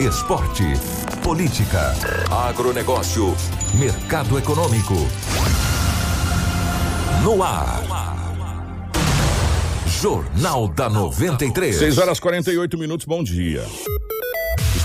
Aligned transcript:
Esporte. 0.00 0.64
Política. 1.22 1.94
Agronegócio. 2.30 3.36
Mercado 3.74 4.38
econômico. 4.38 4.94
No 7.22 7.42
ar. 7.42 7.82
Jornal 9.86 10.68
da 10.68 10.88
93. 10.88 11.76
6 11.76 11.98
horas 11.98 12.18
48 12.18 12.78
minutos, 12.78 13.04
bom 13.04 13.22
dia. 13.22 13.62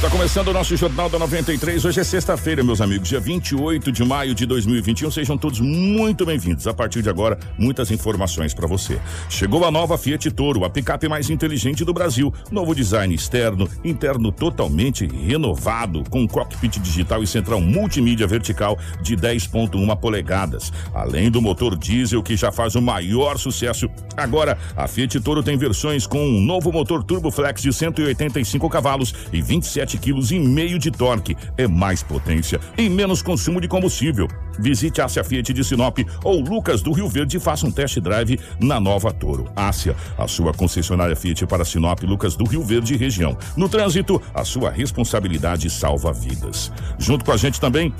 Está 0.06 0.18
começando 0.18 0.50
o 0.50 0.54
nosso 0.54 0.78
Jornal 0.78 1.10
da 1.10 1.18
93. 1.18 1.84
Hoje 1.84 2.00
é 2.00 2.04
sexta-feira, 2.04 2.64
meus 2.64 2.80
amigos, 2.80 3.10
dia 3.10 3.20
28 3.20 3.92
de 3.92 4.06
maio 4.06 4.36
de 4.36 4.46
2021. 4.46 5.10
Sejam 5.10 5.36
todos 5.36 5.60
muito 5.60 6.24
bem-vindos. 6.28 6.68
A 6.68 6.76
partir 6.76 7.02
de 7.02 7.10
agora, 7.10 7.40
muitas 7.58 7.90
informações 7.90 8.54
para 8.54 8.68
você. 8.68 9.02
Chegou 9.32 9.66
a 9.66 9.72
nova 9.72 9.98
Fiat 9.98 10.30
Toro, 10.30 10.64
a 10.64 10.70
picape 10.70 11.08
mais 11.08 11.32
inteligente 11.32 11.84
do 11.84 11.92
Brasil. 11.92 12.32
Novo 12.52 12.76
design 12.76 13.16
externo, 13.16 13.68
interno 13.84 14.32
totalmente 14.32 15.08
renovado, 15.08 16.04
com 16.08 16.28
cockpit 16.28 16.78
digital 16.78 17.24
e 17.24 17.28
central 17.28 17.60
multimídia 17.60 18.28
vertical 18.28 18.78
de 19.02 19.18
10,1 19.18 19.98
polegadas. 19.98 20.72
Além 20.94 21.32
do 21.32 21.42
motor 21.42 21.76
diesel 21.76 22.22
que 22.22 22.38
já 22.38 22.52
faz 22.52 22.76
o 22.76 22.82
maior 22.82 23.40
sucesso. 23.40 23.90
Agora, 24.16 24.56
a 24.78 24.88
Fiat 24.88 25.20
Toro 25.20 25.42
tem 25.42 25.58
versões 25.58 26.06
com 26.06 26.24
um 26.24 26.42
novo 26.42 26.72
motor 26.72 27.04
Turbo 27.04 27.32
Flex 27.32 27.60
de 27.60 27.74
185 27.74 28.70
cavalos 28.70 29.12
e 29.34 29.42
27 29.42 29.95
quilos 29.98 30.32
e 30.32 30.40
meio 30.40 30.78
de 30.80 30.92
torque. 30.92 31.36
É 31.58 31.68
mais 31.68 32.04
potência 32.04 32.60
e 32.78 32.90
menos 32.90 33.22
consumo 33.22 33.60
de 33.62 33.68
combustível. 33.68 34.28
Visite 34.60 35.02
a 35.02 35.08
Fiat 35.08 35.54
de 35.54 35.64
Sinop 35.64 36.00
ou 36.24 36.40
Lucas 36.40 36.82
do 36.82 36.92
Rio 36.92 37.10
Verde 37.10 37.38
e 37.38 37.40
faça 37.40 37.66
um 37.66 37.72
test 37.72 38.00
drive 38.00 38.40
na 38.60 38.80
nova 38.80 39.12
Toro. 39.12 39.50
Ásia, 39.56 39.96
a 40.18 40.28
sua 40.28 40.54
concessionária 40.54 41.16
Fiat 41.16 41.46
para 41.46 41.66
Sinop, 41.66 42.04
Lucas 42.04 42.36
do 42.36 42.46
Rio 42.46 42.64
Verde 42.64 42.94
e 42.94 42.98
região. 42.98 43.38
No 43.56 43.68
trânsito, 43.68 44.22
a 44.34 44.44
sua 44.44 44.70
responsabilidade 44.70 45.70
salva 45.70 46.14
vidas. 46.14 46.72
Junto 46.98 47.26
com 47.26 47.32
a 47.32 47.38
gente 47.38 47.60
também 47.60 47.94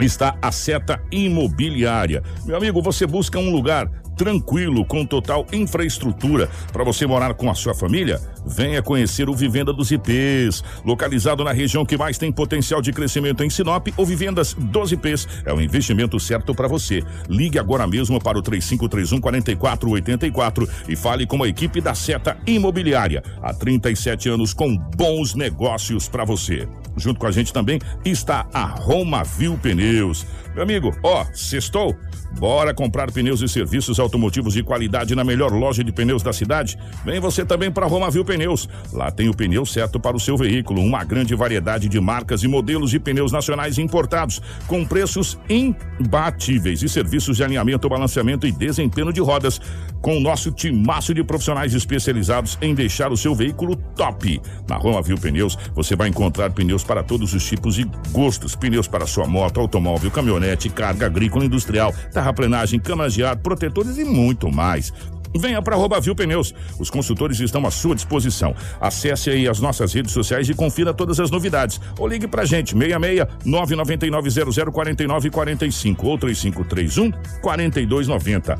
está 0.00 0.36
a 0.40 0.50
Seta 0.50 1.02
Imobiliária. 1.10 2.22
Meu 2.44 2.56
amigo, 2.56 2.82
você 2.82 3.06
busca 3.06 3.38
um 3.38 3.50
lugar 3.50 3.90
tranquilo, 4.16 4.84
com 4.84 5.04
total 5.04 5.46
infraestrutura 5.52 6.48
para 6.72 6.84
você 6.84 7.06
morar 7.06 7.34
com 7.34 7.50
a 7.50 7.54
sua 7.54 7.74
família? 7.74 8.20
Venha 8.46 8.82
conhecer 8.82 9.28
o 9.28 9.34
Vivenda 9.34 9.72
dos 9.72 9.90
IPs, 9.90 10.62
localizado 10.84 11.44
na 11.44 11.52
região 11.52 11.84
que 11.84 11.96
mais 11.96 12.18
tem 12.18 12.30
potencial 12.30 12.80
de 12.80 12.92
crescimento 12.92 13.42
em 13.42 13.50
Sinop. 13.50 13.88
O 13.96 14.04
Vivendas 14.04 14.54
dos 14.54 14.92
IPs 14.92 15.26
é 15.44 15.52
o 15.52 15.60
investimento 15.60 16.18
certo 16.20 16.54
para 16.54 16.68
você. 16.68 17.02
Ligue 17.28 17.58
agora 17.58 17.86
mesmo 17.86 18.20
para 18.20 18.38
o 18.38 18.42
3531 18.42 19.20
4484 19.20 20.68
e 20.88 20.96
fale 20.96 21.26
com 21.26 21.42
a 21.42 21.48
equipe 21.48 21.80
da 21.80 21.94
Seta 21.94 22.36
Imobiliária. 22.46 23.22
Há 23.42 23.54
37 23.54 24.28
anos 24.28 24.52
com 24.52 24.76
bons 24.76 25.34
negócios 25.34 26.08
para 26.08 26.24
você. 26.24 26.68
Junto 26.96 27.18
com 27.18 27.26
a 27.26 27.30
gente 27.30 27.52
também 27.52 27.78
está 28.04 28.46
a 28.52 28.64
Roma 28.64 29.24
Viu 29.24 29.58
Pneus. 29.58 30.26
Meu 30.54 30.62
amigo, 30.62 30.96
ó, 31.02 31.24
sextou? 31.32 31.96
Bora 32.38 32.74
comprar 32.74 33.10
pneus 33.12 33.40
e 33.40 33.48
serviços 33.48 34.00
automotivos 34.00 34.54
de 34.54 34.62
qualidade 34.62 35.14
na 35.14 35.22
melhor 35.22 35.52
loja 35.52 35.84
de 35.84 35.92
pneus 35.92 36.22
da 36.22 36.32
cidade? 36.32 36.76
Vem 37.04 37.20
você 37.20 37.44
também 37.44 37.70
para 37.70 37.86
Roma 37.86 38.10
Viu 38.10 38.24
Pneus. 38.24 38.68
Lá 38.92 39.10
tem 39.10 39.28
o 39.28 39.34
pneu 39.34 39.64
certo 39.64 40.00
para 40.00 40.16
o 40.16 40.20
seu 40.20 40.36
veículo, 40.36 40.80
uma 40.82 41.04
grande 41.04 41.34
variedade 41.34 41.88
de 41.88 42.00
marcas 42.00 42.42
e 42.42 42.48
modelos 42.48 42.90
de 42.90 42.98
pneus 42.98 43.30
nacionais 43.30 43.78
importados, 43.78 44.40
com 44.66 44.84
preços 44.84 45.38
imbatíveis 45.48 46.82
e 46.82 46.88
serviços 46.88 47.36
de 47.36 47.44
alinhamento, 47.44 47.88
balanceamento 47.88 48.46
e 48.46 48.52
desempenho 48.52 49.12
de 49.12 49.20
rodas, 49.20 49.60
com 50.00 50.16
o 50.16 50.20
nosso 50.20 50.50
timaço 50.50 51.14
de 51.14 51.22
profissionais 51.22 51.74
especializados 51.74 52.58
em 52.60 52.74
deixar 52.74 53.12
o 53.12 53.16
seu 53.16 53.34
veículo 53.34 53.76
top. 53.76 54.40
Na 54.68 54.76
Roma 54.76 55.00
Viu 55.00 55.16
Pneus, 55.16 55.56
você 55.74 55.94
vai 55.94 56.08
encontrar 56.08 56.50
pneus 56.50 56.82
para 56.82 57.02
todos 57.04 57.32
os 57.34 57.46
tipos 57.46 57.78
e 57.78 57.84
gostos, 58.10 58.56
pneus 58.56 58.88
para 58.88 59.06
sua 59.06 59.26
moto, 59.26 59.60
automóvel, 59.60 60.10
caminhonete, 60.10 60.68
carga 60.68 61.06
agrícola, 61.06 61.44
industrial, 61.44 61.94
terraplenagem, 62.22 62.78
camas 62.78 63.12
de 63.12 63.24
ar, 63.24 63.36
protetores 63.36 63.98
e 63.98 64.04
muito 64.04 64.50
mais. 64.50 64.92
Venha 65.34 65.60
para 65.62 65.76
Viu 66.00 66.14
Pneus. 66.14 66.54
Os 66.78 66.90
consultores 66.90 67.40
estão 67.40 67.66
à 67.66 67.70
sua 67.70 67.94
disposição. 67.94 68.54
Acesse 68.80 69.30
aí 69.30 69.48
as 69.48 69.60
nossas 69.60 69.92
redes 69.92 70.12
sociais 70.12 70.48
e 70.48 70.54
confira 70.54 70.92
todas 70.92 71.18
as 71.20 71.30
novidades. 71.30 71.80
Ou 71.98 72.06
ligue 72.06 72.26
pra 72.26 72.44
gente, 72.44 72.76
66 72.76 73.26
999 73.44 74.70
0049 74.70 75.30
45 75.30 76.06
ou 76.06 76.18
3531 76.18 77.10
4290. 77.40 78.58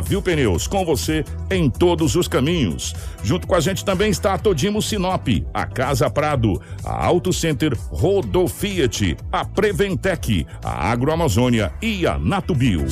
Viu 0.00 0.22
Pneus, 0.22 0.66
com 0.66 0.84
você 0.84 1.24
em 1.50 1.68
todos 1.68 2.14
os 2.16 2.28
caminhos. 2.28 2.94
Junto 3.22 3.46
com 3.46 3.54
a 3.54 3.60
gente 3.60 3.84
também 3.84 4.10
está 4.10 4.34
a 4.34 4.38
Todimo 4.38 4.82
Sinop, 4.82 5.28
a 5.52 5.66
Casa 5.66 6.10
Prado, 6.10 6.60
a 6.84 7.04
Auto 7.04 7.32
Center 7.32 7.76
Rodo 7.88 8.46
Fiat, 8.48 9.16
a 9.30 9.44
Preventec, 9.44 10.46
a 10.62 10.90
Agroamazônia 10.90 11.72
e 11.80 12.06
a 12.06 12.18
Natubio. 12.18 12.86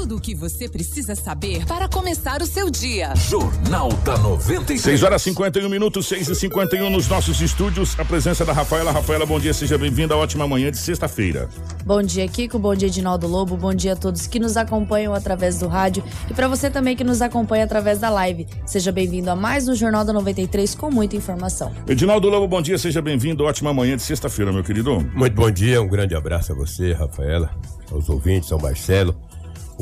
Tudo 0.00 0.16
o 0.16 0.20
que 0.20 0.34
você 0.34 0.66
precisa 0.66 1.14
saber 1.14 1.66
para 1.66 1.86
começar 1.86 2.40
o 2.40 2.46
seu 2.46 2.70
dia. 2.70 3.14
Jornal 3.16 3.92
da 4.02 4.16
93. 4.16 4.80
6 4.80 5.02
horas 5.02 5.20
51 5.20 5.68
minutos, 5.68 6.06
6 6.06 6.26
e 6.26 6.34
51 6.34 6.88
nos 6.88 7.06
nossos 7.06 7.38
estúdios. 7.42 8.00
A 8.00 8.04
presença 8.04 8.42
da 8.42 8.54
Rafaela. 8.54 8.92
Rafaela, 8.92 9.26
bom 9.26 9.38
dia, 9.38 9.52
seja 9.52 9.76
bem-vinda. 9.76 10.16
Ótima 10.16 10.48
manhã 10.48 10.70
de 10.70 10.78
sexta-feira. 10.78 11.50
Bom 11.84 12.02
dia, 12.02 12.26
Kiko. 12.26 12.58
Bom 12.58 12.74
dia, 12.74 12.88
Edinaldo 12.88 13.26
Lobo. 13.26 13.58
Bom 13.58 13.74
dia 13.74 13.92
a 13.92 13.96
todos 13.96 14.26
que 14.26 14.38
nos 14.38 14.56
acompanham 14.56 15.12
através 15.12 15.58
do 15.58 15.68
rádio 15.68 16.02
e 16.30 16.32
para 16.32 16.48
você 16.48 16.70
também 16.70 16.96
que 16.96 17.04
nos 17.04 17.20
acompanha 17.20 17.64
através 17.64 17.98
da 17.98 18.08
live. 18.08 18.46
Seja 18.64 18.90
bem-vindo 18.90 19.30
a 19.30 19.36
mais 19.36 19.68
um 19.68 19.74
Jornal 19.74 20.02
da 20.02 20.14
93 20.14 20.74
com 20.76 20.90
muita 20.90 21.14
informação. 21.14 21.74
Edinaldo 21.86 22.30
Lobo, 22.30 22.48
bom 22.48 22.62
dia, 22.62 22.78
seja 22.78 23.02
bem-vindo. 23.02 23.44
Ótima 23.44 23.74
manhã 23.74 23.96
de 23.96 24.02
sexta-feira, 24.02 24.50
meu 24.50 24.64
querido. 24.64 24.98
Muito 25.14 25.34
bom 25.34 25.50
dia, 25.50 25.82
um 25.82 25.88
grande 25.88 26.14
abraço 26.14 26.52
a 26.52 26.54
você, 26.54 26.94
Rafaela, 26.94 27.54
aos 27.92 28.08
ouvintes, 28.08 28.50
ao 28.50 28.58
Marcelo. 28.58 29.14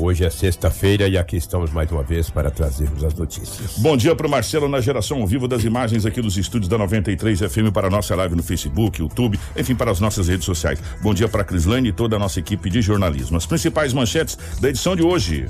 Hoje 0.01 0.23
é 0.23 0.29
sexta-feira 0.29 1.09
e 1.09 1.17
aqui 1.17 1.35
estamos 1.35 1.73
mais 1.73 1.91
uma 1.91 2.01
vez 2.01 2.29
para 2.29 2.49
trazermos 2.49 3.03
as 3.03 3.13
notícias. 3.13 3.77
Bom 3.79 3.97
dia 3.97 4.15
para 4.15 4.25
o 4.25 4.29
Marcelo 4.29 4.69
na 4.69 4.79
geração 4.79 5.19
ao 5.19 5.27
vivo 5.27 5.45
das 5.45 5.65
imagens 5.65 6.05
aqui 6.05 6.21
dos 6.21 6.37
estúdios 6.37 6.69
da 6.69 6.77
93 6.77 7.39
FM 7.39 7.73
para 7.73 7.87
a 7.87 7.89
nossa 7.89 8.15
live 8.15 8.33
no 8.33 8.41
Facebook, 8.41 9.01
YouTube, 9.01 9.37
enfim, 9.57 9.75
para 9.75 9.91
as 9.91 9.99
nossas 9.99 10.29
redes 10.29 10.45
sociais. 10.45 10.79
Bom 11.01 11.13
dia 11.13 11.27
para 11.27 11.41
a 11.41 11.43
Crislane 11.43 11.89
e 11.89 11.91
toda 11.91 12.15
a 12.15 12.19
nossa 12.19 12.39
equipe 12.39 12.69
de 12.69 12.81
jornalismo. 12.81 13.35
As 13.35 13.45
principais 13.45 13.91
manchetes 13.91 14.37
da 14.61 14.69
edição 14.69 14.95
de 14.95 15.03
hoje. 15.03 15.49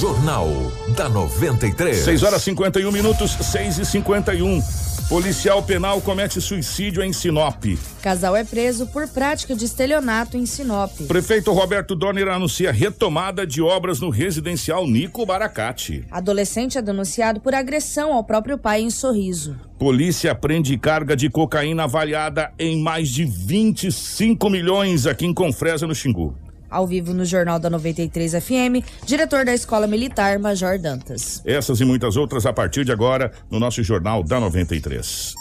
Jornal 0.00 0.48
da 0.96 1.08
93. 1.08 1.96
6 1.96 2.22
horas 2.22 2.42
51 2.42 2.92
minutos, 2.92 3.32
6 3.32 3.78
e 3.78 3.84
51. 3.84 4.87
Policial 5.08 5.62
penal 5.62 6.02
comete 6.02 6.38
suicídio 6.38 7.02
em 7.02 7.14
Sinop. 7.14 7.64
Casal 8.02 8.36
é 8.36 8.44
preso 8.44 8.86
por 8.88 9.08
prática 9.08 9.56
de 9.56 9.64
estelionato 9.64 10.36
em 10.36 10.44
Sinop. 10.44 10.90
Prefeito 11.08 11.50
Roberto 11.50 11.96
Donner 11.96 12.28
anuncia 12.28 12.70
retomada 12.70 13.46
de 13.46 13.62
obras 13.62 14.00
no 14.00 14.10
residencial 14.10 14.86
Nico 14.86 15.24
Baracate. 15.24 16.04
Adolescente 16.10 16.76
é 16.76 16.82
denunciado 16.82 17.40
por 17.40 17.54
agressão 17.54 18.12
ao 18.12 18.22
próprio 18.22 18.58
pai 18.58 18.82
em 18.82 18.90
Sorriso. 18.90 19.56
Polícia 19.78 20.34
prende 20.34 20.76
carga 20.76 21.16
de 21.16 21.30
cocaína 21.30 21.84
avaliada 21.84 22.52
em 22.58 22.78
mais 22.78 23.08
de 23.08 23.24
25 23.24 24.50
milhões 24.50 25.06
aqui 25.06 25.24
em 25.24 25.32
Confresa, 25.32 25.86
no 25.86 25.94
Xingu. 25.94 26.36
Ao 26.70 26.86
vivo 26.86 27.14
no 27.14 27.24
Jornal 27.24 27.58
da 27.58 27.70
93 27.70 28.32
FM, 28.32 28.84
diretor 29.04 29.44
da 29.44 29.54
Escola 29.54 29.86
Militar, 29.86 30.38
Major 30.38 30.78
Dantas. 30.78 31.42
Essas 31.44 31.80
e 31.80 31.84
muitas 31.84 32.16
outras 32.16 32.44
a 32.46 32.52
partir 32.52 32.84
de 32.84 32.92
agora 32.92 33.32
no 33.50 33.58
nosso 33.58 33.82
Jornal 33.82 34.22
da 34.22 34.38
93. 34.38 35.34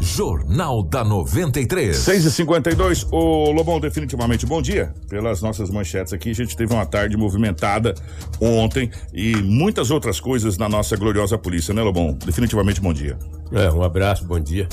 Jornal 0.00 0.82
da 0.82 1.02
93. 1.02 1.96
6 1.96 2.24
e 2.24 2.30
52 2.30 3.06
Ô 3.10 3.50
Lobão, 3.50 3.80
definitivamente 3.80 4.46
bom 4.46 4.62
dia. 4.62 4.94
Pelas 5.08 5.42
nossas 5.42 5.70
manchetes 5.70 6.12
aqui, 6.12 6.30
a 6.30 6.34
gente 6.34 6.56
teve 6.56 6.72
uma 6.72 6.86
tarde 6.86 7.16
movimentada 7.16 7.94
ontem 8.40 8.90
e 9.12 9.34
muitas 9.36 9.90
outras 9.90 10.20
coisas 10.20 10.56
na 10.56 10.68
nossa 10.68 10.96
gloriosa 10.96 11.36
polícia, 11.36 11.74
né, 11.74 11.82
Lobão? 11.82 12.16
Definitivamente 12.24 12.80
bom 12.80 12.92
dia. 12.92 13.18
É, 13.50 13.70
um 13.70 13.82
abraço, 13.82 14.24
bom 14.24 14.38
dia. 14.38 14.68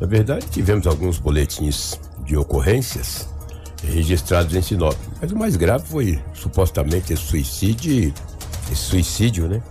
Na 0.00 0.06
verdade, 0.06 0.46
tivemos 0.50 0.86
alguns 0.86 1.18
boletins 1.18 2.00
de 2.24 2.36
ocorrências 2.36 3.28
registrados 3.84 4.54
em 4.54 4.62
Sinop. 4.62 4.96
Mas 5.20 5.32
o 5.32 5.36
mais 5.36 5.56
grave 5.56 5.86
foi 5.86 6.22
supostamente 6.32 7.12
esse 7.12 7.22
suicídio, 7.22 8.12
esse 8.70 8.82
suicídio, 8.82 9.48
né? 9.48 9.62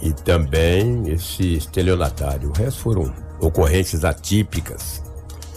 E 0.00 0.12
também 0.12 1.08
esse 1.08 1.54
estelionatário. 1.54 2.50
O 2.50 2.52
resto 2.52 2.80
foram 2.80 3.12
ocorrências 3.40 4.04
atípicas 4.04 5.02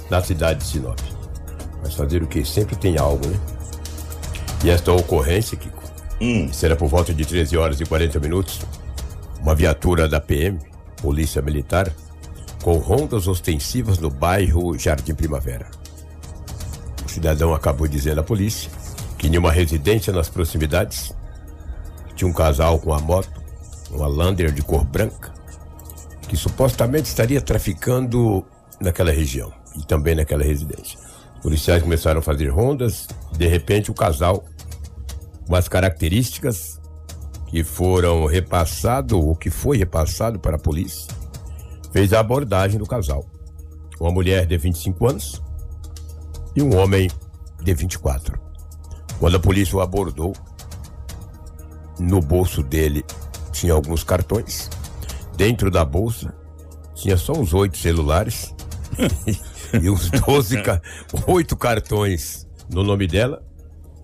na 0.10 0.22
cidade 0.22 0.60
de 0.60 0.66
Sinop. 0.66 1.00
Mas 1.84 1.94
fazer 1.94 2.22
o 2.22 2.28
que? 2.28 2.44
Sempre 2.46 2.76
tem 2.76 2.98
algo, 2.98 3.26
né? 3.28 3.40
E 4.64 4.70
esta 4.70 4.92
ocorrência, 4.92 5.58
Kiko, 5.58 5.82
será 6.54 6.76
por 6.76 6.88
volta 6.88 7.14
de 7.14 7.26
13 7.26 7.58
horas 7.58 7.82
e 7.82 7.86
40 7.86 8.20
minutos. 8.20 8.60
Uma 9.42 9.56
viatura 9.56 10.08
da 10.08 10.22
PM, 10.22 10.60
Polícia 11.02 11.42
Militar, 11.42 11.92
com 12.62 12.78
rondas 12.78 13.28
ostensivas 13.28 13.98
no 13.98 14.12
bairro 14.12 14.78
Jardim 14.78 15.16
Primavera. 15.16 15.81
Cidadão 17.12 17.54
acabou 17.54 17.88
dizendo 17.88 18.22
à 18.22 18.24
polícia 18.24 18.72
que 19.18 19.28
em 19.28 19.38
uma 19.38 19.52
residência 19.52 20.14
nas 20.14 20.30
proximidades 20.30 21.14
tinha 22.16 22.28
um 22.28 22.34
casal 22.34 22.80
com 22.80 22.94
a 22.94 23.00
moto, 23.00 23.42
uma 23.92 24.08
Lander 24.08 24.52
de 24.52 24.62
cor 24.62 24.86
branca, 24.86 25.34
que 26.28 26.38
supostamente 26.38 27.10
estaria 27.10 27.42
traficando 27.42 28.46
naquela 28.80 29.12
região 29.12 29.52
e 29.78 29.86
também 29.86 30.16
naquela 30.16 30.44
residência. 30.44 30.98
Os 31.36 31.42
policiais 31.42 31.84
começaram 31.84 32.20
a 32.20 32.24
fazer 32.24 32.48
rondas, 32.48 33.08
de 33.34 33.48
repente 33.48 33.92
o 33.92 33.94
casal, 33.94 34.46
com 35.46 35.56
as 35.56 35.68
características 35.68 36.80
que 37.48 37.64
foram 37.64 38.26
repassado 38.26 39.20
ou 39.20 39.36
que 39.36 39.50
foi 39.50 39.78
repassado 39.78 40.40
para 40.40 40.56
a 40.56 40.60
polícia, 40.60 41.14
fez 41.92 42.14
a 42.14 42.22
abordagem 42.22 42.80
do 42.80 42.86
casal. 42.86 43.26
Uma 44.00 44.12
mulher 44.12 44.46
de 44.46 44.58
25 44.58 45.10
anos 45.10 45.42
e 46.56 46.62
um 46.62 46.76
homem 46.78 47.10
de 47.62 47.74
24. 47.74 48.40
Quando 49.20 49.38
a 49.38 49.40
polícia 49.40 49.78
o 49.78 49.82
abordou, 49.82 50.34
no 52.00 52.20
bolso 52.20 52.64
dele 52.64 53.06
tinha 53.52 53.74
alguns 53.74 54.04
cartões. 54.04 54.70
Dentro 55.36 55.70
da 55.70 55.86
bolsa 55.86 56.34
tinha 56.96 57.18
só 57.18 57.34
os 57.34 57.54
oito 57.54 57.78
celulares 57.78 58.54
e 59.82 59.90
os 59.90 60.10
12, 60.10 60.62
ca- 60.62 60.82
oito 61.28 61.56
cartões 61.56 62.48
no 62.70 62.84
nome 62.84 63.08
dela 63.08 63.44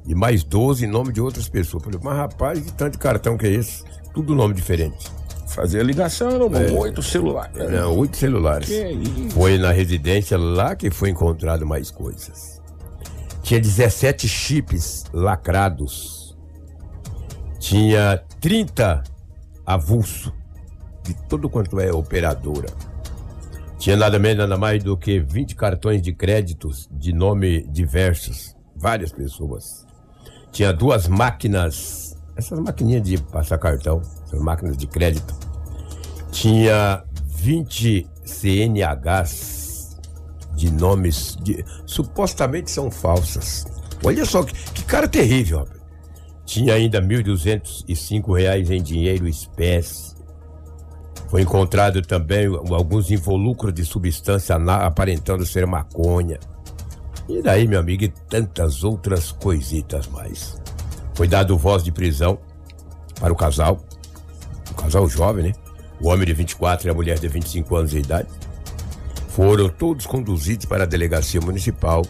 e 0.05 0.15
mais 0.15 0.43
12 0.43 0.85
em 0.85 0.87
nome 0.87 1.11
de 1.11 1.19
outras 1.21 1.49
pessoas. 1.49 1.83
Falei, 1.83 1.99
mas 2.01 2.15
rapaz, 2.17 2.59
que 2.59 2.71
tanto 2.73 2.97
cartão 2.99 3.37
que 3.37 3.45
é 3.47 3.51
esse? 3.51 3.83
Tudo 4.13 4.33
nome 4.35 4.53
diferente. 4.53 5.11
Fazer 5.57 5.79
a 5.79 5.83
ligação, 5.83 6.37
não, 6.37 6.55
É. 6.55 6.71
oito 6.71 7.01
celulares. 7.01 7.71
Não, 7.71 7.97
oito 7.97 8.15
celulares. 8.15 8.69
Foi 9.31 9.57
na 9.57 9.71
residência 9.71 10.37
lá 10.37 10.75
que 10.75 10.91
foi 10.91 11.09
encontrado 11.09 11.65
mais 11.65 11.89
coisas. 11.89 12.61
Tinha 13.41 13.59
17 13.59 14.27
chips 14.27 15.05
lacrados. 15.11 16.37
Tinha 17.59 18.21
30 18.39 19.03
avulso 19.65 20.31
de 21.03 21.15
todo 21.27 21.49
quanto 21.49 21.79
é 21.79 21.91
operadora. 21.91 22.69
Tinha 23.79 23.97
nada 23.97 24.19
menos, 24.19 24.37
nada 24.37 24.59
mais 24.59 24.83
do 24.83 24.95
que 24.95 25.19
20 25.19 25.55
cartões 25.55 26.03
de 26.03 26.13
créditos 26.13 26.87
de 26.91 27.11
nome 27.11 27.63
diversos. 27.63 28.55
Várias 28.75 29.11
pessoas. 29.11 29.87
Tinha 30.51 30.71
duas 30.71 31.07
máquinas, 31.07 32.15
essas 32.35 32.59
maquininhas 32.59 33.01
de 33.01 33.17
passar 33.17 33.57
cartão, 33.57 34.03
essas 34.23 34.39
máquinas 34.39 34.77
de 34.77 34.85
crédito. 34.85 35.46
Tinha 36.31 37.03
20 37.25 38.07
CNHs 38.25 39.97
de 40.55 40.71
nomes 40.71 41.37
de 41.41 41.63
supostamente 41.85 42.71
são 42.71 42.89
falsas. 42.89 43.65
Olha 44.03 44.25
só 44.25 44.43
que, 44.43 44.53
que 44.73 44.83
cara 44.83 45.07
terrível. 45.07 45.67
Tinha 46.45 46.73
ainda 46.73 47.01
1.205 47.01 48.37
reais 48.37 48.69
em 48.71 48.81
dinheiro 48.81 49.27
espécie. 49.27 50.15
Foi 51.29 51.41
encontrado 51.41 52.01
também 52.01 52.47
alguns 52.47 53.11
involucros 53.11 53.73
de 53.73 53.83
substância 53.83 54.55
aparentando 54.55 55.45
ser 55.45 55.67
maconha. 55.67 56.39
E 57.27 57.41
daí, 57.41 57.67
meu 57.67 57.81
amigo, 57.81 58.05
e 58.05 58.07
tantas 58.29 58.83
outras 58.83 59.31
coisitas 59.33 60.07
mais. 60.07 60.57
Foi 61.13 61.27
dado 61.27 61.57
voz 61.57 61.83
de 61.83 61.91
prisão 61.91 62.39
para 63.19 63.33
o 63.33 63.35
casal, 63.35 63.79
um 64.71 64.73
casal 64.73 65.07
jovem, 65.09 65.47
né? 65.47 65.53
O 66.01 66.09
homem 66.09 66.25
de 66.27 66.33
24 66.33 66.87
e 66.87 66.91
a 66.91 66.93
mulher 66.93 67.17
de 67.19 67.27
25 67.27 67.75
anos 67.75 67.91
de 67.91 67.99
idade. 67.99 68.27
Foram 69.29 69.69
todos 69.69 70.05
conduzidos 70.05 70.65
para 70.65 70.83
a 70.83 70.87
delegacia 70.87 71.39
municipal 71.41 72.03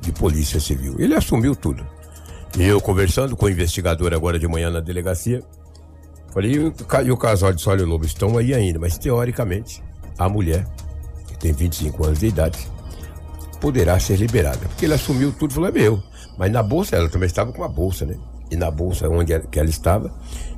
de 0.00 0.12
polícia 0.12 0.60
civil. 0.60 0.96
Ele 0.98 1.14
assumiu 1.14 1.54
tudo. 1.54 1.86
E 2.58 2.62
eu 2.62 2.80
conversando 2.80 3.36
com 3.36 3.46
o 3.46 3.50
investigador 3.50 4.12
agora 4.14 4.38
de 4.38 4.46
manhã 4.46 4.70
na 4.70 4.80
delegacia, 4.80 5.42
falei, 6.32 6.52
e 6.52 6.58
o 6.60 6.72
ca- 6.72 7.02
o 7.02 7.16
casal 7.16 7.52
de 7.52 7.60
Sólio 7.60 7.86
Lobo 7.86 8.04
estão 8.04 8.36
aí 8.38 8.54
ainda, 8.54 8.78
mas 8.78 8.96
teoricamente 8.98 9.82
a 10.18 10.28
mulher, 10.28 10.66
que 11.26 11.36
tem 11.38 11.52
25 11.52 12.04
anos 12.06 12.20
de 12.20 12.26
idade, 12.28 12.58
poderá 13.60 13.98
ser 13.98 14.16
liberada. 14.18 14.58
Porque 14.68 14.84
ele 14.84 14.94
assumiu 14.94 15.32
tudo 15.32 15.50
e 15.50 15.54
falou, 15.54 15.68
é 15.68 15.72
meu. 15.72 16.02
Mas 16.38 16.52
na 16.52 16.62
bolsa, 16.62 16.96
ela 16.96 17.08
também 17.08 17.26
estava 17.26 17.52
com 17.52 17.58
uma 17.62 17.68
bolsa, 17.68 18.04
né? 18.04 18.16
E 18.50 18.56
na 18.56 18.70
bolsa 18.70 19.08
onde 19.08 19.32
ela, 19.32 19.44
que 19.44 19.58
ela 19.58 19.68
estava, 19.70 20.12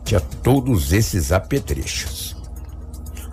tinha 0.05 0.21
todos 0.21 0.93
esses 0.93 1.33
apetrechos. 1.33 2.36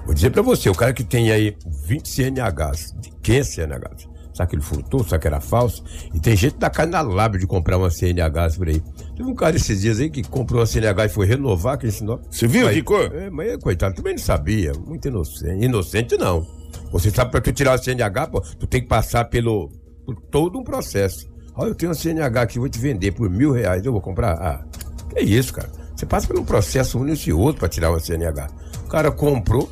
Vou 0.06 0.14
dizer 0.14 0.30
pra 0.32 0.42
você, 0.42 0.70
o 0.70 0.76
cara 0.76 0.94
que 0.94 1.04
tem 1.04 1.32
aí 1.32 1.56
20 1.86 2.08
CNHs, 2.08 2.94
de 3.00 3.10
que 3.22 3.44
CNHs? 3.44 4.08
Será 4.34 4.48
que 4.48 4.56
ele 4.56 4.64
furtou? 4.64 5.04
Será 5.04 5.20
que 5.20 5.28
era 5.28 5.40
falso? 5.40 5.84
E 6.14 6.20
tem 6.20 6.36
gente 6.36 6.58
da 6.58 6.70
cara 6.70 6.90
na 6.90 7.02
lábio 7.02 7.40
de 7.40 7.46
comprar 7.46 7.78
uma 7.78 7.90
CNHs 7.90 8.58
por 8.58 8.68
aí. 8.68 8.82
Teve 9.16 9.30
um 9.30 9.36
cara 9.36 9.56
esses 9.56 9.82
dias 9.82 10.00
aí 10.00 10.10
que 10.10 10.24
comprou 10.24 10.60
uma 10.60 10.66
CNH 10.66 11.06
e 11.06 11.10
foi 11.10 11.26
renovar, 11.28 11.78
que 11.78 11.88
ensinou. 11.88 12.20
Você 12.32 12.48
viu, 12.48 12.66
Mas- 12.66 12.76
Kiko? 12.76 12.96
É, 12.96 13.30
mas 13.30 13.58
coitado, 13.58 13.96
também 13.96 14.14
não 14.14 14.22
sabia. 14.22 14.74
Muito 14.74 15.08
inocente. 15.08 15.64
Inocente 15.64 16.18
não. 16.18 16.46
Você 16.92 17.12
sabe 17.12 17.30
pra 17.32 17.40
tu 17.42 17.52
tirar 17.54 17.74
a 17.74 17.78
CNH, 17.78 18.28
pô, 18.28 18.42
tu 18.42 18.66
tem 18.66 18.82
que 18.82 18.88
passar 18.88 19.26
pelo 19.26 19.70
por 20.06 20.16
todo 20.16 20.60
um 20.60 20.64
processo. 20.64 21.32
Olha, 21.56 21.70
eu 21.70 21.76
tenho 21.76 21.92
uma 21.92 21.96
CNH 21.96 22.42
aqui, 22.42 22.58
vou 22.60 22.68
te 22.68 22.80
vender 22.80 23.12
por 23.12 23.30
mil 23.30 23.52
reais, 23.52 23.86
eu 23.86 23.92
vou 23.92 24.02
comprar. 24.02 24.34
Ah, 24.34 24.66
que 25.10 25.20
isso, 25.22 25.54
cara? 25.54 25.70
Você 25.96 26.06
passa 26.08 26.26
por 26.28 26.38
um 26.40 26.44
processo 26.44 27.00
minucioso 27.00 27.56
pra 27.58 27.70
tirar 27.70 27.92
uma 27.92 28.00
CNH. 28.00 28.50
O 28.84 28.88
cara 28.90 29.12
comprou 29.12 29.70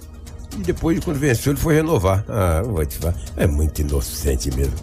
e 0.58 0.64
depois, 0.64 1.00
quando 1.00 1.18
venceu, 1.18 1.54
ele 1.54 1.60
foi 1.60 1.76
renovar. 1.76 2.26
Ah, 2.28 2.62
vou 2.64 2.86
te 2.86 2.98
falar. 2.98 3.16
É 3.38 3.48
muito 3.48 3.80
inocente 3.80 4.54
mesmo. 4.56 4.76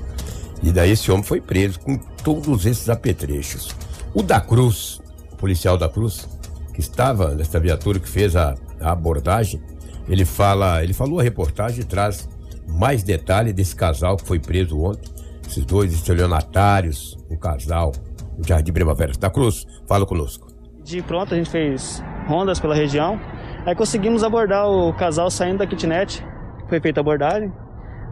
E 0.62 0.72
daí 0.72 0.90
esse 0.90 1.10
homem 1.10 1.22
foi 1.22 1.40
preso 1.40 1.78
com 1.80 1.96
todos 1.96 2.66
esses 2.66 2.88
apetrechos. 2.88 3.74
O 4.14 4.22
da 4.22 4.40
Cruz, 4.40 5.00
o 5.32 5.36
policial 5.36 5.76
da 5.76 5.88
Cruz, 5.88 6.28
que 6.72 6.80
estava 6.80 7.34
nessa 7.34 7.60
viatura 7.60 8.00
que 8.00 8.08
fez 8.08 8.34
a, 8.34 8.54
a 8.80 8.92
abordagem, 8.92 9.60
ele 10.08 10.24
fala, 10.24 10.82
ele 10.82 10.94
falou 10.94 11.20
a 11.20 11.22
reportagem 11.22 11.80
e 11.80 11.84
traz 11.84 12.28
mais 12.66 13.02
detalhe 13.02 13.52
desse 13.52 13.76
casal 13.76 14.16
que 14.16 14.26
foi 14.26 14.38
preso 14.38 14.80
ontem. 14.80 15.10
Esses 15.46 15.64
dois 15.64 15.92
estelionatários, 15.92 17.16
um 17.30 17.36
casal, 17.36 17.92
o 18.38 18.46
Jardim 18.46 18.72
Primavera 18.72 19.12
da 19.18 19.30
Cruz. 19.30 19.66
Fala 19.86 20.04
conosco. 20.04 20.48
De 20.82 21.02
pronto, 21.02 21.34
a 21.34 21.36
gente 21.36 21.50
fez 21.50 22.02
rondas 22.26 22.58
pela 22.58 22.74
região. 22.74 23.20
Aí 23.66 23.74
conseguimos 23.74 24.24
abordar 24.24 24.66
o 24.68 24.92
casal 24.94 25.30
saindo 25.30 25.58
da 25.58 25.66
kitnet. 25.66 26.24
Foi 26.68 26.80
feita 26.80 27.00
a 27.00 27.02
abordagem. 27.02 27.52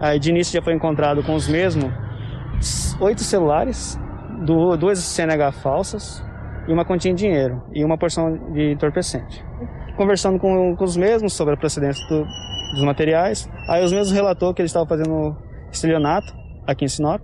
Aí 0.01 0.19
de 0.19 0.31
início 0.31 0.53
já 0.53 0.63
foi 0.63 0.75
encontrado 0.75 1.23
com 1.23 1.35
os 1.35 1.49
mesmos 1.49 1.91
oito 3.01 3.23
celulares, 3.23 3.99
du- 4.45 4.77
duas 4.77 4.99
CNH 4.99 5.53
falsas 5.53 6.23
e 6.69 6.73
uma 6.73 6.85
continha 6.85 7.15
de 7.15 7.23
dinheiro 7.23 7.63
e 7.73 7.85
uma 7.85 7.97
porção 7.97 8.53
de 8.53 8.73
entorpecente. 8.73 9.45
Conversando 9.97 10.39
com, 10.39 10.75
com 10.77 10.85
os 10.85 10.97
mesmos 10.97 11.33
sobre 11.33 11.55
a 11.55 11.57
procedência 11.57 12.07
do- 12.09 12.25
dos 12.75 12.85
materiais, 12.85 13.49
aí 13.69 13.83
os 13.85 13.93
mesmos 13.93 14.13
relatou 14.13 14.53
que 14.53 14.61
eles 14.61 14.71
estavam 14.71 14.87
fazendo 14.89 15.35
estelionato 15.73 16.35
aqui 16.67 16.85
em 16.85 16.89
Sinop. 16.89 17.23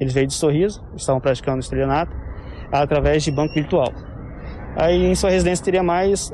Eles 0.00 0.12
veio 0.14 0.26
de 0.26 0.34
Sorriso, 0.34 0.82
estavam 0.96 1.20
praticando 1.20 1.58
estelionato 1.60 2.12
através 2.72 3.22
de 3.22 3.30
banco 3.30 3.54
virtual. 3.54 3.92
Aí 4.78 5.06
em 5.06 5.14
sua 5.16 5.30
residência 5.30 5.64
teria 5.64 5.82
mais 5.82 6.32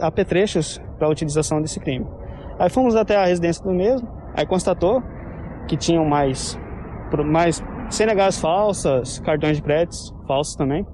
apetrechos 0.00 0.80
para 0.98 1.08
a 1.08 1.10
utilização 1.10 1.60
desse 1.60 1.80
crime. 1.80 2.06
Aí 2.56 2.70
fomos 2.70 2.94
até 2.94 3.16
a 3.16 3.26
residência 3.26 3.64
do 3.64 3.72
mesmo, 3.72 4.08
aí 4.36 4.46
constatou 4.46 5.02
que 5.66 5.76
tinham 5.76 6.04
mais, 6.04 6.56
mais 7.26 7.60
CNHs 7.90 8.38
falsas, 8.38 9.18
cartões 9.18 9.56
de 9.56 9.62
créditos 9.64 10.14
falsos 10.28 10.54
também. 10.54 10.86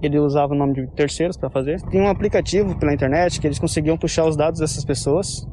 Ele 0.00 0.18
usava 0.18 0.54
o 0.54 0.56
nome 0.56 0.72
de 0.72 0.86
terceiros 0.94 1.36
para 1.36 1.50
fazer. 1.50 1.76
Tinha 1.90 2.02
um 2.02 2.08
aplicativo 2.08 2.78
pela 2.78 2.94
internet 2.94 3.38
que 3.38 3.46
eles 3.46 3.58
conseguiam 3.58 3.98
puxar 3.98 4.26
os 4.26 4.34
dados 4.34 4.60
dessas 4.60 4.82
pessoas. 4.82 5.46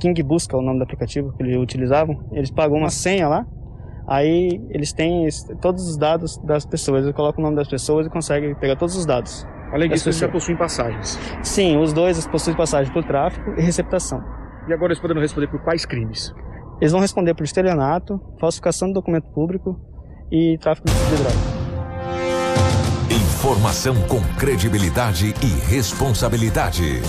King 0.00 0.22
Busca 0.22 0.56
é 0.56 0.58
o 0.58 0.62
nome 0.62 0.78
do 0.78 0.84
aplicativo 0.84 1.32
que 1.34 1.42
eles 1.42 1.56
utilizavam. 1.56 2.18
Eles 2.32 2.50
pagam 2.50 2.78
uma 2.78 2.90
senha 2.90 3.28
lá. 3.28 3.46
Aí 4.06 4.60
eles 4.70 4.92
têm 4.92 5.26
todos 5.60 5.88
os 5.88 5.96
dados 5.98 6.38
das 6.38 6.64
pessoas. 6.66 7.04
Eles 7.04 7.14
colocam 7.14 7.40
o 7.40 7.44
nome 7.44 7.56
das 7.56 7.68
pessoas 7.68 8.06
e 8.06 8.10
conseguem 8.10 8.54
pegar 8.54 8.76
todos 8.76 8.96
os 8.96 9.06
dados. 9.06 9.46
Além 9.74 9.88
disso, 9.88 10.08
eles 10.08 10.18
já 10.18 10.28
possuem 10.28 10.56
passagens. 10.56 11.18
Sim, 11.42 11.78
os 11.78 11.92
dois 11.92 12.24
possuem 12.28 12.56
passagem 12.56 12.92
por 12.92 13.02
tráfico 13.02 13.54
e 13.58 13.60
receptação. 13.60 14.22
E 14.68 14.72
agora 14.72 14.92
eles 14.92 15.00
podendo 15.00 15.18
responder 15.18 15.48
por 15.48 15.60
quais 15.62 15.84
crimes? 15.84 16.32
Eles 16.80 16.92
vão 16.92 17.00
responder 17.00 17.34
por 17.34 17.42
estelionato, 17.42 18.20
falsificação 18.38 18.86
de 18.86 18.94
documento 18.94 19.26
público 19.32 19.76
e 20.30 20.56
tráfico 20.58 20.86
de 20.86 21.16
drogas. 21.16 21.34
Informação 23.10 23.96
com 24.06 24.20
credibilidade 24.38 25.34
e 25.42 25.68
responsabilidade. 25.68 27.02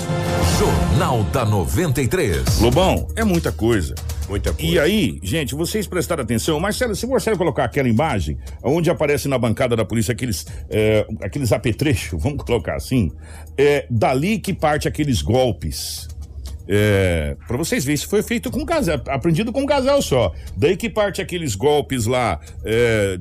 Jornal 0.58 1.24
da 1.26 1.46
93. 1.46 2.62
Lobão, 2.62 3.08
é 3.16 3.24
muita 3.24 3.52
coisa. 3.52 3.94
Muita 4.28 4.54
coisa. 4.54 4.72
E 4.72 4.80
aí, 4.80 5.20
gente, 5.22 5.54
vocês 5.54 5.88
prestaram 5.88 6.24
atenção, 6.24 6.60
Marcelo, 6.60 6.96
se 6.96 7.06
você 7.06 7.36
colocar 7.36 7.66
aquela 7.66 7.88
imagem 7.88 8.38
onde 8.64 8.90
aparece 8.90 9.28
na 9.28 9.38
bancada 9.38 9.76
da 9.76 9.86
polícia 9.86 10.12
aqueles, 10.12 10.46
é, 10.70 11.06
aqueles 11.22 11.52
apetrechos, 11.52 12.22
vamos 12.22 12.44
colocar 12.44 12.76
assim, 12.76 13.12
é 13.58 13.86
dali 13.90 14.40
que 14.40 14.54
parte 14.54 14.88
aqueles 14.88 15.22
golpes. 15.22 16.08
É, 16.68 17.38
para 17.48 17.58
vocês 17.58 17.86
verem, 17.86 17.96
isso 17.96 18.08
foi 18.10 18.24
feito 18.24 18.50
com 18.50 18.62
um 18.62 18.66
casal, 18.66 19.00
aprendido 19.08 19.52
com 19.52 19.62
um 19.62 19.66
casal 19.66 20.02
só. 20.02 20.34
Daí 20.58 20.76
que 20.76 20.90
parte 20.90 21.22
aqueles 21.22 21.54
golpes 21.54 22.08
lá, 22.08 22.40
é, 22.64 23.20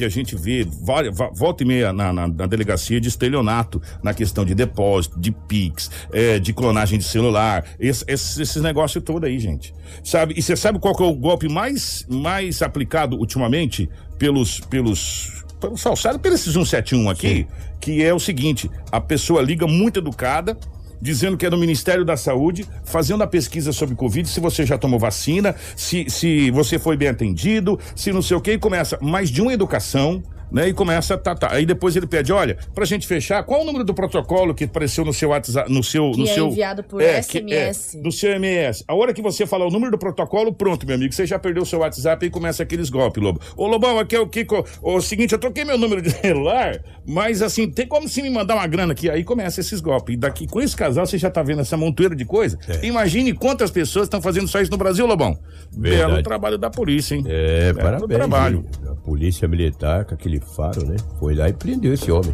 que 0.00 0.04
a 0.04 0.08
gente 0.08 0.34
vê 0.34 0.64
várias, 0.64 1.14
volta 1.34 1.62
e 1.62 1.66
meia 1.66 1.92
na, 1.92 2.12
na- 2.12 2.26
na 2.26 2.46
delegacia 2.46 3.00
de 3.00 3.08
estelionato, 3.08 3.80
na 4.02 4.14
questão 4.14 4.44
de 4.44 4.54
depósito, 4.54 5.20
de 5.20 5.30
PIX, 5.30 5.90
é, 6.12 6.38
de 6.38 6.52
clonagem 6.52 6.98
de 6.98 7.04
celular, 7.04 7.64
esse, 7.78 8.02
esse, 8.08 8.40
esses 8.42 8.62
negócios 8.62 9.04
todo 9.04 9.26
aí, 9.26 9.38
gente. 9.38 9.74
Sabe? 10.02 10.34
E 10.36 10.42
você 10.42 10.56
sabe 10.56 10.78
qual 10.78 10.94
é 10.98 11.02
o 11.02 11.14
golpe 11.14 11.48
mais, 11.48 12.06
mais 12.08 12.62
aplicado 12.62 13.16
ultimamente 13.16 13.88
pelos. 14.18 14.60
pelos 14.60 15.38
pelo 15.60 15.76
Salsado, 15.76 16.18
por 16.18 16.32
esses 16.32 16.54
171 16.54 17.10
aqui, 17.10 17.46
que 17.78 18.02
é 18.02 18.14
o 18.14 18.18
seguinte: 18.18 18.70
a 18.90 18.98
pessoa 18.98 19.42
liga 19.42 19.66
muito 19.66 19.98
educada, 20.00 20.56
dizendo 21.00 21.36
que 21.36 21.46
é 21.46 21.50
do 21.50 21.56
Ministério 21.56 22.04
da 22.04 22.16
Saúde, 22.16 22.66
fazendo 22.84 23.22
a 23.22 23.26
pesquisa 23.26 23.72
sobre 23.72 23.94
Covid, 23.94 24.28
se 24.28 24.40
você 24.40 24.66
já 24.66 24.76
tomou 24.76 24.98
vacina, 24.98 25.54
se, 25.76 26.06
se 26.08 26.50
você 26.50 26.78
foi 26.78 26.96
bem 26.96 27.08
atendido, 27.08 27.78
se 27.94 28.12
não 28.12 28.22
sei 28.22 28.36
o 28.36 28.40
que, 28.40 28.52
e 28.52 28.58
começa 28.58 28.98
mais 29.00 29.30
de 29.30 29.40
uma 29.40 29.52
educação. 29.52 30.22
Né, 30.50 30.68
e 30.68 30.72
começa, 30.74 31.16
tá, 31.16 31.34
tá. 31.34 31.52
Aí 31.52 31.64
depois 31.64 31.94
ele 31.94 32.06
pede, 32.06 32.32
olha, 32.32 32.56
pra 32.74 32.84
gente 32.84 33.06
fechar, 33.06 33.42
qual 33.44 33.62
o 33.62 33.64
número 33.64 33.84
do 33.84 33.94
protocolo 33.94 34.52
que 34.54 34.64
apareceu 34.64 35.04
no 35.04 35.12
seu 35.12 35.28
WhatsApp, 35.30 35.72
no 35.72 35.82
seu, 35.84 36.10
Que 36.10 36.18
no 36.18 36.24
é 36.28 36.34
seu 36.34 36.46
enviado 36.48 36.82
por 36.82 36.98
que- 37.00 37.04
SMS. 37.22 37.96
é, 37.96 38.00
do 38.02 38.10
seu 38.10 38.32
MS. 38.32 38.84
A 38.88 38.94
hora 38.94 39.14
que 39.14 39.22
você 39.22 39.46
falar 39.46 39.66
o 39.66 39.70
número 39.70 39.92
do 39.92 39.98
protocolo, 39.98 40.52
pronto, 40.52 40.84
meu 40.86 40.96
amigo, 40.96 41.12
você 41.14 41.24
já 41.26 41.38
perdeu 41.38 41.62
o 41.62 41.66
seu 41.66 41.78
WhatsApp 41.80 42.26
e 42.26 42.30
começa 42.30 42.62
aqueles 42.62 42.90
golpes, 42.90 43.22
Lobo. 43.22 43.40
Ô, 43.56 43.66
Lobão, 43.68 43.98
aqui 43.98 44.16
é 44.16 44.20
o 44.20 44.26
Kiko. 44.26 44.64
O 44.82 45.00
seguinte, 45.00 45.32
eu 45.32 45.38
troquei 45.38 45.64
meu 45.64 45.78
número 45.78 46.02
de 46.02 46.10
celular, 46.20 46.82
mas 47.06 47.42
assim, 47.42 47.70
tem 47.70 47.86
como 47.86 48.08
se 48.08 48.20
me 48.20 48.30
mandar 48.30 48.54
uma 48.56 48.66
grana 48.66 48.92
aqui? 48.92 49.08
Aí 49.08 49.22
começa 49.22 49.60
esses 49.60 49.80
golpes. 49.80 50.14
E 50.14 50.18
daqui, 50.18 50.46
com 50.48 50.60
esse 50.60 50.74
casal, 50.76 51.06
você 51.06 51.16
já 51.16 51.30
tá 51.30 51.42
vendo 51.44 51.60
essa 51.60 51.76
montoeira 51.76 52.16
de 52.16 52.24
coisa? 52.24 52.58
É. 52.68 52.84
Imagine 52.86 53.32
quantas 53.34 53.70
pessoas 53.70 54.06
estão 54.06 54.20
fazendo 54.20 54.48
só 54.48 54.60
isso 54.60 54.70
no 54.72 54.76
Brasil, 54.78 55.06
Lobão. 55.06 55.38
Verdade. 55.70 56.10
Belo 56.10 56.22
trabalho 56.24 56.58
da 56.58 56.70
polícia, 56.70 57.14
hein? 57.14 57.24
É, 57.28 57.72
Belo 57.72 57.78
parabéns. 57.78 58.18
trabalho. 58.18 58.64
A 58.90 58.94
polícia 58.96 59.46
militar, 59.46 60.04
com 60.04 60.14
aquele 60.14 60.39
faro, 60.40 60.86
né? 60.86 60.96
Foi 61.18 61.34
lá 61.34 61.48
e 61.48 61.52
prendeu 61.52 61.92
esse 61.94 62.10
homem. 62.10 62.32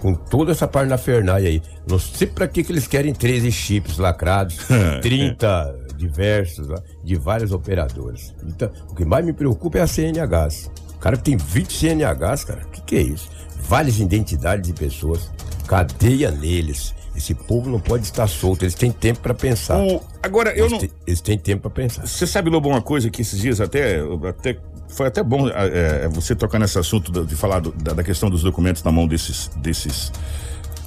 Com 0.00 0.14
toda 0.14 0.52
essa 0.52 0.68
parnafernália 0.68 1.48
aí. 1.48 1.62
Não 1.88 1.98
sei 1.98 2.26
pra 2.26 2.46
que, 2.46 2.62
que 2.62 2.70
eles 2.70 2.86
querem 2.86 3.12
13 3.14 3.50
chips 3.50 3.98
lacrados, 3.98 4.56
30 5.02 5.86
diversos, 5.96 6.68
lá, 6.68 6.82
de 7.02 7.16
várias 7.16 7.52
operadoras. 7.52 8.34
Então, 8.46 8.70
o 8.90 8.94
que 8.94 9.04
mais 9.04 9.24
me 9.24 9.32
preocupa 9.32 9.78
é 9.78 9.82
a 9.82 9.86
CNHs. 9.86 10.70
O 10.94 10.98
cara 10.98 11.16
que 11.16 11.22
tem 11.24 11.36
20 11.36 11.72
CNHs, 11.72 12.44
cara, 12.44 12.60
o 12.66 12.70
que, 12.70 12.80
que 12.82 12.96
é 12.96 13.00
isso? 13.02 13.28
Várias 13.60 13.98
identidades 13.98 14.66
de 14.66 14.74
pessoas. 14.78 15.30
Cadeia 15.66 16.30
neles. 16.30 16.94
Esse 17.16 17.34
povo 17.34 17.70
não 17.70 17.80
pode 17.80 18.04
estar 18.04 18.26
solto, 18.26 18.62
eles 18.64 18.74
têm 18.74 18.92
tempo 18.92 19.20
pra 19.20 19.32
pensar. 19.32 19.78
O- 19.82 20.02
agora, 20.22 20.50
eu 20.50 20.66
eles, 20.66 20.72
não. 20.72 20.78
têm, 20.78 20.90
eles 21.06 21.20
têm 21.22 21.38
tempo 21.38 21.62
pra 21.62 21.70
pensar. 21.70 22.06
Você 22.06 22.26
sabe, 22.26 22.50
Lobo, 22.50 22.68
uma 22.68 22.82
coisa 22.82 23.08
que 23.08 23.22
esses 23.22 23.40
dias 23.40 23.58
até, 23.60 24.00
até 24.28 24.58
foi 24.88 25.06
até 25.06 25.22
bom 25.22 25.48
é, 25.48 26.08
você 26.08 26.34
tocar 26.34 26.58
nesse 26.58 26.78
assunto 26.78 27.24
de 27.24 27.34
falar 27.36 27.60
do- 27.60 27.72
da, 27.72 27.92
da 27.92 28.02
questão 28.04 28.30
dos 28.30 28.42
documentos 28.42 28.82
na 28.82 28.92
mão 28.92 29.06
desses, 29.06 29.48
desses 29.56 30.12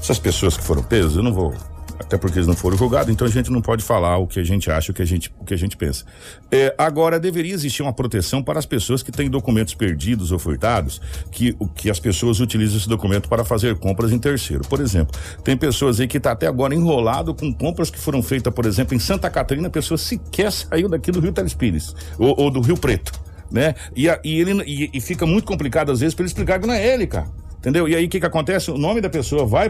essas 0.01 0.17
pessoas 0.19 0.55
que 0.57 0.63
foram 0.63 0.81
presas. 0.81 1.15
Eu 1.15 1.23
não 1.23 1.33
vou, 1.33 1.53
até 1.99 2.17
porque 2.17 2.37
eles 2.39 2.47
não 2.47 2.55
foram 2.55 2.77
julgados, 2.77 3.11
então 3.13 3.27
a 3.27 3.29
gente 3.29 3.51
não 3.51 3.61
pode 3.61 3.83
falar 3.83 4.17
o 4.17 4.25
que 4.25 4.39
a 4.39 4.43
gente 4.43 4.71
acha, 4.71 4.91
o 4.91 4.95
que 4.95 5.01
a 5.01 5.05
gente, 5.05 5.29
o 5.37 5.43
que 5.43 5.53
a 5.53 5.57
gente 5.57 5.75
pensa. 5.75 6.05
É, 6.49 6.73
agora 6.77 7.19
deveria 7.19 7.53
existir 7.53 7.81
uma 7.83 7.91
proteção 7.91 8.41
para 8.41 8.57
as 8.57 8.65
pessoas 8.65 9.03
que 9.03 9.11
têm 9.11 9.29
documentos 9.29 9.73
perdidos 9.73 10.31
ou 10.31 10.39
furtados, 10.39 11.01
que 11.29 11.53
que 11.75 11.89
as 11.89 11.99
pessoas 11.99 12.39
utilizam 12.39 12.77
esse 12.77 12.87
documento 12.87 13.27
para 13.27 13.43
fazer 13.43 13.75
compras 13.77 14.13
em 14.13 14.17
terceiro. 14.17 14.63
Por 14.69 14.79
exemplo, 14.79 15.19
tem 15.43 15.57
pessoas 15.57 15.99
aí 15.99 16.07
que 16.07 16.19
tá 16.19 16.31
até 16.31 16.47
agora 16.47 16.73
enrolado 16.73 17.35
com 17.35 17.53
compras 17.53 17.89
que 17.91 17.99
foram 17.99 18.23
feitas, 18.23 18.53
por 18.53 18.65
exemplo, 18.65 18.95
em 18.95 18.99
Santa 18.99 19.29
Catarina, 19.29 19.67
a 19.67 19.71
pessoa 19.71 19.97
sequer 19.97 20.51
saiu 20.53 20.87
daqui 20.87 21.11
do 21.11 21.19
Rio 21.19 21.33
Telespires 21.33 21.93
ou, 22.17 22.33
ou 22.39 22.49
do 22.49 22.61
Rio 22.61 22.77
Preto, 22.77 23.11
né? 23.51 23.75
E, 23.95 24.07
e 24.23 24.39
ele 24.39 24.63
e, 24.65 24.89
e 24.93 25.01
fica 25.01 25.25
muito 25.25 25.45
complicado 25.45 25.91
às 25.91 25.99
vezes 25.99 26.13
para 26.13 26.23
ele 26.23 26.29
explicar 26.29 26.59
que 26.59 26.67
não 26.67 26.73
é 26.73 26.85
ele, 26.85 27.07
cara. 27.07 27.27
Entendeu? 27.59 27.89
E 27.89 27.95
aí 27.95 28.05
o 28.05 28.09
que, 28.09 28.21
que 28.21 28.25
acontece? 28.25 28.71
O 28.71 28.77
nome 28.77 29.01
da 29.01 29.09
pessoa 29.09 29.45
vai 29.45 29.69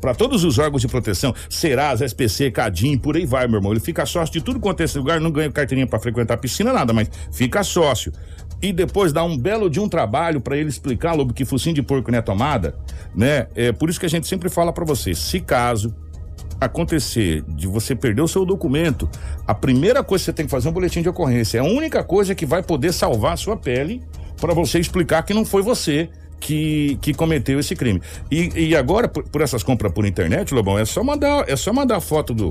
para 0.00 0.14
todos 0.14 0.44
os 0.44 0.56
órgãos 0.56 0.80
de 0.80 0.86
proteção, 0.86 1.34
Serasa, 1.50 2.04
SPC, 2.04 2.52
Cadim, 2.52 2.96
por 2.96 3.16
aí 3.16 3.26
vai, 3.26 3.48
meu 3.48 3.58
irmão. 3.58 3.72
Ele 3.72 3.80
fica 3.80 4.06
sócio 4.06 4.32
de 4.32 4.40
tudo 4.40 4.60
quanto 4.60 4.80
é 4.82 4.84
esse 4.84 4.96
lugar, 4.96 5.20
não 5.20 5.32
ganha 5.32 5.50
carteirinha 5.50 5.86
para 5.86 5.98
frequentar 5.98 6.34
a 6.34 6.36
piscina, 6.36 6.72
nada, 6.72 6.92
mas 6.92 7.10
fica 7.32 7.64
sócio. 7.64 8.12
E 8.62 8.72
depois 8.72 9.12
dá 9.12 9.24
um 9.24 9.36
belo 9.36 9.68
de 9.68 9.80
um 9.80 9.88
trabalho 9.88 10.40
para 10.40 10.56
ele 10.56 10.68
explicar, 10.68 11.12
Lobo, 11.12 11.34
que 11.34 11.44
focinho 11.44 11.74
de 11.74 11.82
porco 11.82 12.10
não 12.10 12.18
é 12.18 12.22
tomada, 12.22 12.76
né? 13.14 13.48
É 13.56 13.72
por 13.72 13.90
isso 13.90 13.98
que 13.98 14.06
a 14.06 14.08
gente 14.08 14.28
sempre 14.28 14.48
fala 14.48 14.72
para 14.72 14.84
você, 14.84 15.12
se 15.12 15.40
caso 15.40 15.92
acontecer 16.60 17.42
de 17.48 17.66
você 17.66 17.94
perder 17.94 18.22
o 18.22 18.28
seu 18.28 18.44
documento, 18.44 19.08
a 19.46 19.54
primeira 19.54 20.02
coisa 20.02 20.22
que 20.22 20.26
você 20.26 20.32
tem 20.32 20.46
que 20.46 20.50
fazer 20.50 20.68
é 20.68 20.70
um 20.70 20.74
boletim 20.74 21.02
de 21.02 21.08
ocorrência. 21.08 21.58
É 21.58 21.60
a 21.60 21.64
única 21.64 22.02
coisa 22.02 22.34
que 22.34 22.46
vai 22.46 22.62
poder 22.62 22.92
salvar 22.92 23.32
a 23.34 23.36
sua 23.36 23.56
pele 23.56 24.02
para 24.40 24.54
você 24.54 24.78
explicar 24.78 25.22
que 25.22 25.34
não 25.34 25.44
foi 25.44 25.62
você 25.62 26.08
que, 26.40 26.98
que 27.00 27.14
cometeu 27.14 27.58
esse 27.58 27.74
crime. 27.74 28.02
E, 28.30 28.68
e 28.68 28.76
agora, 28.76 29.08
por, 29.08 29.24
por 29.24 29.40
essas 29.40 29.62
compras 29.62 29.92
por 29.92 30.04
internet, 30.04 30.52
Lobão, 30.52 30.78
é 30.78 30.84
só 30.84 31.02
mandar, 31.02 31.48
é 31.48 31.56
só 31.56 31.72
mandar 31.72 32.00
foto 32.00 32.34
do, 32.34 32.50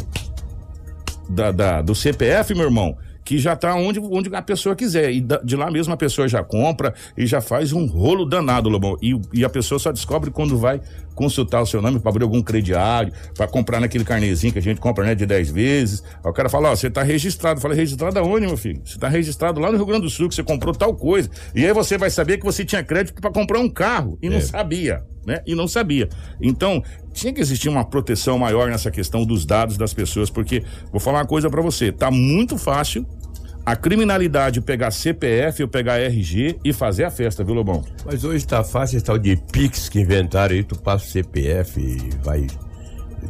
da, 1.30 1.52
da- 1.52 1.82
do 1.82 1.94
CPF, 1.96 2.54
meu 2.56 2.64
irmão, 2.66 2.98
que 3.26 3.38
já 3.38 3.56
tá 3.56 3.74
onde, 3.76 4.00
onde 4.00 4.34
a 4.36 4.42
pessoa 4.42 4.76
quiser. 4.76 5.12
E 5.12 5.26
de 5.44 5.56
lá 5.56 5.70
mesmo 5.72 5.94
a 5.94 5.98
pessoa 5.98 6.28
já 6.28 6.44
compra 6.44 6.94
e 7.18 7.26
já 7.26 7.40
faz 7.40 7.72
um 7.72 7.86
rolo 7.86 8.26
danado, 8.26 8.68
Lobão. 8.68 8.98
E, 9.02 9.20
e 9.32 9.46
a 9.46 9.50
pessoa 9.50 9.80
só 9.80 9.92
descobre 9.92 10.32
quando 10.32 10.58
vai 10.58 10.82
consultar 11.14 11.62
o 11.62 11.66
seu 11.66 11.82
nome 11.82 12.00
para 12.00 12.10
abrir 12.10 12.24
algum 12.24 12.42
crediário, 12.42 13.14
para 13.36 13.48
comprar 13.48 13.80
naquele 13.80 14.04
carnezinho 14.04 14.52
que 14.54 14.60
a 14.60 14.62
gente 14.62 14.80
compra, 14.80 15.06
né, 15.06 15.16
de 15.16 15.26
10 15.26 15.52
vezes. 15.52 16.04
Aí 16.24 16.30
o 16.30 16.34
cara 16.34 16.50
fala, 16.50 16.72
ó, 16.72 16.76
você 16.76 16.90
tá 16.90 17.04
registrado. 17.04 17.62
Fala, 17.62 17.74
registrado 17.74 18.18
aonde, 18.20 18.46
meu 18.48 18.58
filho? 18.58 18.82
Você 18.86 18.98
tá 18.98 19.08
registrado 19.08 19.60
lá 19.60 19.72
no 19.72 19.78
Rio 19.78 19.86
Grande 19.86 20.04
do 20.04 20.10
Sul, 20.10 20.28
que 20.30 20.36
você 20.36 20.44
comprou 20.44 20.74
tal 20.74 20.94
coisa. 20.96 21.30
E 21.56 21.66
aí 21.66 21.74
você 21.74 21.98
vai 21.98 22.10
saber 22.10 22.38
que 22.38 22.44
você 22.46 22.66
tinha 22.66 22.84
crédito 22.84 23.20
para 23.22 23.32
comprar 23.32 23.60
um 23.60 23.70
carro 23.70 24.18
e 24.22 24.30
não 24.30 24.38
É. 24.38 24.42
sabia, 24.42 25.04
né? 25.26 25.42
E 25.46 25.56
não 25.56 25.68
sabia. 25.68 26.10
Então, 26.42 26.82
tinha 27.14 27.32
que 27.32 27.40
existir 27.42 27.70
uma 27.70 27.86
proteção 27.86 28.38
maior 28.40 28.70
nessa 28.70 28.90
questão 28.92 29.26
dos 29.26 29.46
dados 29.46 29.78
das 29.78 29.94
pessoas, 29.94 30.30
porque 30.30 30.64
vou 30.92 31.00
falar 31.00 31.20
uma 31.20 31.26
coisa 31.28 31.50
para 31.50 31.62
você, 31.62 31.92
tá 31.92 32.10
muito 32.12 32.58
fácil 32.58 33.06
a 33.66 33.76
criminalidade 33.76 34.60
pegar 34.62 34.92
CPF 34.92 35.64
ou 35.64 35.70
pegar 35.70 36.00
RG 36.00 36.58
e 36.64 36.74
fazer 36.74 37.06
a 37.06 37.12
festa, 37.12 37.44
viu, 37.44 37.54
Lobão? 37.56 37.84
Mas 38.06 38.24
hoje 38.24 38.46
tá 38.46 38.64
fácil 38.64 38.98
esse 38.98 39.06
tal 39.06 39.18
de 39.18 39.36
Pix 39.52 39.88
que 39.90 40.00
inventaram 40.02 40.54
aí, 40.54 40.64
tu 40.64 40.78
passa 40.78 41.06
o 41.06 41.08
CPF 41.08 41.80
e 41.80 42.10
vai 42.24 42.46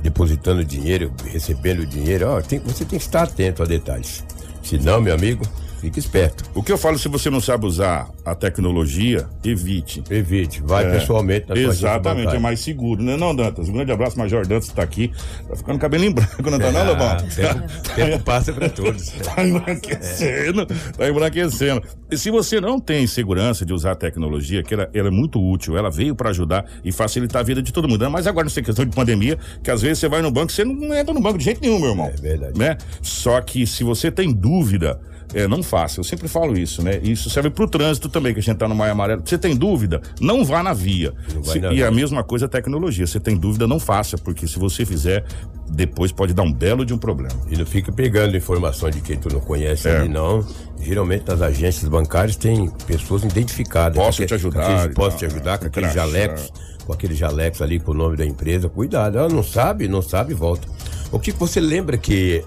depositando 0.02 0.64
dinheiro, 0.64 1.12
recebendo 1.32 1.86
dinheiro. 1.86 2.28
Ó, 2.28 2.42
tem- 2.42 2.60
você 2.60 2.84
tem 2.84 2.98
que 2.98 3.06
estar 3.06 3.24
atento 3.24 3.62
a 3.62 3.66
detalhes. 3.66 4.24
Se 4.64 4.78
não, 4.80 5.00
meu 5.00 5.14
amigo, 5.14 5.46
fique 5.84 6.00
esperto. 6.00 6.46
O 6.56 6.64
que 6.64 6.72
eu 6.72 6.78
falo, 6.78 6.98
se 6.98 7.10
você 7.10 7.30
não 7.30 7.42
sabe 7.42 7.66
usar 7.66 8.10
a 8.24 8.34
tecnologia, 8.34 9.28
evite. 9.44 10.02
Evite, 10.10 10.62
vai 10.62 10.90
pessoalmente 10.90 11.50
na 11.50 11.58
Exatamente, 11.58 12.34
é 12.34 12.40
mais 12.40 12.62
seguro, 12.62 13.04
né, 13.04 13.18
não, 13.18 13.36
Dantas? 13.36 13.68
Um 13.68 13.74
grande 13.74 13.92
abraço, 13.92 14.18
Major 14.18 14.48
Dantas 14.48 14.70
tá 14.70 14.82
aqui. 14.82 15.12
Tá 15.48 15.58
ficando 15.58 15.78
cabelo 15.80 16.06
em 16.06 16.12
branco, 16.12 16.50
não 16.50 16.58
tá, 16.58 16.72
não, 16.72 16.86
Lobão? 16.86 17.08
Ah, 17.08 17.16
tempo, 17.18 17.96
tempo 17.96 18.24
passa 18.24 18.54
pra 18.54 18.70
todos. 18.70 19.14
Tá 19.34 19.44
embranquecendo, 19.44 20.66
tá 20.66 21.10
embranquecendo. 21.10 21.82
E 22.12 22.18
se 22.18 22.30
você 22.30 22.62
não 22.62 22.80
tem 22.80 23.08
segurança 23.08 23.66
de 23.66 23.74
usar 23.74 23.94
a 23.94 23.96
tecnologia, 23.96 24.62
que 24.62 24.74
ela, 24.74 24.90
ela 24.94 25.08
é 25.08 25.12
muito 25.12 25.42
útil, 25.42 25.78
ela 25.78 25.90
veio 25.90 26.16
para 26.16 26.30
ajudar 26.30 26.66
e 26.84 26.92
facilitar 26.92 27.42
a 27.42 27.44
vida 27.44 27.62
de 27.62 27.74
todo 27.74 27.88
mundo. 27.88 28.10
Mas 28.12 28.28
agora, 28.28 28.46
nessa 28.46 28.62
questão 28.62 28.86
de 28.86 28.96
pandemia, 28.96 29.38
que 29.64 29.72
às 29.72 29.82
vezes 29.82 30.00
você 30.00 30.08
vai 30.08 30.22
no 30.22 30.30
banco, 30.30 30.52
você 30.52 30.64
não 30.64 30.94
entra 30.94 31.14
no 31.14 31.22
banco 31.22 31.38
de 31.38 31.46
jeito 31.46 31.62
nenhum, 31.62 31.80
meu 31.80 31.90
irmão. 31.90 32.08
É 32.08 32.22
verdade. 32.22 32.60
Né? 32.60 32.78
Só 33.02 33.42
que 33.42 33.66
se 33.66 33.84
você 33.84 34.12
tem 34.12 34.32
dúvida, 34.32 35.00
é, 35.34 35.48
não 35.48 35.62
faça. 35.64 36.00
Eu 36.00 36.04
sempre 36.04 36.28
falo 36.28 36.58
isso, 36.58 36.82
né? 36.82 37.00
Isso 37.04 37.30
serve 37.30 37.50
pro 37.50 37.68
trânsito 37.68 38.10
também, 38.10 38.34
que 38.34 38.40
a 38.40 38.44
gente 38.44 38.58
tá 38.58 38.68
no 38.68 38.76
maio 38.76 38.92
amarelo. 38.92 39.22
Você 39.26 39.38
tem 39.38 39.56
dúvida? 39.56 40.02
Não 40.20 40.44
vá 40.44 40.64
na 40.64 40.74
via. 40.74 41.14
Se- 41.44 41.60
na 41.60 41.72
e 41.72 41.76
via. 41.76 41.88
a 41.88 41.92
mesma 41.92 42.24
coisa 42.24 42.46
a 42.46 42.50
tecnologia. 42.50 43.06
Você 43.08 43.20
tem 43.20 43.38
dúvida, 43.38 43.68
não 43.68 43.80
faça, 43.80 44.18
porque 44.18 44.48
se 44.48 44.58
você 44.60 44.86
fizer, 44.86 45.24
depois 45.70 46.12
pode 46.12 46.34
dar 46.34 46.44
um 46.44 46.52
belo 46.52 46.86
de 46.86 46.94
um 46.94 46.98
problema. 46.98 47.34
E 47.50 47.58
não 47.58 47.66
fica 47.66 47.92
pegando 47.92 48.36
informação 48.36 48.90
de 48.90 49.02
quem 49.02 49.18
tu 49.18 49.30
não 49.32 49.40
conhece 49.40 49.88
É. 49.88 49.98
ali, 50.00 50.10
não. 50.10 50.46
Geralmente 50.82 51.26
nas 51.28 51.42
agências 51.42 51.88
bancárias 51.90 52.36
tem 52.36 52.70
pessoas 52.86 53.24
identificadas. 53.24 53.98
Posso 53.98 54.26
te 54.26 54.34
ajudar 54.34 54.68
aqueles- 54.76 54.96
Posso 54.96 55.18
te 55.18 55.26
ajudar 55.26 55.58
com 55.58 55.66
é, 55.66 55.68
aqueles 55.68 55.92
crachá. 55.92 56.08
jalecos. 56.08 56.52
Com 56.86 56.92
aqueles 56.92 57.18
jalecos 57.18 57.62
ali 57.62 57.80
com 57.80 57.92
o 57.92 57.94
nome 57.94 58.18
da 58.18 58.26
empresa. 58.26 58.68
Cuidado, 58.68 59.18
ela 59.18 59.30
não 59.30 59.42
sabe, 59.42 59.88
não 59.88 60.02
sabe, 60.02 60.34
volta. 60.34 60.68
O 61.14 61.18
que 61.20 61.32
você 61.32 61.62
lembra 61.62 61.98
que 61.98 62.44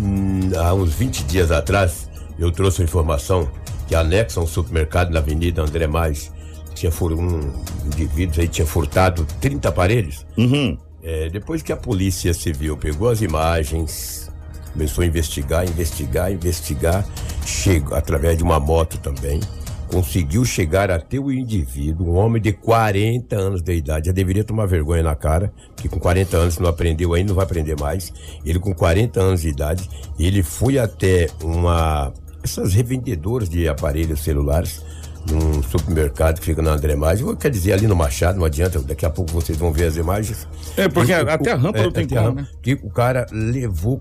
hum, 0.00 0.50
há 0.56 0.72
uns 0.74 0.94
20 0.94 1.24
dias 1.24 1.50
atrás 1.50 2.08
eu 2.38 2.50
trouxe 2.50 2.82
a 2.82 2.84
informação 2.84 3.50
que 3.86 3.94
anexa 3.94 4.40
a 4.40 4.42
um 4.42 4.46
supermercado 4.46 5.10
na 5.10 5.20
Avenida 5.20 5.62
André 5.62 5.86
Mais 5.86 6.32
tinha 6.74 6.90
fur... 6.90 7.12
um 7.12 7.52
indivíduo 7.84 8.40
aí 8.40 8.48
tinha 8.48 8.66
furtado 8.66 9.26
30 9.40 9.68
aparelhos? 9.68 10.26
Uhum. 10.38 10.78
É, 11.02 11.28
depois 11.28 11.62
que 11.62 11.72
a 11.72 11.76
polícia 11.76 12.32
civil 12.32 12.76
pegou 12.76 13.08
as 13.08 13.20
imagens, 13.20 14.30
Começou 14.72 15.02
a 15.02 15.06
investigar, 15.06 15.68
investigar, 15.68 16.32
investigar. 16.32 17.04
Chegou 17.44 17.96
através 17.96 18.36
de 18.36 18.42
uma 18.42 18.60
moto 18.60 18.98
também. 18.98 19.40
Conseguiu 19.90 20.44
chegar 20.44 20.90
até 20.90 21.18
o 21.18 21.32
indivíduo, 21.32 22.08
um 22.10 22.16
homem 22.16 22.40
de 22.40 22.52
40 22.52 23.34
anos 23.36 23.60
de 23.62 23.74
idade. 23.74 24.06
Já 24.06 24.12
deveria 24.12 24.44
tomar 24.44 24.66
vergonha 24.66 25.02
na 25.02 25.16
cara, 25.16 25.52
que 25.76 25.88
com 25.88 25.98
40 25.98 26.36
anos 26.36 26.58
não 26.58 26.68
aprendeu 26.68 27.12
ainda, 27.14 27.28
não 27.30 27.34
vai 27.34 27.44
aprender 27.44 27.78
mais. 27.78 28.12
Ele 28.44 28.58
com 28.60 28.72
40 28.72 29.20
anos 29.20 29.40
de 29.42 29.48
idade, 29.48 29.88
ele 30.18 30.42
foi 30.42 30.78
até 30.78 31.28
uma 31.42 32.12
essas 32.42 32.72
revendedoras 32.72 33.48
de 33.50 33.68
aparelhos 33.68 34.20
celulares 34.20 34.82
num 35.30 35.62
supermercado 35.62 36.38
que 36.40 36.46
fica 36.46 36.62
na 36.62 36.70
André 36.70 36.96
Maggi, 36.96 37.22
quer 37.36 37.50
dizer, 37.50 37.74
ali 37.74 37.86
no 37.86 37.94
Machado, 37.94 38.38
não 38.38 38.46
adianta, 38.46 38.78
daqui 38.80 39.04
a 39.04 39.10
pouco 39.10 39.30
vocês 39.32 39.58
vão 39.58 39.70
ver 39.70 39.84
as 39.84 39.96
imagens. 39.96 40.48
É, 40.76 40.88
porque 40.88 41.12
E 41.12 41.22
o- 41.22 41.28
até 41.30 41.52
a 41.52 41.56
rampa 41.56 41.78
é, 41.78 41.82
não 41.82 41.92
tem 41.92 42.06
como, 42.08 42.32
né? 42.36 42.48
Que 42.62 42.72
o 42.82 42.88
cara 42.88 43.26
levou 43.30 44.00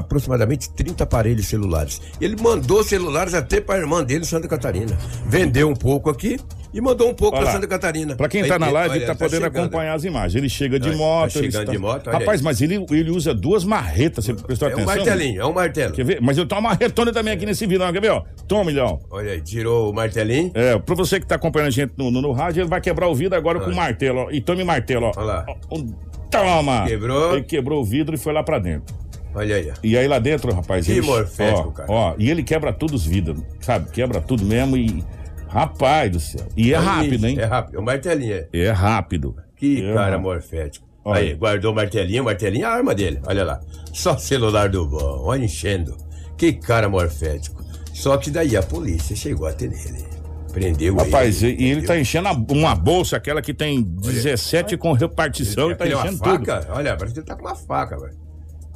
aproximadamente 0.00 0.70
30 0.70 1.04
aparelhos 1.04 1.46
celulares. 1.46 2.00
Ele 2.20 2.36
mandou 2.40 2.82
celulares 2.84 3.34
até 3.34 3.60
para 3.60 3.76
a 3.76 3.78
irmã 3.78 4.02
dele 4.04 4.24
Santa 4.24 4.48
Catarina. 4.48 4.96
Vendeu 5.26 5.68
um 5.68 5.74
pouco 5.74 6.10
aqui 6.10 6.38
e 6.72 6.80
mandou 6.80 7.08
um 7.08 7.14
pouco 7.14 7.36
Olha 7.36 7.44
para. 7.46 7.54
Santa 7.54 7.66
Catarina. 7.66 8.14
Pra 8.16 8.28
quem 8.28 8.42
Aí, 8.42 8.48
tá 8.48 8.58
na 8.58 8.70
live, 8.70 8.94
olha, 8.96 9.06
tá 9.06 9.14
podendo 9.14 9.42
chegando. 9.44 9.64
acompanhar 9.64 9.94
as 9.94 10.04
imagens. 10.04 10.34
Ele 10.36 10.48
chega 10.48 10.78
de 10.78 10.86
Tá- 10.86 10.92
tá 10.92 10.98
moto. 10.98 11.36
ele 11.36 11.44
chegando 11.46 11.60
está- 11.62 11.72
de 11.72 11.78
moto, 11.78 12.06
olha 12.08 12.18
Rapaz, 12.18 12.40
aí. 12.40 12.44
mas 12.44 12.60
ele, 12.62 12.86
ele 12.90 13.10
usa 13.10 13.34
duas 13.34 13.64
marretas, 13.64 14.24
você 14.24 14.34
prestou 14.34 14.68
É 14.68 14.72
um 14.72 14.74
atenção? 14.74 14.96
martelinho, 14.96 15.40
é 15.42 15.46
um 15.46 15.52
martelo. 15.52 15.92
Quer 15.94 16.04
ver? 16.04 16.20
Mas 16.20 16.38
eu 16.38 16.46
tenho 16.46 16.60
uma 16.60 16.70
marretona 16.70 17.12
também 17.12 17.34
aqui 17.34 17.44
nesse 17.46 17.66
vídeo, 17.66 17.84
ó, 17.84 17.92
quer 17.92 18.00
ver, 18.00 18.10
ó? 18.12 18.22
Toma, 18.46 18.64
milhão. 18.64 19.00
Olha 19.10 19.32
aí, 19.32 19.40
tirou 19.40 19.90
o 19.90 19.94
martelinho. 19.94 20.50
É, 20.54 20.78
pra 20.78 20.94
você 20.94 21.18
que 21.18 21.26
tá 21.26 21.34
acompanhando 21.34 21.68
a 21.68 21.70
gente 21.70 21.92
no, 21.96 22.10
no, 22.10 22.22
no 22.22 22.32
rádio, 22.32 22.60
ele 22.62 22.68
vai 22.68 22.80
quebrar 22.80 23.08
o 23.08 23.14
vidro 23.14 23.36
agora 23.36 23.58
com 23.60 23.70
o 23.70 23.74
martelo, 23.74 24.20
ó. 24.20 24.30
E 24.30 24.40
tome 24.40 24.62
martelo, 24.64 25.06
ó. 25.06 25.12
Olha 25.16 25.26
lá. 25.26 25.44
Ó, 25.70 25.76
um- 25.78 25.92
Toma! 26.30 26.84
Quebrou. 26.86 27.32
Ele 27.34 27.42
quebrou 27.42 27.80
o 27.80 27.84
vidro 27.84 28.14
e 28.14 28.18
foi 28.18 28.32
lá 28.32 28.40
pra 28.44 28.60
dentro. 28.60 28.94
Olha 29.34 29.56
aí. 29.56 29.70
ó. 29.70 29.74
E 29.82 29.96
aí 29.96 30.08
lá 30.08 30.18
dentro, 30.18 30.52
rapaz, 30.52 30.86
Que 30.86 31.00
morfético, 31.00 31.68
ó, 31.68 31.72
cara. 31.72 31.90
Ó, 31.92 32.14
e 32.18 32.30
ele 32.30 32.42
quebra 32.42 32.72
tudo 32.72 32.94
os 32.94 33.06
vidros, 33.06 33.40
sabe? 33.60 33.90
Quebra 33.90 34.20
tudo 34.20 34.44
mesmo 34.44 34.76
e. 34.76 35.04
Rapaz 35.48 36.10
do 36.12 36.20
céu. 36.20 36.46
E 36.56 36.72
é 36.72 36.76
Aí, 36.76 36.84
rápido, 36.84 37.26
hein? 37.26 37.36
É 37.40 37.44
rápido, 37.44 37.76
é 37.76 37.78
o 37.80 37.82
martelinho. 37.82 38.34
É. 38.34 38.48
É 38.52 38.70
rápido. 38.70 39.34
Que 39.56 39.82
É 39.84 39.94
cara 39.94 40.10
rápido. 40.12 40.20
morfético. 40.22 40.86
Olha. 41.04 41.20
Aí, 41.20 41.34
guardou 41.34 41.72
o 41.72 41.74
martelinho, 41.74 42.22
o 42.22 42.26
martelinho 42.26 42.64
é 42.64 42.68
a 42.68 42.72
arma 42.72 42.94
dele. 42.94 43.20
Olha 43.26 43.42
lá. 43.44 43.60
Só 43.92 44.16
celular 44.16 44.68
do 44.68 44.86
bom, 44.86 45.22
olha 45.24 45.44
enchendo. 45.44 45.96
Que 46.36 46.52
cara 46.52 46.88
morfético. 46.88 47.64
Só 47.92 48.16
que 48.16 48.30
daí 48.30 48.56
a 48.56 48.62
polícia 48.62 49.16
chegou 49.16 49.46
até 49.48 49.66
nele. 49.66 50.04
Prendeu 50.52 50.94
Rapaz, 50.96 51.42
e, 51.42 51.46
ele. 51.46 51.52
e 51.62 51.64
ele 51.64 51.70
prendeu. 51.76 51.88
tá 51.88 51.98
enchendo 51.98 52.28
uma 52.50 52.74
bolsa, 52.74 53.16
aquela 53.16 53.42
que 53.42 53.52
tem 53.54 53.82
17 53.82 54.76
com 54.76 54.92
repartição, 54.92 55.66
ele 55.66 55.74
tá 55.76 55.86
é 55.86 55.94
uma 55.94 56.04
enchendo 56.04 56.22
tudo. 56.22 56.46
faca, 56.46 56.66
olha, 56.72 56.96
parece 56.96 57.14
que 57.14 57.20
ele 57.20 57.26
tá 57.26 57.34
com 57.36 57.42
uma 57.42 57.54
faca, 57.54 57.98
velho. 57.98 58.16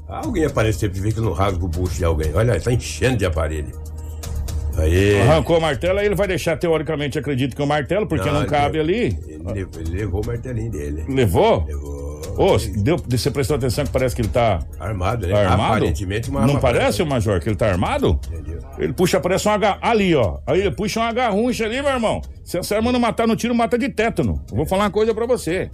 Alguém 0.09 0.45
apareceu 0.45 0.91
pra 0.91 1.01
ver 1.01 1.15
que 1.15 1.21
não 1.21 1.33
rasga 1.33 1.65
o 1.65 1.69
bucho 1.69 1.97
de 1.97 2.05
alguém. 2.05 2.33
Olha, 2.35 2.53
ele 2.53 2.61
tá 2.61 2.73
enchendo 2.73 3.17
de 3.17 3.25
aparelho. 3.27 3.73
Aí. 4.77 5.21
Arrancou 5.21 5.59
o 5.59 5.61
martelo, 5.61 6.01
aí 6.01 6.07
ele 6.07 6.17
vai 6.17 6.27
deixar, 6.27 6.57
teoricamente, 6.57 7.17
acredito 7.19 7.55
que 7.55 7.63
o 7.63 7.67
martelo, 7.67 8.07
porque 8.09 8.29
não, 8.29 8.41
ele 8.41 8.51
cabe 8.51 8.83
levou- 8.83 8.95
ali. 8.95 9.19
Ele 9.29 9.43
levou, 9.53 9.81
ele 9.81 9.91
levou 9.99 10.23
o 10.23 10.27
martelinho 10.27 10.71
dele. 10.71 11.05
Levou? 11.09 11.65
Levou. 11.67 12.05
Ô, 12.37 12.57
deu, 12.83 12.97
você 13.09 13.31
prestou 13.31 13.57
atenção 13.57 13.85
que 13.85 13.93
parece 13.93 14.17
que 14.17 14.23
ele 14.23 14.29
tá 14.29 14.59
Armado, 14.81 15.25
né? 15.29 15.33
tá 15.33 15.41
armado? 15.53 15.75
Aparentemente 15.77 16.29
uma 16.29 16.45
Não 16.45 16.59
parece, 16.59 17.01
o 17.01 17.07
Major, 17.07 17.39
que 17.41 17.49
ele 17.49 17.55
tá 17.55 17.69
armado? 17.69 18.19
Entendeu? 18.29 18.59
Ele 18.77 18.93
puxa, 18.93 19.21
parece 19.21 19.47
um 19.47 19.53
H. 19.53 19.79
Ali, 19.81 20.17
ó. 20.17 20.39
Aí 20.45 20.59
ele 20.61 20.73
puxa 20.73 20.99
um 20.99 21.05
agarruncha 21.05 21.65
ali, 21.65 21.81
meu 21.81 21.93
irmão. 21.93 22.21
Se 22.43 22.59
essa 22.59 22.75
arma 22.75 22.91
não 22.91 22.99
matar 22.99 23.29
no 23.29 23.37
tiro, 23.37 23.55
mata 23.55 23.79
de 23.79 23.89
tétano. 23.89 24.43
Eu 24.51 24.57
vou 24.57 24.67
falar 24.67 24.85
uma 24.85 24.91
coisa 24.91 25.15
pra 25.15 25.25
você. 25.27 25.71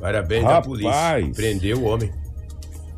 Parabéns 0.00 0.44
à 0.44 0.48
Rapaz. 0.48 0.66
polícia. 0.66 1.30
Prendeu 1.36 1.78
o 1.78 1.84
homem. 1.84 2.10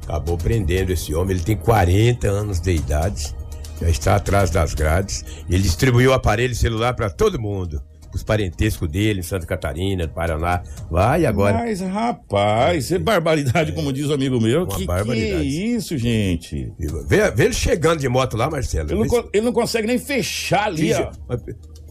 Acabou 0.09 0.39
prendendo 0.39 0.91
esse 0.91 1.15
homem. 1.15 1.37
Ele 1.37 1.45
tem 1.45 1.55
40 1.57 2.27
anos 2.29 2.61
de 2.61 2.73
idade. 2.73 3.35
Já 3.79 3.91
está 3.91 4.17
atrás 4.17 4.49
das 4.51 4.73
grades. 4.73 5.23
Ele 5.51 5.63
distribuiu 5.63 6.15
aparelho 6.15 6.55
celular 6.55 6.95
para 6.95 7.11
todo 7.11 7.39
mundo. 7.39 7.83
Os 8.15 8.23
parentescos 8.23 8.89
dele 8.89 9.21
em 9.21 9.23
Santa 9.23 9.45
Catarina, 9.47 10.07
no 10.07 10.13
Paraná. 10.13 10.63
Vai 10.91 11.27
agora. 11.27 11.59
Mas, 11.59 11.81
rapaz, 11.83 12.91
é 12.91 12.99
barbaridade, 12.99 13.73
como 13.73 13.93
diz 13.93 14.07
o 14.07 14.15
amigo 14.15 14.41
meu. 14.41 14.61
Uma 14.63 14.69
que, 14.69 14.77
que 14.79 14.87
barbaridade. 14.87 15.45
isso, 15.75 15.99
gente? 15.99 16.73
Vê, 17.07 17.31
vê 17.31 17.45
ele 17.45 17.53
chegando 17.55 18.01
de 18.01 18.09
moto 18.09 18.35
lá, 18.35 18.49
Marcelo. 18.51 18.91
Ele 18.91 19.01
não, 19.01 19.09
se- 19.11 19.29
ele 19.31 19.45
não 19.45 19.53
consegue 19.53 19.87
nem 19.87 19.99
fechar 19.99 20.69
ali, 20.69 20.91
ó. 20.95 21.11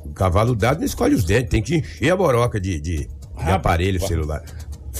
O 0.03 0.09
cavalo 0.11 0.55
dado 0.55 0.79
não 0.79 0.85
escolhe 0.85 1.13
os 1.13 1.23
dentes, 1.23 1.51
tem 1.51 1.61
que 1.61 1.75
encher 1.75 2.09
a 2.11 2.15
boroca 2.17 2.59
de, 2.59 2.79
de, 2.81 2.97
de 3.07 3.09
aparelho 3.51 3.99
celular. 4.07 4.41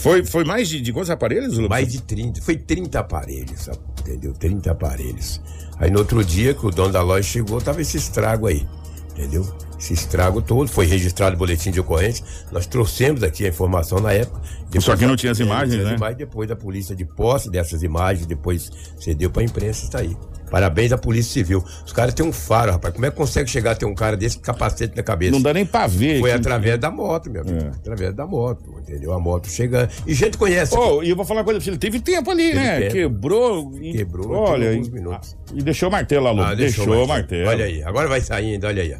Foi, 0.07 0.23
foi 0.23 0.45
mais 0.45 0.69
de, 0.69 0.79
de 0.79 0.93
quantos 0.93 1.09
aparelhos, 1.09 1.57
Lula? 1.57 1.67
Mais 1.67 1.91
de 1.91 2.01
30, 2.01 2.41
foi 2.41 2.55
30 2.55 2.97
aparelhos, 2.97 3.69
entendeu? 3.99 4.31
30 4.31 4.71
aparelhos. 4.71 5.41
Aí 5.77 5.91
no 5.91 5.99
outro 5.99 6.23
dia 6.23 6.53
que 6.53 6.65
o 6.65 6.71
dono 6.71 6.93
da 6.93 7.01
loja 7.01 7.23
chegou, 7.23 7.59
tava 7.59 7.81
esse 7.81 7.97
estrago 7.97 8.47
aí, 8.47 8.65
entendeu? 9.11 9.45
Esse 9.79 9.93
estrago 9.93 10.41
todo, 10.41 10.67
foi 10.67 10.85
registrado 10.87 11.35
o 11.35 11.39
boletim 11.39 11.69
de 11.71 11.79
ocorrência, 11.79 12.25
nós 12.51 12.65
trouxemos 12.65 13.21
aqui 13.21 13.45
a 13.45 13.49
informação 13.49 13.99
na 13.99 14.11
época. 14.11 14.41
Só 14.79 14.95
que 14.95 15.05
não 15.05 15.15
tinha 15.15 15.31
as 15.31 15.39
É, 15.39 15.43
imagens, 15.43 15.79
as 15.79 15.85
né? 15.89 15.95
imagens, 15.95 16.17
depois 16.17 16.47
da 16.49 16.55
polícia 16.55 16.95
de 16.95 17.05
posse 17.05 17.49
dessas 17.49 17.83
imagens, 17.83 18.25
depois 18.25 18.71
cedeu 18.99 19.29
pra 19.29 19.43
imprensa, 19.43 19.85
está 19.85 19.99
aí. 19.99 20.17
Parabéns 20.49 20.93
à 20.93 20.97
Polícia 20.97 21.33
Civil. 21.33 21.61
Os 21.85 21.91
caras 21.91 22.13
têm 22.13 22.25
um 22.25 22.31
faro, 22.31 22.71
rapaz. 22.71 22.93
Como 22.93 23.05
é 23.05 23.11
que 23.11 23.17
consegue 23.17 23.49
chegar 23.49 23.71
a 23.71 23.75
ter 23.75 23.85
um 23.85 23.93
cara 23.93 24.15
desse 24.15 24.37
com 24.37 24.43
capacete 24.43 24.95
na 24.95 25.03
cabeça? 25.03 25.33
Não 25.33 25.41
dá 25.41 25.53
nem 25.53 25.65
pra 25.65 25.87
ver. 25.87 26.21
Foi 26.21 26.29
que- 26.29 26.35
através 26.37 26.79
da 26.79 26.89
moto, 26.89 27.29
meu 27.29 27.41
amigo. 27.41 27.65
É. 27.65 27.67
Através 27.67 28.13
da 28.15 28.25
moto, 28.25 28.63
entendeu? 28.79 29.11
A 29.11 29.19
moto 29.19 29.49
chegando. 29.49 29.89
E 30.07 30.13
gente 30.13 30.37
conhece. 30.37 30.73
Ô, 30.73 31.03
e 31.03 31.09
eu 31.09 31.17
vou 31.17 31.25
falar 31.25 31.41
uma 31.41 31.43
coisa 31.43 31.59
pra 31.59 31.65
você, 31.65 31.69
ele 31.71 31.77
teve 31.77 31.99
tempo 31.99 32.31
ali, 32.31 32.43
Teve 32.53 32.55
né? 32.59 32.79
tempo. 32.79 32.93
Quebrou. 32.93 33.71
Quebrou, 33.71 34.31
Olha, 34.31 34.63
e, 34.65 34.69
alguns 34.75 34.87
minutos. 34.89 35.35
e 35.53 35.61
deixou 35.61 35.89
o 35.89 35.91
martelo 35.91 36.31
lá. 36.33 36.51
Ah, 36.51 36.55
deixou, 36.55 37.03
o 37.03 37.07
martelo. 37.07 37.49
Olha 37.49 37.65
aí, 37.65 37.83
agora 37.83 38.07
vai 38.07 38.21
saindo, 38.21 38.65
olha 38.67 38.81
aí. 38.83 38.95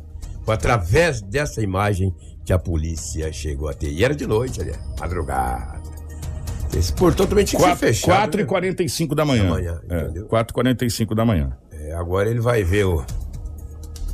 Foi 0.48 0.56
através 0.56 1.22
dessa 1.22 1.62
imagem 1.62 2.16
que 2.46 2.54
a 2.54 2.58
polícia 2.58 3.32
chegou 3.34 3.68
a 3.68 3.74
ter. 3.74 3.92
E 3.92 4.02
era 4.02 4.16
de 4.16 4.26
noite, 4.26 4.62
olha, 4.62 4.80
madrugada. 4.98 5.82
Esse 6.74 6.94
portão 6.94 7.28
também 7.28 7.44
tinha 7.44 7.60
que 7.60 7.64
ser 7.66 7.72
4, 7.72 7.88
fechado. 7.88 8.16
4 8.18 8.40
e 8.40 8.44
né? 8.44 8.50
45 8.50 9.14
da 9.16 9.26
manhã. 9.26 9.44
Da 9.44 9.50
manhã, 9.50 9.82
é, 9.90 10.02
entendeu? 10.04 10.26
4 10.28 10.52
e 10.52 10.54
45 10.54 11.14
da 11.16 11.26
manhã. 11.26 11.58
É, 11.72 11.92
agora 11.94 12.30
ele 12.30 12.40
vai 12.40 12.64
ver 12.64 12.86
o, 12.86 13.04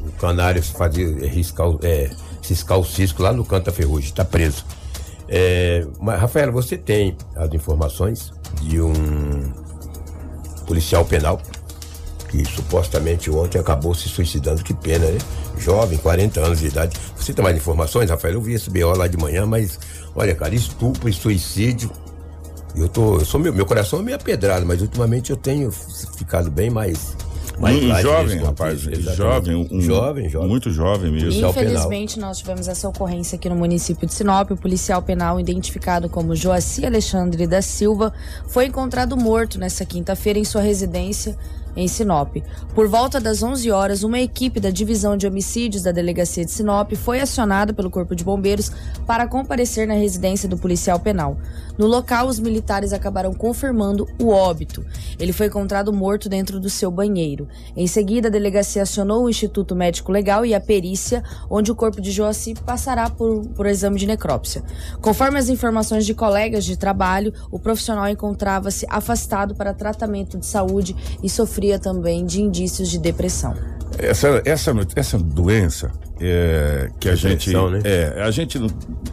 o 0.01 0.11
canário 0.19 0.63
fazer, 0.63 1.05
riscar, 1.27 1.69
o- 1.69 1.79
é, 1.83 2.09
ciscar 2.41 2.79
o 2.79 2.83
cisco 2.83 3.21
lá 3.21 3.31
no 3.31 3.45
canto 3.45 3.65
da 3.67 3.71
ferrugem, 3.71 4.09
está 4.09 4.25
preso. 4.25 4.65
É, 5.29 5.85
mas, 5.99 6.19
Rafael, 6.19 6.51
você 6.51 6.77
tem 6.77 7.15
as 7.35 7.53
informações 7.53 8.31
de 8.63 8.81
um 8.81 8.93
policial 10.65 11.05
penal 11.05 11.39
que 12.33 12.43
supostamente 12.45 13.29
ontem 13.29 13.59
acabou 13.59 13.93
se 13.93 14.09
suicidando. 14.09 14.63
Que 14.63 14.73
pena, 14.73 15.05
né? 15.05 15.19
Jovem, 15.57 15.99
40 15.99 16.39
anos 16.39 16.59
de 16.59 16.67
idade. 16.67 16.97
Você 17.15 17.31
tem 17.31 17.43
mais 17.43 17.55
informações, 17.55 18.09
Rafael? 18.09 18.33
Eu 18.33 18.41
vi 18.41 18.53
esse 18.53 18.71
BO 18.71 18.97
lá 18.97 19.07
de 19.07 19.17
manhã, 19.17 19.45
mas 19.45 19.79
olha, 20.15 20.33
cara, 20.33 20.55
estupro 20.55 21.07
e 21.07 21.13
suicídio. 21.13 21.91
Eu 22.75 22.89
tô, 22.89 23.19
eu 23.19 23.25
sou 23.25 23.39
meu, 23.39 23.53
meu 23.53 23.67
coração 23.67 23.99
é 23.99 24.01
meio 24.01 24.17
pedrado, 24.17 24.65
mas 24.65 24.81
ultimamente 24.81 25.29
eu 25.29 25.37
tenho 25.37 25.71
ficado 25.71 26.49
bem 26.49 26.71
mais 26.71 27.15
mais 27.59 27.83
Um 27.83 28.01
jovem, 28.01 28.39
rapaz. 28.39 28.79
Jovem, 28.79 29.55
um, 29.55 29.79
jovem, 29.79 30.27
jovem. 30.27 30.49
Muito 30.49 30.71
jovem 30.71 31.11
mesmo. 31.11 31.49
Infelizmente, 31.49 32.19
nós 32.19 32.39
tivemos 32.39 32.67
essa 32.67 32.89
ocorrência 32.89 33.35
aqui 33.35 33.47
no 33.47 33.55
município 33.55 34.07
de 34.07 34.13
Sinop. 34.13 34.49
O 34.49 34.57
policial 34.57 35.03
penal, 35.03 35.39
identificado 35.39 36.09
como 36.09 36.35
Joaci 36.35 36.83
Alexandre 36.83 37.45
da 37.45 37.61
Silva, 37.61 38.11
foi 38.47 38.65
encontrado 38.65 39.15
morto 39.15 39.59
nesta 39.59 39.85
quinta-feira 39.85 40.39
em 40.39 40.43
sua 40.43 40.61
residência 40.61 41.37
em 41.75 41.87
Sinop. 41.87 42.37
Por 42.73 42.87
volta 42.87 43.19
das 43.19 43.41
11 43.41 43.69
horas, 43.71 44.03
uma 44.03 44.19
equipe 44.19 44.59
da 44.59 44.69
Divisão 44.69 45.17
de 45.17 45.27
Homicídios 45.27 45.83
da 45.83 45.91
Delegacia 45.91 46.45
de 46.45 46.51
Sinop 46.51 46.93
foi 46.93 47.19
acionada 47.19 47.73
pelo 47.73 47.89
Corpo 47.89 48.15
de 48.15 48.23
Bombeiros 48.23 48.71
para 49.05 49.27
comparecer 49.27 49.87
na 49.87 49.93
residência 49.93 50.47
do 50.47 50.57
policial 50.57 50.99
penal. 50.99 51.37
No 51.77 51.87
local, 51.87 52.27
os 52.27 52.39
militares 52.39 52.93
acabaram 52.93 53.33
confirmando 53.33 54.07
o 54.21 54.29
óbito. 54.29 54.85
Ele 55.19 55.33
foi 55.33 55.47
encontrado 55.47 55.91
morto 55.91 56.29
dentro 56.29 56.59
do 56.59 56.69
seu 56.69 56.91
banheiro. 56.91 57.47
Em 57.75 57.87
seguida, 57.87 58.27
a 58.27 58.31
delegacia 58.31 58.83
acionou 58.83 59.23
o 59.23 59.29
Instituto 59.29 59.75
Médico 59.75 60.11
Legal 60.11 60.45
e 60.45 60.53
a 60.53 60.61
perícia, 60.61 61.23
onde 61.49 61.71
o 61.71 61.75
corpo 61.75 61.99
de 61.99 62.11
Joaci 62.11 62.53
passará 62.65 63.09
por, 63.09 63.45
por 63.49 63.65
exame 63.65 63.97
de 63.97 64.05
necrópsia. 64.05 64.63
Conforme 65.01 65.39
as 65.39 65.49
informações 65.49 66.05
de 66.05 66.13
colegas 66.13 66.63
de 66.63 66.77
trabalho, 66.77 67.33
o 67.49 67.57
profissional 67.57 68.07
encontrava-se 68.07 68.85
afastado 68.89 69.55
para 69.55 69.73
tratamento 69.73 70.37
de 70.37 70.45
saúde 70.45 70.95
e 71.23 71.29
sofria 71.29 71.62
também 71.79 72.25
de 72.25 72.41
indícios 72.41 72.89
de 72.89 72.99
depressão. 72.99 73.55
Essa, 73.97 74.41
essa, 74.45 74.73
essa 74.95 75.19
doença 75.19 75.91
é, 76.19 76.89
que 76.99 77.09
a 77.09 77.15
gente. 77.15 77.51
Depressão, 77.51 77.69
né? 77.69 77.81
É, 77.83 78.21
a 78.23 78.31
gente. 78.31 78.57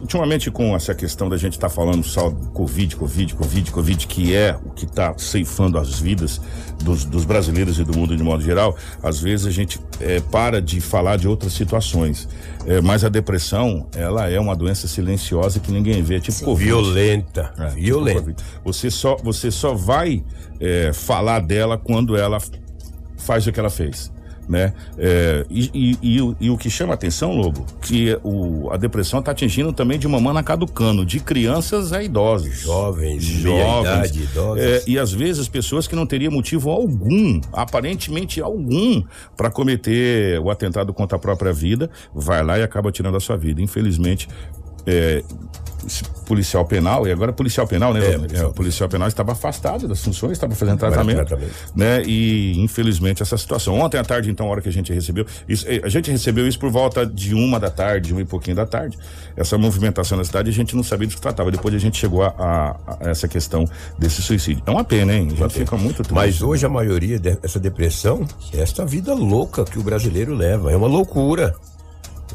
Ultimamente, 0.01 0.51
com 0.51 0.75
essa 0.75 0.95
questão 0.95 1.29
da 1.29 1.37
gente 1.37 1.55
estar 1.55 1.69
falando 1.69 2.03
só 2.03 2.31
do 2.31 2.49
Covid, 2.49 2.97
Covid, 2.97 3.35
Covid, 3.35 3.71
Covid, 3.71 4.07
que 4.07 4.35
é 4.35 4.57
o 4.65 4.71
que 4.71 4.85
está 4.85 5.17
ceifando 5.19 5.79
as 5.79 5.99
vidas 5.99 6.41
dos, 6.83 7.05
dos 7.05 7.25
brasileiros 7.25 7.79
e 7.79 7.85
do 7.85 7.97
mundo 7.97 8.17
de 8.17 8.23
modo 8.23 8.43
geral, 8.43 8.77
às 9.03 9.21
vezes 9.21 9.47
a 9.47 9.51
gente 9.51 9.81
é, 10.01 10.21
para 10.21 10.63
de 10.63 10.81
falar 10.81 11.17
de 11.17 11.29
outras 11.29 11.53
situações. 11.53 12.29
É, 12.67 12.81
mas 12.81 13.05
a 13.05 13.09
depressão, 13.09 13.87
ela 13.95 14.29
é 14.29 14.39
uma 14.39 14.55
doença 14.55 14.87
silenciosa 14.87 15.61
que 15.61 15.73
ninguém 15.73 16.03
vê, 16.03 16.21
tipo 16.21 16.45
Covid. 16.45 16.71
Violenta. 16.71 17.53
É, 17.59 17.67
tipo 17.67 17.81
Violenta. 17.81 18.21
Covid. 18.21 18.45
Você 18.65 18.91
só, 18.91 19.17
você 19.17 19.51
só 19.51 19.75
vai 19.75 20.23
é, 20.59 20.93
falar 20.93 21.41
dela 21.41 21.77
quando 21.77 22.17
ela 22.17 22.39
faz 23.17 23.47
o 23.47 23.53
que 23.53 23.61
ela 23.61 23.71
fez. 23.71 24.11
Né? 24.51 24.75
É, 24.99 25.47
e, 25.49 25.71
e- 25.73 25.99
e 26.17 26.21
o- 26.21 26.37
e 26.41 26.51
o 26.51 26.59
que 26.59 26.69
chama 26.69 26.93
atenção, 26.93 27.31
Lobo, 27.37 27.65
que 27.83 28.19
o, 28.25 28.69
a 28.73 28.77
depressão 28.77 29.21
está 29.21 29.31
atingindo 29.31 29.73
também 29.73 29.97
de 29.97 30.09
mamãe 30.09 30.43
caducando, 30.43 31.07
de 31.07 31.21
crianças 31.21 31.93
a 31.93 32.03
idosos. 32.03 32.59
Jovens, 32.63 33.23
meia-idade, 33.45 34.23
idosos. 34.25 34.61
É, 34.65 34.83
e 34.89 34.99
às 34.99 35.13
vezes 35.13 35.47
pessoas 35.47 35.87
que 35.87 35.95
não 35.95 36.05
teriam 36.05 36.33
motivo 36.33 36.69
algum, 36.69 37.41
aparentemente 37.53 38.41
algum, 38.41 39.05
para 39.37 39.51
cometer 39.53 40.41
o 40.41 40.51
atentado 40.51 40.93
contra 40.93 41.17
a 41.17 41.21
própria 41.21 41.53
vida, 41.53 41.89
vai 42.13 42.43
lá 42.43 42.59
e 42.59 42.63
acaba 42.65 42.91
tirando 42.91 43.17
a 43.17 43.21
sua 43.21 43.37
vida. 43.37 43.63
Infelizmente, 43.63 44.27
é, 44.85 45.23
policial 46.27 46.65
penal, 46.65 47.07
e 47.07 47.13
agora 47.13 47.33
policial 47.33 47.67
penal, 47.67 47.93
né? 47.93 48.01
É, 48.07 48.19
policial 48.19 48.51
o 48.51 48.55
policial 48.55 48.89
penal 48.89 49.09
estava 49.09 49.33
afastado 49.33 49.89
das 49.89 50.03
funções, 50.03 50.33
estava 50.33 50.55
fazendo 50.55 50.79
tratamento, 50.79 51.17
tratamento. 51.27 51.53
né? 51.75 52.03
E 52.05 52.59
infelizmente 52.61 53.23
essa 53.23 53.37
situação. 53.37 53.79
Ontem 53.79 53.99
à 53.99 54.05
tarde, 54.05 54.31
então, 54.31 54.47
a 54.47 54.51
hora 54.51 54.61
que 54.61 54.69
a 54.69 54.73
gente 54.73 54.93
recebeu, 54.93 55.27
isso, 55.49 55.65
eh, 55.69 55.81
a 55.83 55.89
gente 55.89 56.11
recebeu 56.11 56.47
isso 56.47 56.59
por 56.59 56.71
volta 56.71 57.05
de 57.07 57.35
uma 57.35 57.59
da 57.59 57.71
tarde, 57.71 58.13
uma 58.13 58.21
e 58.23 58.25
pouquinho 58.25 58.57
da 58.57 58.67
tarde. 58.67 58.99
Essa 59.37 59.57
movimentação 59.59 60.17
na 60.19 60.25
cidade, 60.25 60.49
a 60.51 60.53
gente 60.53 60.75
não 60.77 60.83
sabia 60.83 61.07
do 61.09 61.15
que 61.15 61.21
tratava. 61.21 61.51
Depois 61.51 61.75
a 61.75 61.79
gente 61.79 61.97
chegou 61.99 62.23
a, 62.23 62.29
a- 62.39 62.77
a 63.01 63.11
essa 63.11 63.27
questão 63.29 63.65
desse 63.99 64.23
suicídio. 64.23 64.63
É 64.67 64.71
uma 64.71 64.85
pena, 64.85 65.15
hein? 65.15 65.31
Gente 65.31 65.55
fica 65.55 65.77
muito 65.77 65.97
triste. 66.03 66.13
Mas 66.15 66.43
hoje 66.43 66.65
a 66.67 66.69
maioria 66.69 67.19
dessa 67.19 67.59
depressão 67.59 68.27
é 68.53 68.61
essa 68.61 68.85
vida 68.85 69.15
louca 69.15 69.65
que 69.65 69.79
o 69.79 69.83
brasileiro 69.83 70.35
leva. 70.35 70.71
É 70.73 70.77
uma 70.77 70.87
loucura. 70.89 71.55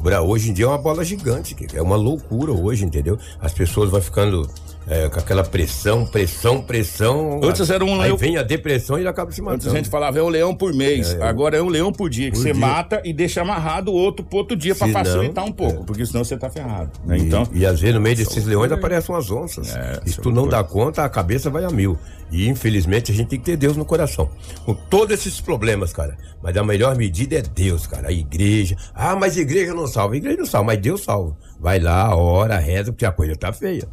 Hoje 0.06 0.52
em 0.52 0.54
dia 0.54 0.66
é 0.66 0.68
uma 0.68 0.78
bola 0.78 1.04
gigante, 1.04 1.56
é 1.74 1.82
uma 1.82 1.96
loucura 1.96 2.52
hoje, 2.52 2.86
entendeu? 2.86 3.18
As 3.42 3.54
pessoas 3.54 3.90
vão 3.90 4.00
ficando 4.00 4.48
é, 4.88 5.10
com 5.10 5.20
aquela 5.20 5.44
pressão, 5.44 6.06
pressão, 6.06 6.62
pressão. 6.62 7.40
Antes 7.44 7.70
era 7.70 7.84
um 7.84 7.94
Aí 7.96 8.08
leão- 8.08 8.18
vem 8.18 8.38
a 8.38 8.44
depressão 8.44 8.98
e 8.98 9.02
ele 9.02 9.08
acaba 9.10 9.32
se 9.32 9.42
matando. 9.42 9.56
Antes 9.56 9.68
a 9.68 9.76
gente 9.76 9.90
falava 9.90 10.20
é 10.20 10.24
um 10.24 10.30
leão 10.30 10.54
por 10.56 10.74
mês, 10.74 11.14
É, 11.14 11.20
é. 11.20 11.24
agora 11.24 11.58
é 11.58 11.62
um 11.62 11.70
leão 11.70 11.92
por 11.92 12.10
dia, 12.10 12.30
que 12.30 12.38
Por 12.38 12.44
você 12.44 12.52
dia. 12.54 12.62
mata 12.68 13.02
e 13.04 13.12
deixa 13.14 13.42
amarrado 13.42 13.92
o 13.92 13.94
outro 13.96 14.26
pro 14.26 14.38
outro 14.40 14.56
dia 14.56 14.76
não, 14.80 14.88
facilitar 14.90 15.44
um 15.46 15.52
pouco, 15.52 15.82
é. 15.82 15.86
porque 15.86 16.06
senão 16.06 16.24
você 16.24 16.38
tá 16.38 16.50
ferrado. 16.50 16.92
Né? 17.06 17.18
E- 17.18 17.22
Então, 17.22 17.48
E, 17.54 17.66
às 17.66 17.80
vezes 17.80 17.96
no 17.96 18.02
meio 18.02 18.16
desses 18.16 18.46
leões 18.46 18.72
aparecem 18.72 19.14
umas 19.14 19.30
onças. 19.32 19.76
É, 19.76 20.00
e 20.06 20.10
se 20.12 20.22
tu 20.22 20.30
não 20.32 20.48
dá 20.48 20.64
conta, 20.64 21.04
a 21.04 21.10
cabeça 21.10 21.50
vai 21.50 21.64
a 21.64 21.70
mil. 21.70 21.98
E 22.32 22.48
infelizmente 22.50 23.12
a 23.12 23.16
gente 23.16 23.28
tem 23.30 23.40
que 23.40 23.46
ter 23.46 23.56
Deus 23.56 23.78
no 23.78 23.86
coração. 23.86 24.30
Com 24.66 24.74
todos 24.74 25.14
esses 25.14 25.40
problemas, 25.40 25.94
cara. 25.94 26.18
Mas 26.42 26.58
a 26.58 26.64
melhor 26.64 26.96
medida 26.96 27.36
é 27.38 27.42
Deus, 27.42 27.86
cara. 27.88 28.10
A 28.10 28.12
igreja. 28.12 28.76
Ah, 28.94 29.16
mas 29.16 29.38
a 29.38 29.42
igreja 29.42 29.74
não 29.74 29.86
salva. 29.88 30.16
A 30.16 30.18
igreja 30.18 30.38
não 30.38 30.46
salva, 30.46 30.68
mas 30.68 30.80
Deus 30.82 31.04
salva. 31.04 31.36
Vai 31.60 31.80
lá, 31.80 32.16
ora, 32.16 32.58
reza, 32.58 32.92
porque 32.92 33.06
a 33.06 33.12
coisa 33.12 33.36
tá 33.36 33.54
feia. 33.54 33.88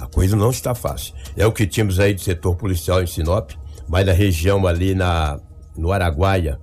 A 0.00 0.06
coisa 0.06 0.34
não 0.34 0.50
está 0.50 0.74
fácil. 0.74 1.14
É 1.36 1.46
o 1.46 1.52
que 1.52 1.66
tínhamos 1.66 2.00
aí 2.00 2.14
do 2.14 2.20
setor 2.20 2.56
policial 2.56 3.02
em 3.02 3.06
Sinop, 3.06 3.50
mas 3.86 4.06
na 4.06 4.12
região 4.12 4.66
ali 4.66 4.94
na, 4.94 5.38
no 5.76 5.92
Araguaia. 5.92 6.58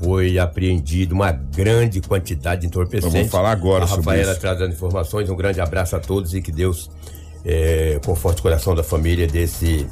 Foi 0.00 0.38
apreendido 0.38 1.12
uma 1.12 1.32
grande 1.32 2.00
quantidade 2.00 2.60
de 2.60 2.68
entorpecentes. 2.68 3.20
Vou 3.20 3.28
falar 3.28 3.50
agora 3.50 3.82
a 3.82 3.88
sobre 3.88 4.04
Rafaela 4.04 4.30
isso. 4.30 4.40
trazendo 4.40 4.72
informações. 4.72 5.28
Um 5.28 5.34
grande 5.34 5.60
abraço 5.60 5.96
a 5.96 5.98
todos 5.98 6.34
e 6.34 6.40
que 6.40 6.52
Deus 6.52 6.88
é, 7.44 7.98
conforte 8.06 8.38
o 8.38 8.42
coração 8.42 8.76
da 8.76 8.84
família 8.84 9.26
desse 9.26 9.88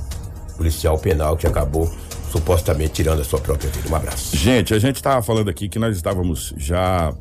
policial 0.57 0.97
penal 0.97 1.37
que 1.37 1.45
acabou 1.45 1.93
supostamente 2.31 2.93
tirando 2.93 3.21
a 3.21 3.25
sua 3.25 3.41
própria 3.41 3.69
vida. 3.69 3.89
Um 3.89 3.97
abraço. 3.97 4.37
Gente, 4.37 4.73
a 4.75 4.79
gente 4.79 4.97
estava 4.97 5.21
falando 5.23 5.49
aqui 5.49 5.69
que 5.69 5.79
nós 5.79 5.97
estávamos 5.97 6.55
já 6.57 7.13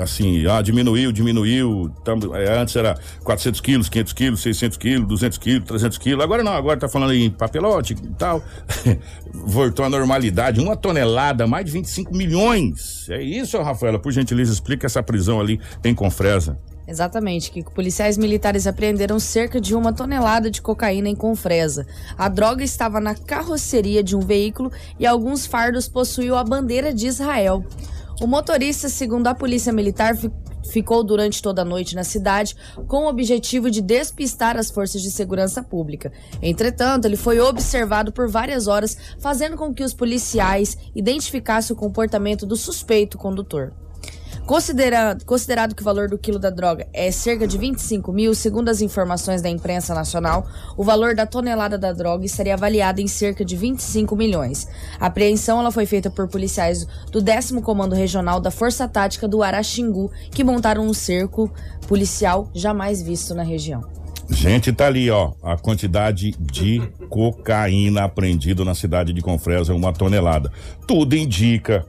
assim, 0.00 0.46
ah, 0.46 0.62
diminuiu, 0.62 1.12
diminuiu, 1.12 1.90
tamo, 2.04 2.34
é, 2.34 2.58
antes 2.58 2.74
era 2.76 2.98
400 3.24 3.60
quilos, 3.60 3.88
500 3.88 4.12
quilos, 4.12 4.40
600 4.42 4.78
quilos, 4.78 5.08
200 5.08 5.38
quilos, 5.38 5.68
300 5.68 5.98
quilos, 5.98 6.24
agora 6.24 6.42
não, 6.42 6.52
agora 6.52 6.78
tá 6.78 6.88
falando 6.88 7.14
em 7.14 7.30
papelote 7.30 7.94
e 7.94 8.14
tal, 8.14 8.42
voltou 9.32 9.84
à 9.84 9.88
normalidade, 9.88 10.60
uma 10.60 10.76
tonelada, 10.76 11.46
mais 11.46 11.64
de 11.64 11.72
25 11.72 12.14
milhões, 12.14 13.08
é 13.10 13.22
isso, 13.22 13.60
Rafaela, 13.60 13.98
por 13.98 14.12
gentileza, 14.12 14.52
explica 14.52 14.86
essa 14.86 15.02
prisão 15.02 15.40
ali 15.40 15.60
em 15.84 15.94
Confresa. 15.94 16.58
Exatamente, 16.88 17.50
que 17.50 17.64
policiais 17.64 18.16
militares 18.16 18.66
apreenderam 18.66 19.18
cerca 19.18 19.60
de 19.60 19.74
uma 19.74 19.92
tonelada 19.92 20.48
de 20.48 20.62
cocaína 20.62 21.08
em 21.08 21.16
Confresa. 21.16 21.84
A 22.16 22.28
droga 22.28 22.62
estava 22.62 23.00
na 23.00 23.14
carroceria 23.14 24.04
de 24.04 24.14
um 24.14 24.20
veículo 24.20 24.70
e 24.98 25.04
alguns 25.04 25.46
fardos 25.46 25.88
possuíam 25.88 26.38
a 26.38 26.44
bandeira 26.44 26.94
de 26.94 27.08
Israel. 27.08 27.64
O 28.20 28.26
motorista, 28.26 28.88
segundo 28.88 29.26
a 29.26 29.34
polícia 29.34 29.72
militar, 29.72 30.16
fi- 30.16 30.30
ficou 30.70 31.04
durante 31.04 31.42
toda 31.42 31.62
a 31.62 31.64
noite 31.64 31.94
na 31.94 32.02
cidade 32.02 32.56
com 32.88 33.04
o 33.04 33.08
objetivo 33.08 33.70
de 33.70 33.82
despistar 33.82 34.56
as 34.56 34.70
forças 34.70 35.02
de 35.02 35.10
segurança 35.10 35.62
pública. 35.62 36.10
Entretanto, 36.40 37.04
ele 37.04 37.16
foi 37.16 37.38
observado 37.40 38.10
por 38.10 38.28
várias 38.28 38.66
horas, 38.66 38.96
fazendo 39.20 39.56
com 39.56 39.72
que 39.72 39.84
os 39.84 39.92
policiais 39.92 40.76
identificassem 40.94 41.76
o 41.76 41.78
comportamento 41.78 42.46
do 42.46 42.56
suspeito 42.56 43.18
condutor. 43.18 43.72
Considerado, 44.46 45.24
considerado 45.24 45.74
que 45.74 45.82
o 45.82 45.84
valor 45.84 46.08
do 46.08 46.16
quilo 46.16 46.38
da 46.38 46.50
droga 46.50 46.86
é 46.92 47.10
cerca 47.10 47.48
de 47.48 47.58
25 47.58 48.12
mil, 48.12 48.32
segundo 48.32 48.68
as 48.68 48.80
informações 48.80 49.42
da 49.42 49.48
imprensa 49.48 49.92
nacional, 49.92 50.46
o 50.76 50.84
valor 50.84 51.16
da 51.16 51.26
tonelada 51.26 51.76
da 51.76 51.92
droga 51.92 52.24
estaria 52.24 52.54
avaliado 52.54 53.00
em 53.00 53.08
cerca 53.08 53.44
de 53.44 53.56
25 53.56 54.14
milhões. 54.14 54.68
A 55.00 55.06
apreensão 55.06 55.58
ela 55.58 55.72
foi 55.72 55.84
feita 55.84 56.08
por 56.10 56.28
policiais 56.28 56.86
do 57.10 57.20
10º 57.20 57.60
Comando 57.60 57.96
Regional 57.96 58.40
da 58.40 58.52
Força 58.52 58.86
Tática 58.86 59.26
do 59.26 59.42
Araxingu, 59.42 60.12
que 60.30 60.44
montaram 60.44 60.86
um 60.86 60.94
cerco 60.94 61.52
policial 61.88 62.48
jamais 62.54 63.02
visto 63.02 63.34
na 63.34 63.42
região. 63.42 63.84
Gente, 64.30 64.72
tá 64.72 64.86
ali, 64.86 65.10
ó, 65.10 65.32
a 65.42 65.56
quantidade 65.56 66.32
de 66.38 66.80
cocaína 67.08 68.04
apreendida 68.04 68.64
na 68.64 68.74
cidade 68.74 69.12
de 69.12 69.20
Confresa, 69.20 69.74
uma 69.74 69.92
tonelada. 69.92 70.52
Tudo 70.86 71.16
indica, 71.16 71.84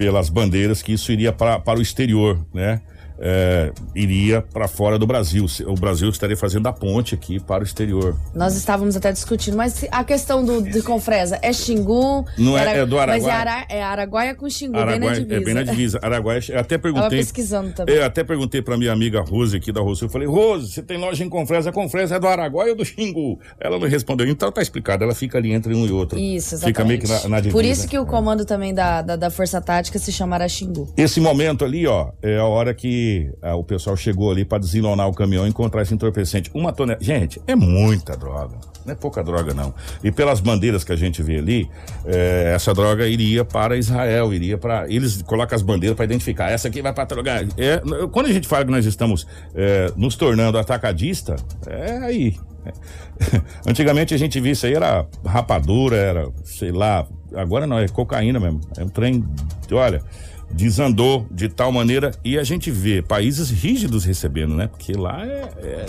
pelas 0.00 0.30
bandeiras, 0.30 0.80
que 0.80 0.94
isso 0.94 1.12
iria 1.12 1.30
pra, 1.30 1.60
para 1.60 1.78
o 1.78 1.82
exterior, 1.82 2.42
né? 2.54 2.80
É, 3.22 3.70
iria 3.94 4.40
para 4.40 4.66
fora 4.66 4.98
do 4.98 5.06
Brasil. 5.06 5.44
O 5.66 5.74
Brasil 5.74 6.08
estaria 6.08 6.36
fazendo 6.36 6.66
a 6.68 6.72
ponte 6.72 7.14
aqui 7.14 7.38
para 7.38 7.62
o 7.62 7.66
exterior. 7.66 8.16
Nós 8.34 8.56
estávamos 8.56 8.96
até 8.96 9.12
discutindo, 9.12 9.56
mas 9.56 9.84
a 9.90 10.02
questão 10.02 10.42
do 10.44 10.62
de 10.62 10.80
Confresa 10.82 11.38
é 11.42 11.52
Xingu? 11.52 12.24
Não 12.38 12.56
é- 12.56 12.78
é 12.78 12.86
do 12.86 12.96
Mas 12.96 13.08
é, 13.26 13.30
Araguaia. 13.30 13.34
Ara, 13.36 13.66
é 13.68 13.82
Araguaia 13.82 14.34
com 14.34 14.48
Xingu, 14.48 14.72
bem 14.72 14.80
na 14.84 14.92
Araguaia, 14.92 15.20
divisa. 15.20 15.34
é 15.40 15.44
bem 15.44 15.54
na 15.54 15.62
divisa. 15.62 15.98
Araguaia, 16.02 16.40
eu 16.48 16.58
até 16.60 16.78
Tava 16.78 16.82
perguntei. 16.82 17.18
pesquisando 17.18 17.72
também. 17.72 17.94
Eu 17.94 18.04
até 18.04 18.24
perguntei 18.24 18.62
pra 18.62 18.78
minha 18.78 18.92
amiga 18.92 19.20
Rose 19.20 19.56
aqui 19.56 19.70
da 19.70 19.80
Rose. 19.82 20.02
Eu 20.02 20.08
falei, 20.08 20.26
Rose, 20.26 20.72
você 20.72 20.82
tem 20.82 20.96
loja 20.96 21.22
em 21.22 21.28
Confresa? 21.28 21.70
Confresa 21.70 22.16
é 22.16 22.18
do 22.20 22.26
Araguaia 22.26 22.70
ou 22.70 22.76
do 22.76 22.84
Xingu? 22.84 23.38
Ela 23.60 23.78
não 23.78 23.86
respondeu. 23.86 24.26
Então 24.28 24.50
tá 24.50 24.62
explicado. 24.62 25.04
Ela 25.04 25.14
fica 25.14 25.36
ali 25.36 25.52
entre 25.52 25.74
um 25.74 25.84
e 25.86 25.90
outro. 25.90 26.18
Isso, 26.18 26.54
exatamente. 26.54 26.74
Fica 26.76 26.84
meio 26.84 27.00
que 27.00 27.06
na, 27.08 27.28
na 27.28 27.36
divisa. 27.40 27.52
Por 27.56 27.64
isso 27.64 27.86
que 27.86 27.98
o 27.98 28.06
comando 28.06 28.44
também 28.46 28.72
da, 28.72 29.02
da, 29.02 29.16
da 29.16 29.30
Força 29.30 29.60
Tática 29.60 29.98
se 29.98 30.10
chama 30.10 30.36
Araxingu. 30.36 30.88
Esse 30.96 31.20
momento 31.20 31.64
ali, 31.64 31.86
ó, 31.86 32.12
é 32.22 32.38
a 32.38 32.44
hora 32.46 32.72
que 32.72 33.09
ah, 33.42 33.54
o 33.54 33.64
pessoal 33.64 33.96
chegou 33.96 34.30
ali 34.30 34.44
pra 34.44 34.58
desenlonar 34.58 35.08
o 35.08 35.14
caminhão 35.14 35.46
e 35.46 35.50
encontrar 35.50 35.82
esse 35.82 35.94
entorpecente. 35.94 36.50
Uma 36.54 36.72
tonelada. 36.72 37.04
Gente, 37.04 37.40
é 37.46 37.54
muita 37.54 38.16
droga. 38.16 38.56
Não 38.84 38.92
é 38.92 38.94
pouca 38.94 39.22
droga, 39.22 39.52
não. 39.52 39.74
E 40.02 40.10
pelas 40.10 40.40
bandeiras 40.40 40.84
que 40.84 40.92
a 40.92 40.96
gente 40.96 41.22
vê 41.22 41.38
ali, 41.38 41.68
eh, 42.06 42.52
essa 42.54 42.72
droga 42.72 43.06
iria 43.06 43.44
para 43.44 43.76
Israel, 43.76 44.32
iria 44.32 44.56
para. 44.56 44.86
Eles 44.88 45.22
colocam 45.22 45.56
as 45.56 45.62
bandeiras 45.62 45.96
para 45.96 46.04
identificar. 46.04 46.50
Essa 46.50 46.68
aqui 46.68 46.80
vai 46.80 46.92
para 46.92 47.04
droga. 47.04 47.46
É, 47.56 47.80
quando 48.10 48.26
a 48.26 48.32
gente 48.32 48.48
fala 48.48 48.64
que 48.64 48.70
nós 48.70 48.86
estamos 48.86 49.26
eh, 49.54 49.92
nos 49.96 50.16
tornando 50.16 50.58
atacadista, 50.58 51.36
é 51.66 51.98
aí. 51.98 52.36
Antigamente 53.66 54.14
a 54.14 54.18
gente 54.18 54.40
via 54.40 54.52
isso 54.52 54.66
aí, 54.66 54.74
era 54.74 55.06
rapadura, 55.24 55.96
era, 55.96 56.28
sei 56.44 56.72
lá, 56.72 57.06
agora 57.34 57.66
não, 57.66 57.78
é 57.78 57.88
cocaína 57.88 58.40
mesmo. 58.40 58.60
É 58.76 58.84
um 58.84 58.88
trem. 58.88 59.24
Olha, 59.72 60.02
desandou 60.52 61.26
de 61.30 61.48
tal 61.48 61.70
maneira 61.72 62.10
e 62.24 62.38
a 62.38 62.44
gente 62.44 62.70
vê 62.70 63.00
países 63.02 63.50
rígidos 63.50 64.04
recebendo, 64.04 64.54
né? 64.54 64.66
Porque 64.66 64.92
lá 64.92 65.24
é, 65.24 65.48
é- 65.62 65.86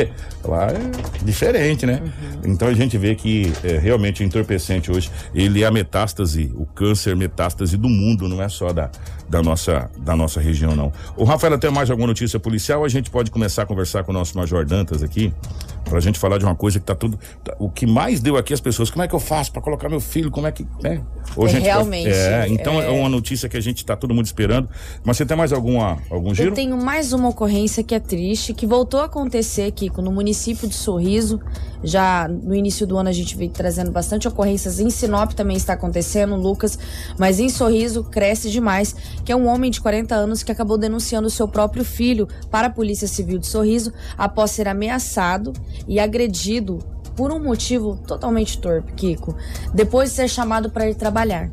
é- 0.00 0.08
lá 0.46 0.68
é 0.68 1.24
diferente, 1.24 1.84
né? 1.86 2.00
Então 2.44 2.68
a 2.68 2.74
gente 2.74 2.96
vê 2.96 3.14
que 3.14 3.52
é, 3.64 3.78
realmente 3.78 4.22
o 4.22 4.24
entorpecente 4.24 4.90
hoje 4.90 5.10
ele 5.34 5.62
é 5.62 5.66
a 5.66 5.70
metástase, 5.70 6.52
o 6.54 6.64
câncer 6.66 7.16
metástase 7.16 7.76
do 7.76 7.88
mundo, 7.88 8.28
não 8.28 8.42
é 8.42 8.48
só 8.48 8.72
da, 8.72 8.90
da 9.28 9.42
nossa 9.42 9.90
da 9.98 10.14
nossa 10.14 10.40
região 10.40 10.74
não. 10.76 10.92
O 11.16 11.24
Rafael 11.24 11.58
tem 11.58 11.70
mais 11.70 11.90
alguma 11.90 12.06
notícia 12.08 12.38
policial? 12.38 12.84
A 12.84 12.88
gente 12.88 13.10
pode 13.10 13.30
começar 13.30 13.62
a 13.62 13.66
conversar 13.66 14.04
com 14.04 14.12
o 14.12 14.14
nosso 14.14 14.36
Major 14.36 14.64
Dantas 14.64 15.02
aqui 15.02 15.32
pra 15.84 16.00
gente 16.00 16.18
falar 16.18 16.38
de 16.38 16.44
uma 16.44 16.54
coisa 16.54 16.78
que 16.80 16.84
tá 16.86 16.94
tudo 16.94 17.18
tá- 17.44 17.54
o 17.58 17.70
que 17.70 17.86
mais 17.86 18.20
deu 18.20 18.36
aqui 18.36 18.52
as 18.52 18.60
pessoas, 18.60 18.90
como 18.90 19.02
é 19.04 19.08
que 19.08 19.14
eu 19.14 19.20
faço 19.20 19.52
pra 19.52 19.62
colocar 19.62 19.88
meu 19.88 20.00
filho, 20.00 20.30
como 20.30 20.46
é 20.46 20.52
que, 20.52 20.64
né? 20.82 20.90
É, 20.90 20.92
gente 20.94 21.34
pode- 21.34 21.58
realmente, 21.58 22.08
é, 22.10 22.46
então 22.48 22.80
é 22.80 22.86
é. 22.86 22.90
uma 22.90 23.08
notícia 23.08 23.48
que 23.48 23.56
a 23.56 23.60
gente 23.60 23.84
tá 23.84 23.96
todo 23.96 24.12
mundo 24.14 24.26
esperando. 24.26 24.68
Mas 25.04 25.16
você 25.16 25.24
tem 25.26 25.36
mais 25.36 25.52
alguma, 25.52 25.98
algum 26.10 26.34
giro? 26.34 26.50
Eu 26.50 26.54
tenho 26.54 26.76
mais 26.76 27.12
uma 27.12 27.28
ocorrência 27.28 27.82
que 27.84 27.94
é 27.94 28.00
triste, 28.00 28.52
que 28.54 28.66
voltou 28.66 29.00
a 29.00 29.04
acontecer, 29.04 29.70
Kiko, 29.72 30.00
no 30.02 30.10
município 30.12 30.68
de 30.68 30.74
Sorriso. 30.74 31.40
Já 31.84 32.26
no 32.28 32.54
início 32.54 32.86
do 32.86 32.96
ano 32.96 33.08
a 33.08 33.12
gente 33.12 33.36
veio 33.36 33.50
trazendo 33.50 33.90
bastante 33.92 34.26
ocorrências. 34.26 34.80
Em 34.80 34.90
Sinop 34.90 35.32
também 35.32 35.56
está 35.56 35.74
acontecendo, 35.74 36.34
Lucas. 36.34 36.78
Mas 37.18 37.38
em 37.38 37.48
Sorriso 37.48 38.02
cresce 38.04 38.50
demais, 38.50 38.94
que 39.26 39.32
é 39.32 39.36
um 39.36 39.48
homem 39.48 39.72
de 39.72 39.80
40 39.80 40.14
anos 40.14 40.44
que 40.44 40.52
acabou 40.52 40.78
denunciando 40.78 41.28
seu 41.28 41.48
próprio 41.48 41.84
filho 41.84 42.28
para 42.48 42.68
a 42.68 42.70
Polícia 42.70 43.08
Civil 43.08 43.38
de 43.38 43.48
Sorriso 43.48 43.92
após 44.16 44.52
ser 44.52 44.68
ameaçado 44.68 45.52
e 45.88 45.98
agredido 45.98 46.78
por 47.16 47.32
um 47.32 47.42
motivo 47.42 47.96
totalmente 48.06 48.56
torpe, 48.60 48.92
Kiko. 48.92 49.36
Depois 49.74 50.10
de 50.10 50.16
ser 50.16 50.28
chamado 50.28 50.70
para 50.70 50.88
ir 50.88 50.94
trabalhar. 50.94 51.50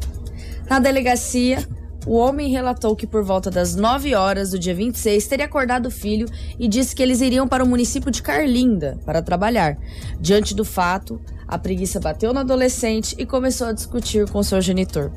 Na 0.70 0.78
delegacia, 0.78 1.68
o 2.06 2.16
homem 2.16 2.52
relatou 2.52 2.96
que 2.96 3.08
por 3.08 3.24
volta 3.24 3.50
das 3.50 3.76
9 3.76 4.14
horas 4.14 4.52
do 4.52 4.60
dia 4.60 4.76
26 4.76 5.26
teria 5.26 5.46
acordado 5.46 5.88
o 5.88 5.92
filho 5.92 6.28
e 6.60 6.68
disse 6.68 6.96
que 6.96 7.02
eles 7.02 7.22
iriam 7.22 7.48
para 7.48 7.64
o 7.64 7.68
município 7.68 8.12
de 8.12 8.22
Carlinda 8.22 9.00
para 9.04 9.22
trabalhar. 9.22 9.78
Diante 10.20 10.54
do 10.54 10.64
fato, 10.64 11.20
a 11.54 11.60
preguiça 11.60 12.00
bateu 12.00 12.34
no 12.34 12.40
adolescente 12.40 13.16
e 13.16 13.28
começou 13.28 13.68
a 13.68 13.72
discutir 13.72 14.28
com 14.28 14.42
seu 14.42 14.60
genitor. 14.60 15.12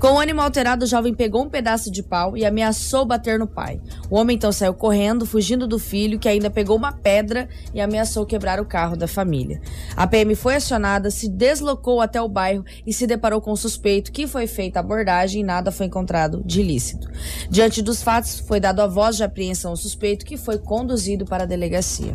Com 0.00 0.14
o 0.14 0.18
ânimo 0.18 0.40
alterado, 0.40 0.86
o 0.86 0.88
jovem 0.88 1.12
pegou 1.12 1.42
um 1.42 1.50
pedaço 1.50 1.90
de 1.90 2.02
pau 2.02 2.34
e 2.34 2.46
ameaçou 2.46 3.04
bater 3.04 3.38
no 3.38 3.46
pai. 3.46 3.78
O 4.08 4.16
homem 4.16 4.36
então 4.36 4.50
saiu 4.50 4.72
correndo, 4.72 5.26
fugindo 5.26 5.66
do 5.66 5.78
filho, 5.78 6.18
que 6.18 6.30
ainda 6.30 6.48
pegou 6.48 6.78
uma 6.78 6.92
pedra 6.92 7.46
e 7.74 7.80
ameaçou 7.80 8.24
quebrar 8.24 8.58
o 8.58 8.64
carro 8.64 8.96
da 8.96 9.06
família. 9.06 9.60
A 9.94 10.06
PM 10.06 10.34
foi 10.34 10.54
acionada, 10.54 11.10
se 11.10 11.28
deslocou 11.28 12.00
até 12.00 12.22
o 12.22 12.28
bairro 12.28 12.64
e 12.86 12.92
se 12.92 13.06
deparou 13.06 13.42
com 13.42 13.52
o 13.52 13.56
suspeito, 13.56 14.12
que 14.12 14.26
foi 14.26 14.46
feita 14.46 14.78
a 14.78 14.80
abordagem 14.80 15.42
e 15.42 15.44
nada 15.44 15.70
foi 15.70 15.84
encontrado 15.84 16.42
de 16.42 16.62
ilícito. 16.62 17.06
Diante 17.50 17.82
dos 17.82 18.02
fatos, 18.02 18.40
foi 18.40 18.58
dado 18.58 18.80
a 18.80 18.86
voz 18.86 19.16
de 19.16 19.24
apreensão 19.24 19.72
ao 19.72 19.76
suspeito, 19.76 20.24
que 20.24 20.38
foi 20.38 20.58
conduzido 20.58 21.26
para 21.26 21.42
a 21.44 21.46
delegacia. 21.46 22.14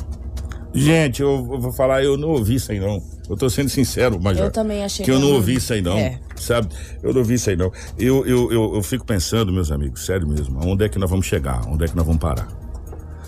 Gente, 0.73 1.21
eu 1.21 1.43
vou 1.43 1.71
falar, 1.71 2.03
eu 2.03 2.17
não 2.17 2.29
ouvi 2.29 2.55
isso 2.55 2.71
aí 2.71 2.79
não. 2.79 3.01
Eu 3.29 3.35
tô 3.35 3.49
sendo 3.49 3.69
sincero, 3.69 4.21
Major. 4.21 4.45
Eu 4.45 4.51
também 4.51 4.83
achei 4.83 5.03
que 5.03 5.11
eu 5.11 5.19
não 5.19 5.33
ouvi 5.33 5.55
isso 5.55 5.73
aí 5.73 5.81
não, 5.81 5.97
É. 5.97 6.19
sabe? 6.35 6.69
Eu 7.01 7.11
não 7.13 7.19
ouvi 7.19 7.33
isso 7.33 7.49
aí 7.49 7.55
não. 7.55 7.71
Eu, 7.97 8.25
eu, 8.25 8.51
eu, 8.51 8.75
eu 8.75 8.83
fico 8.83 9.05
pensando, 9.05 9.51
meus 9.51 9.71
amigos, 9.71 10.05
sério 10.05 10.27
mesmo, 10.27 10.59
onde 10.65 10.85
é 10.85 10.89
que 10.89 10.99
nós 10.99 11.09
vamos 11.09 11.25
chegar? 11.25 11.67
Onde 11.67 11.85
é 11.85 11.87
que 11.87 11.95
nós 11.95 12.05
vamos 12.05 12.21
parar? 12.21 12.47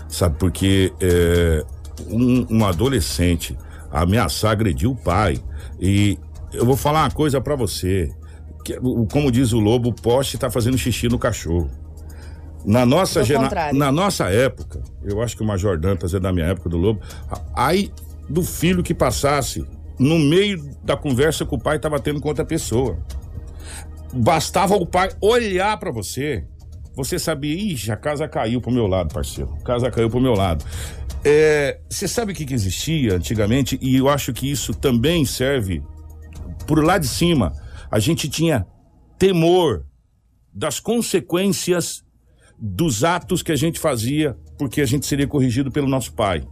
Sabe, 0.08 0.36
porque 0.38 0.92
é, 1.00 1.64
um, 2.08 2.46
um 2.50 2.64
adolescente 2.64 3.56
ameaçar, 3.90 4.52
agredir 4.52 4.88
o 4.88 4.94
pai 4.96 5.38
e 5.80 6.18
eu 6.52 6.64
vou 6.64 6.76
falar 6.76 7.04
uma 7.04 7.10
coisa 7.10 7.40
pra 7.40 7.54
você, 7.56 8.10
que, 8.64 8.74
como 9.10 9.30
diz 9.30 9.52
o 9.52 9.60
lobo, 9.60 9.90
o 9.90 9.94
poste 9.94 10.38
tá 10.38 10.50
fazendo 10.50 10.76
xixi 10.78 11.08
no 11.08 11.18
cachorro. 11.18 11.70
Na 12.64 12.84
nossa, 12.84 13.24
contrário. 13.26 13.78
na 13.78 13.90
nossa 13.90 14.28
época, 14.28 14.82
eu 15.02 15.22
acho 15.22 15.36
que 15.36 15.42
o 15.42 15.46
Major 15.46 15.78
Dantas 15.78 16.12
é 16.12 16.20
da 16.20 16.32
minha 16.32 16.46
época 16.46 16.68
do 16.68 16.76
Lobo, 16.76 17.00
aí 17.54 17.90
do 18.28 18.42
filho 18.42 18.82
que 18.82 18.94
passasse 18.94 19.66
no 19.98 20.18
meio 20.18 20.62
da 20.82 20.96
conversa 20.96 21.44
que 21.44 21.54
o 21.54 21.58
pai 21.58 21.76
estava 21.76 21.98
tendo 21.98 22.20
com 22.20 22.28
outra 22.28 22.44
pessoa. 22.44 22.98
Bastava 24.12 24.74
o 24.74 24.86
pai 24.86 25.10
olhar 25.20 25.78
pra 25.78 25.90
você, 25.90 26.44
você 26.94 27.18
sabia, 27.18 27.54
ixi, 27.54 27.90
a 27.90 27.96
casa 27.96 28.28
caiu 28.28 28.60
pro 28.60 28.70
meu 28.70 28.86
lado, 28.86 29.12
parceiro. 29.12 29.54
A 29.60 29.64
casa 29.64 29.90
caiu 29.90 30.10
pro 30.10 30.20
meu 30.20 30.34
lado. 30.34 30.64
É, 31.24 31.78
Você 31.88 32.08
sabe 32.08 32.32
o 32.32 32.34
que, 32.34 32.44
que 32.44 32.54
existia 32.54 33.14
antigamente? 33.14 33.78
E 33.80 33.96
eu 33.96 34.08
acho 34.08 34.32
que 34.32 34.50
isso 34.50 34.74
também 34.74 35.24
serve 35.24 35.82
por 36.66 36.82
lá 36.82 36.98
de 36.98 37.06
cima. 37.06 37.52
A 37.90 37.98
gente 37.98 38.28
tinha 38.28 38.66
temor 39.18 39.84
das 40.52 40.80
consequências 40.80 42.04
dos 42.60 43.02
atos 43.02 43.42
que 43.42 43.50
a 43.50 43.56
gente 43.56 43.80
fazia, 43.80 44.36
porque 44.58 44.80
a 44.80 44.86
gente 44.86 45.06
seria 45.06 45.26
corrigido 45.26 45.70
pelo 45.70 45.88
nosso 45.88 46.12
pai. 46.12 46.42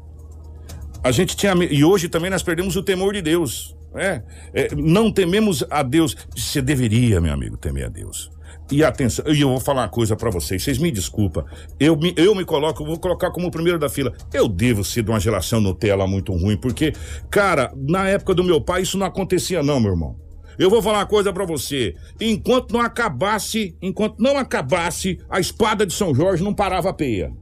A 1.05 1.13
gente 1.13 1.37
tinha. 1.37 1.53
E 1.71 1.85
hoje 1.85 2.09
também 2.09 2.31
nós 2.31 2.43
perdemos 2.43 2.75
o 2.77 2.83
temor 2.83 3.13
de 3.13 3.23
Deus. 3.23 3.77
né? 3.95 4.25
É, 4.55 4.75
não 4.75 5.13
tememos 5.13 5.65
a 5.71 5.83
Deus. 5.83 6.17
Você 6.35 6.63
deveria, 6.63 7.21
meu 7.21 7.33
amigo, 7.33 7.57
temer 7.57 7.87
a 7.87 7.89
Deus. 7.89 8.31
E 8.71 8.85
atenção, 8.85 9.25
e 9.33 9.41
eu 9.41 9.49
vou 9.49 9.61
falar 9.61 9.83
uma 9.83 9.89
coisa 9.89 10.15
pra 10.15 10.31
vocês, 10.31 10.63
vocês 10.63 10.79
me 10.79 10.91
desculpa. 10.91 11.47
Eu 11.81 11.97
me, 11.97 12.13
eu 12.17 12.35
me 12.35 12.45
coloco, 12.45 12.85
vou 12.85 12.99
colocar 12.99 13.31
como 13.31 13.47
o 13.47 13.51
primeiro 13.51 13.79
da 13.79 13.89
fila. 13.89 14.13
Eu 14.33 14.47
devo 14.47 14.85
ser 14.85 15.03
de 15.03 15.11
uma 15.11 15.19
geração 15.19 15.61
Nutella 15.61 16.07
muito 16.07 16.35
ruim, 16.35 16.57
porque, 16.57 16.93
cara, 17.31 17.73
na 17.77 18.09
época 18.09 18.35
do 18.35 18.45
meu 18.45 18.61
pai 18.61 18.83
isso 18.83 18.99
não 18.99 19.07
acontecia 19.07 19.63
não, 19.63 19.81
meu 19.81 19.93
irmão. 19.93 20.28
Eu 20.59 20.69
vou 20.71 20.83
falar 20.83 20.99
uma 20.99 21.07
coisa 21.07 21.33
pra 21.33 21.45
você. 21.45 21.95
Enquanto 22.21 22.73
não 22.73 22.81
acabasse, 22.81 23.77
enquanto 23.81 24.19
não 24.19 24.37
acabasse, 24.37 25.19
a 25.31 25.39
espada 25.39 25.87
de 25.87 25.93
São 25.95 26.15
Jorge 26.15 26.43
não 26.43 26.53
parava 26.53 26.91
a 26.91 26.93
peia. 26.93 27.33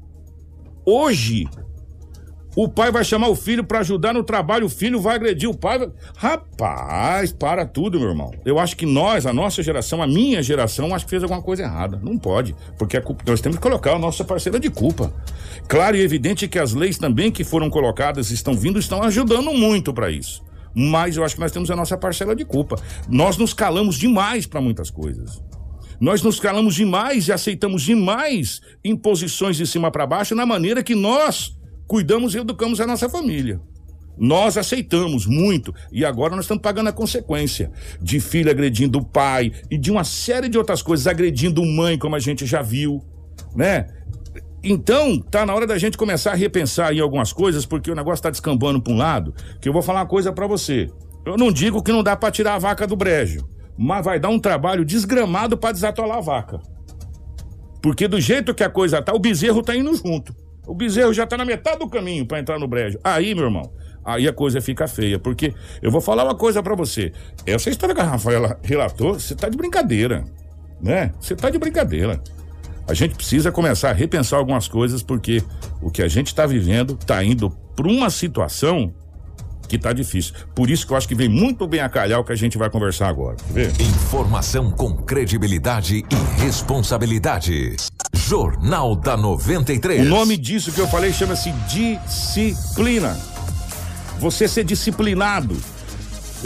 Hoje, 0.85 1.47
o 2.55 2.69
pai 2.69 2.91
vai 2.93 3.05
chamar 3.05 3.29
o 3.29 3.35
filho 3.35 3.65
pra 3.65 3.81
ajudar 3.81 4.15
no 4.15 4.23
trabalho, 4.23 4.67
o 4.67 4.71
filho 4.71 5.01
vai 5.01 5.17
agredir 5.17 5.49
o 5.49 5.57
pai. 5.57 5.79
vai- 5.79 5.91
Rapaz, 6.17 7.33
para 7.33 7.67
tudo, 7.67 7.99
meu 7.99 8.09
irmão. 8.11 8.31
Eu 8.45 8.59
acho 8.59 8.77
que 8.77 8.87
nós, 8.87 9.27
a 9.27 9.33
nossa 9.33 9.63
geração, 9.63 10.03
a 10.03 10.07
minha 10.07 10.43
geração, 10.43 10.95
acho 10.95 11.05
que 11.07 11.11
fez 11.11 11.23
alguma 11.23 11.43
coisa 11.43 11.65
errada. 11.65 12.01
Não 12.03 12.17
pode, 12.19 12.55
porque 12.79 12.97
a 12.97 13.03
culpa- 13.03 13.25
nós 13.27 13.41
temos 13.41 13.57
que 13.59 13.63
colocar 13.63 13.95
a 13.95 13.99
nossa 13.99 14.25
parceira 14.25 14.61
de 14.61 14.71
culpa. 14.71 15.13
Claro 15.69 15.97
e 15.97 16.01
evidente 16.03 16.47
que 16.49 16.59
as 16.59 16.73
leis 16.73 16.97
também 16.99 17.31
que 17.33 17.45
foram 17.45 17.69
colocadas, 17.69 18.31
estão 18.31 18.55
vindo, 18.55 18.79
estão 18.79 19.03
ajudando 19.03 19.53
muito 19.53 19.93
pra 19.93 20.11
isso. 20.11 20.43
Mas 20.79 21.17
eu 21.17 21.25
acho 21.25 21.35
que 21.35 21.41
nós 21.41 21.51
temos 21.51 21.71
a 21.71 21.77
nossa 21.77 21.97
parcela 21.97 22.37
de 22.37 22.45
culpa. 22.45 22.77
Nós 23.09 23.39
nos 23.39 23.55
calamos 23.55 23.97
demais 23.97 24.45
pra 24.45 24.61
muitas 24.61 24.91
coisas. 24.91 25.43
Nós 25.99 26.21
nos 26.21 26.39
calamos 26.39 26.75
demais 26.75 27.29
e 27.29 27.33
aceitamos 27.33 27.83
demais 27.83 28.61
imposições 28.85 29.57
de 29.57 29.67
cima 29.67 29.91
para 29.91 30.07
baixo 30.07 30.35
na 30.35 30.45
maneira 30.45 30.83
que 30.83 30.95
nós 30.95 31.57
cuidamos 31.87 32.35
e 32.35 32.39
educamos 32.39 32.79
a 32.79 32.87
nossa 32.87 33.09
família. 33.09 33.59
Nós 34.19 34.59
aceitamos 34.59 35.27
muito 35.27 35.75
e 35.91 36.05
agora 36.05 36.35
nós 36.35 36.45
estamos 36.45 36.63
pagando 36.63 36.89
a 36.89 36.93
consequência 36.93 37.71
de 38.01 38.21
filho 38.21 38.51
agredindo 38.51 38.99
o 38.99 39.05
pai 39.05 39.53
e 39.71 39.79
de 39.79 39.91
uma 39.91 40.05
série 40.05 40.49
de 40.49 40.59
outras 40.59 40.83
coisas, 40.83 41.07
agredindo 41.07 41.65
mãe, 41.65 41.99
como 41.99 42.17
a 42.17 42.19
gente 42.19 42.45
já 42.45 42.61
viu, 42.61 43.03
né? 43.55 43.87
Então, 44.63 45.19
tá 45.21 45.47
na 45.47 45.55
hora 45.55 45.67
da 45.67 45.79
gente 45.79 45.97
começar 45.97 46.33
a 46.33 46.35
repensar 46.35 46.93
em 46.93 47.01
algumas 47.01 47.33
coisas, 47.33 47.65
porque 47.65 47.91
o 47.91 47.95
negócio 47.95 48.23
tá 48.23 48.31
descambando 48.31 48.81
para 48.81 48.93
um 48.93 48.97
lado, 48.97 49.35
que 49.61 49.69
eu 49.69 49.73
vou 49.73 49.83
falar 49.83 50.01
uma 50.01 50.07
coisa 50.07 50.33
para 50.33 50.47
você. 50.47 50.91
Eu 51.25 51.37
não 51.37 51.53
digo 51.53 51.83
que 51.83 51.93
não 51.93 52.03
dá 52.03 52.17
para 52.17 52.31
tirar 52.31 52.55
a 52.55 52.59
vaca 52.59 52.87
do 52.87 52.97
brejo, 52.97 53.49
mas 53.77 54.05
vai 54.05 54.19
dar 54.19 54.29
um 54.29 54.39
trabalho 54.39 54.85
desgramado 54.85 55.57
para 55.57 55.73
desatolar 55.73 56.19
a 56.19 56.21
vaca. 56.21 56.61
Porque 57.83 58.09
do 58.09 58.21
jeito 58.21 58.55
que 58.55 58.65
a 58.65 58.71
coisa 58.71 59.01
tá, 59.01 59.13
o 59.13 59.19
bezerro 59.19 59.63
tá 59.63 59.77
indo 59.77 59.95
junto. 59.95 60.35
O 60.67 60.75
bezerro 60.75 61.13
já 61.13 61.27
tá 61.27 61.37
na 61.37 61.45
metade 61.45 61.79
do 61.79 61.89
caminho 61.89 62.27
para 62.27 62.41
entrar 62.41 62.59
no 62.59 62.67
brejo. 62.67 62.99
Aí, 63.05 63.35
meu 63.35 63.45
irmão, 63.45 63.73
aí 64.05 64.27
a 64.27 64.33
coisa 64.33 64.61
fica 64.61 64.89
feia. 64.89 65.19
Porque 65.19 65.55
eu 65.81 65.91
vou 65.91 66.01
falar 66.01 66.25
uma 66.25 66.35
coisa 66.35 66.61
para 66.63 66.75
você. 66.75 67.13
Essa 67.47 67.71
história 67.71 67.95
que 67.95 68.01
a 68.01 68.05
Rafaela 68.05 68.59
relatou, 68.63 69.15
você 69.15 69.35
tá 69.37 69.49
de 69.49 69.57
brincadeira. 69.57 70.25
Né? 70.81 71.13
Você 71.21 71.37
tá 71.37 71.49
de 71.49 71.59
brincadeira. 71.59 72.21
A 72.89 72.95
gente 72.95 73.15
precisa 73.15 73.51
começar 73.51 73.91
a 73.91 73.93
repensar 73.93 74.39
algumas 74.39 74.69
coisas, 74.69 75.03
porque 75.03 75.43
o 75.83 75.91
que 75.91 76.03
a 76.03 76.09
gente 76.09 76.29
está 76.29 76.47
vivendo 76.47 76.97
está 76.99 77.23
indo 77.23 77.51
para 77.75 77.89
uma 77.89 78.11
situação 78.11 78.95
que 79.67 79.77
tá 79.77 79.93
difícil. 79.93 80.35
Por 80.55 80.71
isso 80.71 80.87
que 80.87 80.93
eu 80.93 80.97
acho 80.97 81.09
que 81.09 81.15
vem 81.15 81.29
muito 81.29 81.67
bem 81.67 81.81
a 81.81 81.89
calhar 81.89 82.21
o 82.21 82.25
que 82.25 82.33
a 82.33 82.37
gente 82.37 82.57
vai 82.57 82.71
conversar 82.71 83.09
agora. 83.09 83.37
Ver? 83.51 83.73
Informação 83.81 84.71
com 84.71 84.97
credibilidade 84.97 86.05
e 86.09 86.41
responsabilidade. 86.41 87.77
Jornal 88.15 88.95
da 88.95 89.17
93. 89.17 90.03
O 90.03 90.09
nome 90.09 90.37
disso 90.37 90.73
que 90.73 90.81
eu 90.81 90.87
falei 90.87 91.13
chama-se 91.13 91.51
disciplina. 91.69 93.19
Você 94.19 94.49
ser 94.49 94.65
disciplinado. 94.65 95.57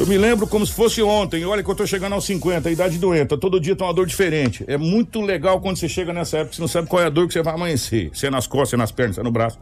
Eu 0.00 0.06
me 0.06 0.16
lembro 0.16 0.46
como 0.46 0.66
se 0.66 0.72
fosse 0.72 1.02
ontem. 1.02 1.44
Olha 1.44 1.62
que 1.62 1.70
eu 1.70 1.74
tô 1.74 1.86
chegando 1.86 2.14
aos 2.14 2.24
50, 2.24 2.70
a 2.70 2.72
idade 2.72 2.96
doenta. 2.96 3.36
Todo 3.36 3.60
dia 3.60 3.76
tem 3.76 3.86
uma 3.86 3.92
dor 3.92 4.06
diferente. 4.06 4.64
É 4.66 4.78
muito 4.78 5.20
legal 5.20 5.60
quando 5.60 5.76
você 5.76 5.90
chega 5.90 6.10
nessa 6.10 6.38
época, 6.38 6.54
você 6.54 6.60
não 6.62 6.68
sabe 6.68 6.88
qual 6.88 7.02
é 7.02 7.04
a 7.04 7.10
dor 7.10 7.26
que 7.26 7.34
você 7.34 7.42
vai 7.42 7.52
amanhecer. 7.52 8.10
Se 8.14 8.26
é 8.26 8.30
nas 8.30 8.46
costas, 8.46 8.70
se 8.70 8.74
é 8.76 8.78
nas 8.78 8.90
pernas, 8.90 9.16
se 9.16 9.20
é 9.20 9.22
no 9.22 9.30
braço. 9.30 9.58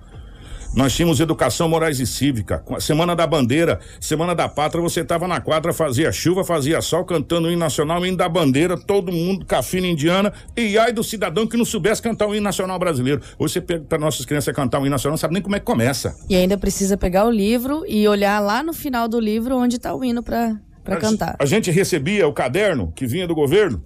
Nós 0.78 0.94
tínhamos 0.94 1.18
educação 1.18 1.68
morais 1.68 1.98
e 1.98 2.06
cívica. 2.06 2.62
Semana 2.78 3.16
da 3.16 3.26
Bandeira, 3.26 3.80
Semana 4.00 4.32
da 4.32 4.48
Pátria, 4.48 4.80
você 4.80 5.00
estava 5.00 5.26
na 5.26 5.40
quadra, 5.40 5.72
fazia 5.72 6.12
chuva, 6.12 6.44
fazia 6.44 6.80
sol, 6.80 7.04
cantando 7.04 7.48
o 7.48 7.50
hino 7.50 7.58
nacional, 7.58 8.00
o 8.00 8.06
hino 8.06 8.16
da 8.16 8.28
bandeira, 8.28 8.78
todo 8.78 9.10
mundo, 9.10 9.44
cafina 9.44 9.88
indiana, 9.88 10.32
e 10.56 10.78
ai 10.78 10.92
do 10.92 11.02
cidadão 11.02 11.48
que 11.48 11.56
não 11.56 11.64
soubesse 11.64 12.00
cantar 12.00 12.28
o 12.28 12.32
hino 12.32 12.44
nacional 12.44 12.78
brasileiro. 12.78 13.20
Hoje 13.36 13.54
você 13.54 13.60
pega 13.60 13.84
para 13.88 13.98
nossas 13.98 14.24
crianças 14.24 14.54
cantar 14.54 14.78
o 14.78 14.82
hino 14.82 14.90
nacional, 14.90 15.14
não 15.14 15.18
sabe 15.18 15.34
nem 15.34 15.42
como 15.42 15.56
é 15.56 15.58
que 15.58 15.66
começa. 15.66 16.14
E 16.30 16.36
ainda 16.36 16.56
precisa 16.56 16.96
pegar 16.96 17.26
o 17.26 17.30
livro 17.30 17.82
e 17.88 18.06
olhar 18.06 18.38
lá 18.38 18.62
no 18.62 18.72
final 18.72 19.08
do 19.08 19.18
livro 19.18 19.56
onde 19.56 19.78
está 19.78 19.92
o 19.92 20.04
hino 20.04 20.22
para 20.22 20.60
cantar. 21.00 21.34
A 21.40 21.44
gente 21.44 21.72
recebia 21.72 22.28
o 22.28 22.32
caderno 22.32 22.92
que 22.94 23.04
vinha 23.04 23.26
do 23.26 23.34
governo, 23.34 23.82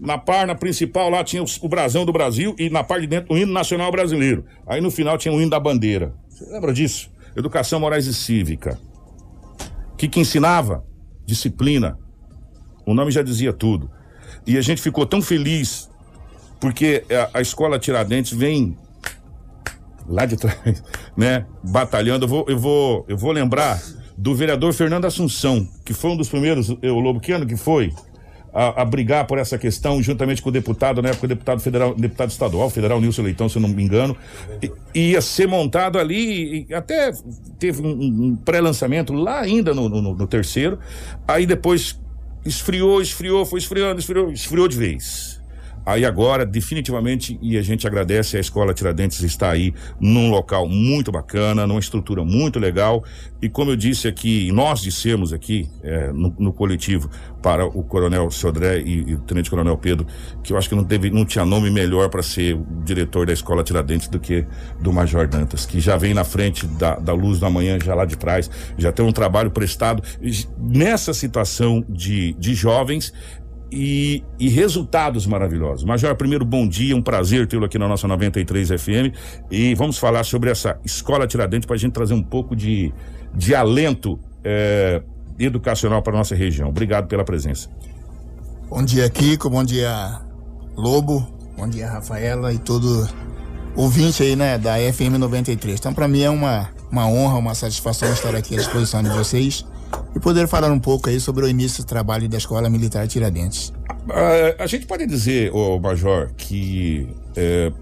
na 0.00 0.18
página 0.18 0.54
principal 0.54 1.08
lá 1.10 1.24
tinha 1.24 1.42
o 1.42 1.68
brasão 1.68 2.04
do 2.04 2.12
Brasil 2.12 2.54
e 2.58 2.68
na 2.68 2.84
parte 2.84 3.02
de 3.02 3.08
dentro 3.08 3.34
o 3.34 3.38
hino 3.38 3.52
nacional 3.52 3.90
brasileiro. 3.90 4.44
Aí 4.66 4.80
no 4.80 4.90
final 4.90 5.16
tinha 5.16 5.32
o 5.32 5.40
hino 5.40 5.50
da 5.50 5.60
bandeira. 5.60 6.14
Você 6.28 6.44
lembra 6.46 6.72
disso? 6.72 7.10
Educação 7.36 7.80
morais 7.80 8.06
e 8.06 8.14
cívica. 8.14 8.78
O 9.92 9.96
que, 9.96 10.08
que 10.08 10.20
ensinava? 10.20 10.84
Disciplina. 11.24 11.98
O 12.84 12.94
nome 12.94 13.10
já 13.10 13.22
dizia 13.22 13.52
tudo. 13.52 13.90
E 14.46 14.56
a 14.56 14.60
gente 14.60 14.80
ficou 14.80 15.06
tão 15.06 15.20
feliz 15.20 15.90
porque 16.60 17.04
a, 17.10 17.38
a 17.38 17.40
escola 17.40 17.78
Tiradentes 17.78 18.32
vem 18.32 18.76
lá 20.06 20.24
de 20.24 20.36
trás, 20.36 20.82
né? 21.16 21.46
Batalhando. 21.62 22.24
Eu 22.24 22.28
vou, 22.28 22.44
eu 22.48 22.58
vou, 22.58 23.04
eu 23.08 23.16
vou 23.16 23.32
lembrar 23.32 23.82
do 24.16 24.34
vereador 24.34 24.72
Fernando 24.72 25.04
Assunção, 25.04 25.68
que 25.84 25.92
foi 25.92 26.10
um 26.10 26.16
dos 26.16 26.28
primeiros, 26.28 26.70
o 26.70 27.00
Lobo, 27.00 27.20
que 27.20 27.32
ano 27.32 27.46
que 27.46 27.56
foi? 27.56 27.92
A, 28.56 28.80
a, 28.80 28.84
brigar 28.86 29.26
por 29.26 29.36
essa 29.36 29.58
questão, 29.58 30.02
juntamente 30.02 30.40
com 30.40 30.48
o 30.48 30.52
deputado, 30.52 31.02
na 31.02 31.10
época, 31.10 31.26
o 31.26 31.28
deputado 31.28 31.60
federal, 31.60 31.94
deputado 31.94 32.30
estadual, 32.30 32.70
federal 32.70 32.98
Nilson 32.98 33.22
Leitão, 33.22 33.50
se 33.50 33.58
eu 33.58 33.62
não 33.62 33.68
me 33.68 33.82
engano, 33.82 34.16
e, 34.94 35.10
ia 35.10 35.20
ser 35.20 35.46
montado 35.46 35.98
ali, 35.98 36.66
até 36.72 37.12
teve 37.58 37.82
um, 37.82 37.90
um 37.90 38.36
pré-lançamento 38.36 39.12
lá 39.12 39.40
ainda 39.40 39.74
no, 39.74 39.90
no, 39.90 40.14
no 40.14 40.26
terceiro, 40.26 40.78
aí 41.28 41.44
depois 41.44 42.00
esfriou, 42.46 43.02
esfriou, 43.02 43.44
foi 43.44 43.58
esfriando, 43.58 44.00
esfriou, 44.00 44.32
esfriou 44.32 44.68
de 44.68 44.76
vez. 44.76 45.35
Aí 45.86 46.04
agora, 46.04 46.44
definitivamente, 46.44 47.38
e 47.40 47.56
a 47.56 47.62
gente 47.62 47.86
agradece 47.86 48.36
a 48.36 48.40
Escola 48.40 48.74
Tiradentes 48.74 49.20
estar 49.20 49.50
aí 49.50 49.72
num 50.00 50.28
local 50.30 50.68
muito 50.68 51.12
bacana, 51.12 51.64
numa 51.64 51.78
estrutura 51.78 52.24
muito 52.24 52.58
legal. 52.58 53.04
E 53.40 53.48
como 53.48 53.70
eu 53.70 53.76
disse 53.76 54.08
aqui, 54.08 54.50
nós 54.50 54.80
dissemos 54.80 55.32
aqui 55.32 55.70
é, 55.84 56.10
no, 56.12 56.34
no, 56.38 56.52
coletivo 56.52 57.08
para 57.40 57.64
o 57.64 57.84
Coronel 57.84 58.28
Sodré 58.32 58.80
e, 58.80 59.10
e, 59.10 59.14
o 59.14 59.18
Tenente 59.20 59.48
Coronel 59.48 59.78
Pedro, 59.78 60.06
que 60.42 60.52
eu 60.52 60.58
acho 60.58 60.68
que 60.68 60.74
não, 60.74 60.82
teve, 60.82 61.08
não 61.08 61.24
tinha 61.24 61.44
nome 61.44 61.70
melhor 61.70 62.08
para 62.08 62.22
ser 62.22 62.56
o 62.56 62.66
diretor 62.84 63.24
da 63.24 63.32
Escola 63.32 63.62
Tiradentes 63.62 64.08
do 64.08 64.18
que 64.18 64.44
do 64.80 64.92
Major 64.92 65.28
Dantas, 65.28 65.64
que 65.64 65.78
já 65.78 65.96
vem 65.96 66.12
na 66.12 66.24
frente 66.24 66.66
da, 66.66 66.96
da 66.96 67.12
luz 67.12 67.38
da 67.38 67.48
manhã, 67.48 67.78
já 67.78 67.94
lá 67.94 68.04
de 68.04 68.16
trás, 68.16 68.50
já 68.76 68.90
tem 68.90 69.04
um 69.04 69.12
trabalho 69.12 69.52
prestado. 69.52 70.02
Nessa 70.58 71.14
situação 71.14 71.84
de, 71.88 72.32
de 72.32 72.54
jovens, 72.54 73.12
e, 73.70 74.22
e, 74.38 74.48
resultados 74.48 75.26
maravilhosos. 75.26 75.84
Major, 75.84 76.14
primeiro, 76.14 76.44
bom 76.44 76.68
dia, 76.68 76.96
um 76.96 77.02
prazer 77.02 77.46
tê-lo 77.46 77.64
aqui 77.64 77.78
na 77.78 77.88
nossa 77.88 78.06
93 78.06 78.68
FM 78.68 79.14
e 79.50 79.74
vamos 79.74 79.98
falar 79.98 80.24
sobre 80.24 80.50
essa 80.50 80.78
escola 80.84 81.26
Tiradentes 81.26 81.66
para 81.66 81.74
a 81.74 81.78
gente 81.78 81.92
trazer 81.92 82.14
um 82.14 82.22
pouco 82.22 82.54
de, 82.54 82.92
de 83.34 83.54
alento 83.54 84.18
é, 84.44 85.02
educacional 85.38 86.02
para 86.02 86.16
nossa 86.16 86.34
região. 86.34 86.68
Obrigado 86.68 87.08
pela 87.08 87.24
presença. 87.24 87.68
Bom 88.68 88.84
dia, 88.84 89.08
Kiko, 89.10 89.50
bom 89.50 89.64
dia, 89.64 90.20
Lobo, 90.76 91.26
bom 91.56 91.68
dia, 91.68 91.88
Rafaela 91.88 92.52
e 92.52 92.58
todo 92.58 93.08
ouvinte 93.74 94.22
aí, 94.22 94.34
né, 94.36 94.58
da 94.58 94.76
FM 94.92 95.18
93. 95.18 95.78
Então, 95.78 95.92
para 95.92 96.08
mim 96.08 96.22
é 96.22 96.30
uma, 96.30 96.70
uma 96.90 97.08
honra, 97.08 97.36
uma 97.36 97.54
satisfação 97.54 98.12
estar 98.12 98.34
aqui 98.34 98.54
à 98.54 98.58
disposição 98.58 99.02
de 99.02 99.10
vocês 99.10 99.64
e 100.14 100.20
poder 100.20 100.48
falar 100.48 100.70
um 100.70 100.78
pouco 100.78 101.08
aí 101.08 101.20
sobre 101.20 101.44
o 101.44 101.48
início 101.48 101.82
do 101.82 101.86
trabalho 101.86 102.28
da 102.28 102.38
Escola 102.38 102.70
Militar 102.70 103.06
Tiradentes. 103.06 103.72
Uh, 103.90 104.54
a 104.58 104.66
gente 104.66 104.86
pode 104.86 105.06
dizer, 105.06 105.52
ô 105.52 105.78
Major, 105.78 106.30
que 106.36 107.08
é, 107.36 107.72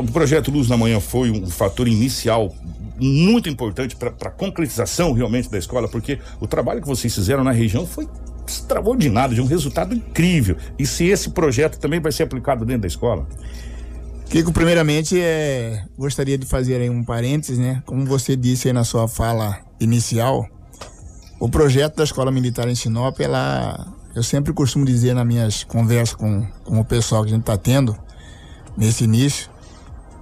o 0.00 0.04
projeto 0.04 0.50
Luz 0.50 0.68
na 0.68 0.76
Manhã 0.76 1.00
foi 1.00 1.30
um 1.30 1.46
fator 1.46 1.88
inicial 1.88 2.54
muito 3.00 3.48
importante 3.48 3.96
para 3.96 4.10
a 4.10 4.30
concretização 4.30 5.12
realmente 5.12 5.50
da 5.50 5.58
escola, 5.58 5.88
porque 5.88 6.18
o 6.40 6.46
trabalho 6.46 6.80
que 6.80 6.86
vocês 6.86 7.14
fizeram 7.14 7.42
na 7.42 7.50
região 7.50 7.86
foi 7.86 8.08
extraordinário, 8.46 9.34
de 9.34 9.40
um 9.40 9.46
resultado 9.46 9.94
incrível. 9.94 10.56
E 10.78 10.86
se 10.86 11.06
esse 11.06 11.30
projeto 11.30 11.78
também 11.78 12.00
vai 12.00 12.12
ser 12.12 12.24
aplicado 12.24 12.64
dentro 12.64 12.82
da 12.82 12.88
escola? 12.88 13.26
Kiko, 14.28 14.52
primeiramente, 14.52 15.20
é, 15.20 15.84
gostaria 15.96 16.38
de 16.38 16.46
fazer 16.46 16.80
aí 16.80 16.88
um 16.88 17.04
parênteses, 17.04 17.58
né? 17.58 17.82
Como 17.84 18.04
você 18.06 18.34
disse 18.34 18.68
aí 18.68 18.72
na 18.72 18.84
sua 18.84 19.06
fala 19.06 19.58
inicial, 19.78 20.48
o 21.42 21.48
projeto 21.48 21.96
da 21.96 22.04
Escola 22.04 22.30
Militar 22.30 22.68
em 22.68 22.74
Sinop, 22.76 23.18
ela, 23.18 23.92
eu 24.14 24.22
sempre 24.22 24.52
costumo 24.52 24.84
dizer 24.84 25.12
nas 25.12 25.26
minhas 25.26 25.64
conversas 25.64 26.14
com, 26.14 26.46
com 26.64 26.78
o 26.78 26.84
pessoal 26.84 27.24
que 27.24 27.30
a 27.30 27.34
gente 27.34 27.40
está 27.40 27.56
tendo 27.56 27.98
nesse 28.76 29.02
início, 29.02 29.50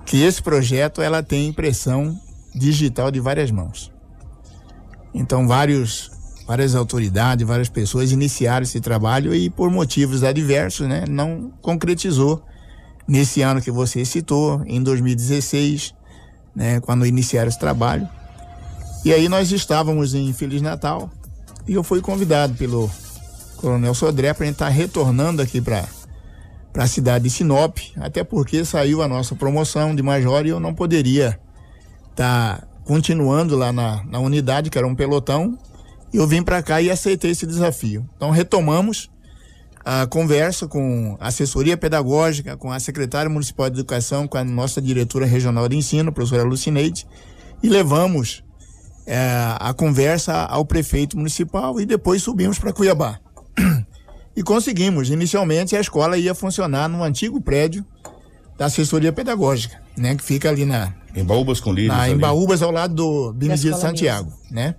que 0.06 0.22
esse 0.22 0.42
projeto 0.42 1.02
ela 1.02 1.22
tem 1.22 1.46
impressão 1.46 2.18
digital 2.54 3.10
de 3.10 3.20
várias 3.20 3.50
mãos. 3.50 3.92
Então 5.12 5.46
vários 5.46 6.10
várias 6.46 6.74
autoridades, 6.74 7.46
várias 7.46 7.68
pessoas 7.68 8.12
iniciaram 8.12 8.62
esse 8.62 8.80
trabalho 8.80 9.34
e 9.34 9.50
por 9.50 9.70
motivos 9.70 10.24
adversos, 10.24 10.88
né, 10.88 11.04
não 11.06 11.52
concretizou 11.60 12.42
nesse 13.06 13.42
ano 13.42 13.60
que 13.60 13.70
você 13.70 14.06
citou, 14.06 14.62
em 14.64 14.82
2016, 14.82 15.94
né, 16.56 16.80
quando 16.80 17.04
iniciaram 17.04 17.50
esse 17.50 17.58
trabalho. 17.58 18.08
E 19.02 19.14
aí 19.14 19.28
nós 19.28 19.50
estávamos 19.50 20.14
em 20.14 20.30
Feliz 20.32 20.60
Natal 20.60 21.10
e 21.66 21.72
eu 21.72 21.82
fui 21.82 22.02
convidado 22.02 22.54
pelo 22.54 22.90
Coronel 23.56 23.94
Sodré 23.94 24.34
para 24.34 24.46
estar 24.46 24.68
retornando 24.68 25.40
aqui 25.40 25.60
para 25.60 25.88
para 26.72 26.84
a 26.84 26.86
cidade 26.86 27.24
de 27.24 27.30
Sinop, 27.30 27.78
até 27.96 28.22
porque 28.22 28.64
saiu 28.64 29.02
a 29.02 29.08
nossa 29.08 29.34
promoção 29.34 29.92
de 29.94 30.02
major 30.02 30.46
e 30.46 30.50
eu 30.50 30.60
não 30.60 30.72
poderia 30.72 31.40
estar 32.10 32.60
tá 32.60 32.68
continuando 32.84 33.56
lá 33.56 33.72
na, 33.72 34.04
na 34.04 34.20
unidade, 34.20 34.70
que 34.70 34.78
era 34.78 34.86
um 34.86 34.94
pelotão, 34.94 35.58
eu 36.12 36.26
vim 36.28 36.42
para 36.42 36.62
cá 36.62 36.80
e 36.80 36.88
aceitei 36.88 37.32
esse 37.32 37.44
desafio. 37.44 38.08
Então 38.16 38.30
retomamos 38.30 39.10
a 39.84 40.06
conversa 40.06 40.68
com 40.68 41.16
a 41.18 41.28
assessoria 41.28 41.76
pedagógica, 41.76 42.56
com 42.56 42.70
a 42.70 42.78
secretária 42.78 43.30
municipal 43.30 43.68
de 43.68 43.80
educação, 43.80 44.28
com 44.28 44.38
a 44.38 44.44
nossa 44.44 44.80
diretora 44.80 45.26
regional 45.26 45.68
de 45.68 45.76
ensino, 45.76 46.12
professora 46.12 46.44
Lucineide, 46.44 47.06
e 47.62 47.68
levamos 47.68 48.44
é, 49.10 49.56
a 49.58 49.74
conversa 49.74 50.44
ao 50.44 50.64
prefeito 50.64 51.16
municipal 51.16 51.80
e 51.80 51.84
depois 51.84 52.22
subimos 52.22 52.60
para 52.60 52.72
Cuiabá. 52.72 53.18
E 54.36 54.44
conseguimos. 54.44 55.10
Inicialmente 55.10 55.74
a 55.74 55.80
escola 55.80 56.16
ia 56.16 56.36
funcionar 56.36 56.88
no 56.88 57.02
antigo 57.02 57.40
prédio 57.40 57.84
da 58.56 58.66
assessoria 58.66 59.12
pedagógica, 59.12 59.82
né? 59.98 60.14
Que 60.14 60.22
fica 60.22 60.48
ali 60.48 60.64
na. 60.64 60.94
Em 61.16 61.24
Baúbas 61.24 61.60
com 61.60 61.72
Lírios. 61.72 61.94
Na, 61.94 62.08
em 62.08 62.16
Baúbas, 62.16 62.62
ao 62.62 62.70
lado 62.70 62.94
do 62.94 63.32
Benedito 63.32 63.76
Santiago, 63.76 64.30
mesmo. 64.30 64.54
né? 64.54 64.76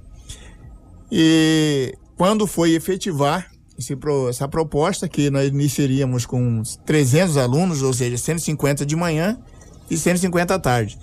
E 1.12 1.94
quando 2.15 2.48
foi 2.48 2.72
efetivar 2.72 3.52
esse, 3.78 3.96
essa 4.30 4.48
proposta, 4.48 5.08
que 5.08 5.30
nós 5.30 5.50
iniciaríamos 5.50 6.26
com 6.26 6.63
300 6.86 7.36
alunos, 7.36 7.84
ou 7.84 7.94
seja, 7.94 8.17
150 8.17 8.86
de 8.86 8.96
manhã 8.96 9.38
e 9.89 9.98
150 9.98 10.56
à 10.56 10.60
tarde. 10.60 10.98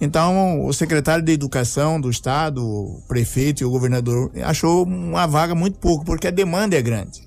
Então, 0.00 0.66
o 0.66 0.72
secretário 0.72 1.24
de 1.24 1.32
Educação 1.32 2.00
do 2.00 2.10
Estado, 2.10 2.64
o 2.64 3.02
prefeito 3.06 3.62
e 3.62 3.64
o 3.64 3.70
governador 3.70 4.30
achou 4.42 4.84
uma 4.84 5.26
vaga 5.26 5.54
muito 5.54 5.78
pouco, 5.78 6.04
porque 6.04 6.26
a 6.26 6.30
demanda 6.30 6.76
é 6.76 6.82
grande. 6.82 7.22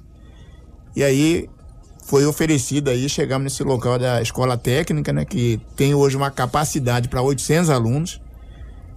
E 0.95 1.03
aí 1.03 1.49
foi 2.05 2.25
oferecido 2.25 2.89
aí, 2.89 3.07
chegamos 3.09 3.43
nesse 3.45 3.63
local 3.63 3.97
da 3.97 4.21
escola 4.21 4.57
técnica, 4.57 5.11
né, 5.11 5.25
que 5.25 5.59
tem 5.75 5.93
hoje 5.93 6.15
uma 6.17 6.31
capacidade 6.31 7.07
para 7.07 7.21
800 7.21 7.69
alunos. 7.69 8.21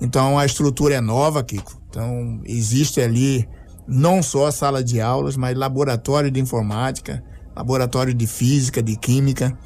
Então, 0.00 0.38
a 0.38 0.46
estrutura 0.46 0.94
é 0.94 1.00
nova, 1.00 1.42
Kiko. 1.42 1.80
Então, 1.88 2.40
existe 2.44 3.00
ali 3.00 3.48
não 3.87 4.22
só 4.22 4.46
a 4.46 4.52
sala 4.52 4.83
de 4.83 5.00
aulas, 5.00 5.37
mas 5.37 5.56
laboratório 5.56 6.30
de 6.30 6.40
informática, 6.40 7.22
laboratório 7.54 8.14
de 8.14 8.26
física, 8.26 8.83
de 8.83 8.96
química, 8.96 9.56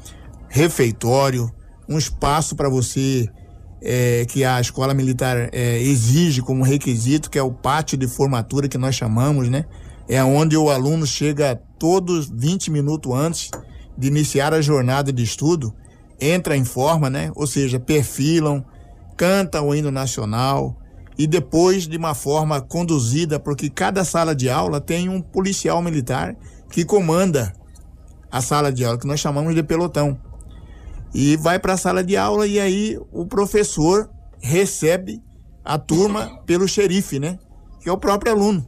refeitório, 0.49 1.51
um 1.87 1.97
espaço 1.97 2.55
para 2.55 2.67
você 2.67 3.29
é, 3.81 4.25
que 4.25 4.43
a 4.43 4.59
escola 4.59 4.93
militar 4.93 5.49
é, 5.51 5.79
exige 5.81 6.41
como 6.41 6.63
requisito, 6.63 7.29
que 7.29 7.37
é 7.37 7.43
o 7.43 7.51
pátio 7.51 7.97
de 7.97 8.07
formatura 8.07 8.67
que 8.67 8.77
nós 8.77 8.95
chamamos, 8.95 9.49
né? 9.49 9.65
É 10.07 10.23
onde 10.23 10.55
o 10.55 10.69
aluno 10.69 11.05
chega 11.05 11.59
todos 11.79 12.29
20 12.29 12.71
minutos 12.71 13.11
antes 13.13 13.51
de 13.97 14.07
iniciar 14.07 14.53
a 14.53 14.61
jornada 14.61 15.11
de 15.11 15.23
estudo, 15.23 15.73
entra 16.19 16.55
em 16.55 16.63
forma, 16.65 17.09
né? 17.09 17.31
Ou 17.35 17.47
seja, 17.47 17.79
perfilam, 17.79 18.63
cantam 19.17 19.69
o 19.69 19.75
hino 19.75 19.91
nacional 19.91 20.77
e 21.17 21.25
depois 21.25 21.87
de 21.87 21.97
uma 21.97 22.13
forma 22.13 22.61
conduzida, 22.61 23.39
porque 23.39 23.69
cada 23.69 24.03
sala 24.03 24.35
de 24.35 24.49
aula 24.49 24.81
tem 24.81 25.07
um 25.09 25.21
policial 25.21 25.81
militar 25.81 26.35
que 26.69 26.83
comanda 26.83 27.53
a 28.29 28.41
sala 28.41 28.71
de 28.71 28.83
aula, 28.83 28.97
que 28.97 29.07
nós 29.07 29.19
chamamos 29.19 29.55
de 29.55 29.63
pelotão 29.63 30.19
e 31.17 31.37
vai 31.37 31.57
para 31.57 31.73
a 31.73 31.77
sala 31.77 32.03
de 32.03 32.17
aula 32.17 32.45
e 32.45 32.59
aí 32.59 32.99
o 33.11 33.25
professor 33.25 34.09
recebe 34.41 35.21
a 35.63 35.77
turma 35.79 36.41
pelo 36.45 36.67
xerife, 36.67 37.19
né? 37.19 37.39
Que 37.81 37.87
é 37.87 37.91
o 37.91 37.97
próprio 37.97 38.33
aluno. 38.33 38.67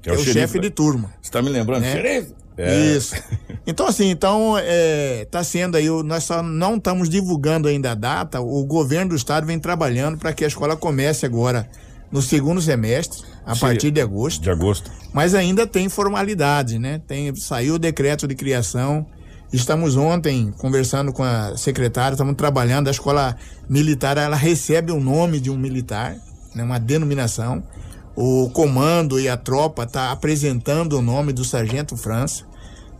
Que 0.00 0.08
é, 0.08 0.12
o, 0.12 0.16
xerife, 0.18 0.32
chefe 0.32 0.54
né? 0.56 0.62
de 0.62 0.70
turma. 0.70 1.12
Você 1.20 1.30
tá 1.32 1.42
me 1.42 1.48
lembrando? 1.50 1.82
né? 1.82 1.92
Xerife? 1.92 2.34
Isso. 2.96 3.14
Então, 3.66 3.86
assim, 3.86 4.10
então, 4.10 4.54
é, 4.58 5.26
tá 5.30 5.42
sendo 5.42 5.76
aí, 5.76 5.88
o- 5.88 6.02
nós 6.02 6.24
só 6.24 6.42
não 6.42 6.76
estamos 6.76 7.08
divulgando 7.08 7.66
ainda 7.68 7.92
a 7.92 7.94
data, 7.94 8.40
o 8.40 8.64
governo 8.66 9.10
do 9.10 9.16
estado 9.16 9.46
vem 9.46 9.58
trabalhando 9.58 10.18
para 10.18 10.32
que 10.32 10.44
a 10.44 10.48
escola 10.48 10.76
comece 10.76 11.24
agora 11.24 11.68
no 12.12 12.20
segundo 12.20 12.60
semestre, 12.60 13.22
a 13.46 13.54
Sim. 13.54 13.60
partir 13.62 13.90
de 13.90 14.00
agosto. 14.00 14.42
De 14.42 14.50
agosto. 14.50 14.90
Mas 15.12 15.34
ainda 15.34 15.66
tem 15.66 15.88
formalidade, 15.88 16.78
né? 16.78 17.00
Tem, 17.06 17.34
saiu 17.34 17.74
o 17.74 17.78
decreto 17.78 18.28
de 18.28 18.34
criação. 18.34 19.06
Estamos 19.52 19.96
ontem 19.96 20.54
conversando 20.58 21.12
com 21.12 21.24
a 21.24 21.56
secretária, 21.56 22.14
estamos 22.14 22.36
trabalhando. 22.36 22.86
A 22.86 22.92
escola 22.92 23.36
militar 23.68 24.16
ela 24.16 24.36
recebe 24.36 24.92
o 24.92 25.00
nome 25.00 25.40
de 25.40 25.50
um 25.50 25.56
militar, 25.56 26.16
né? 26.54 26.62
uma 26.62 26.78
denominação. 26.78 27.60
O 28.14 28.48
comando 28.50 29.18
e 29.18 29.28
a 29.28 29.36
tropa 29.36 29.82
está 29.82 30.12
apresentando 30.12 30.96
o 30.96 31.02
nome 31.02 31.32
do 31.32 31.44
sargento 31.44 31.96
França, 31.96 32.44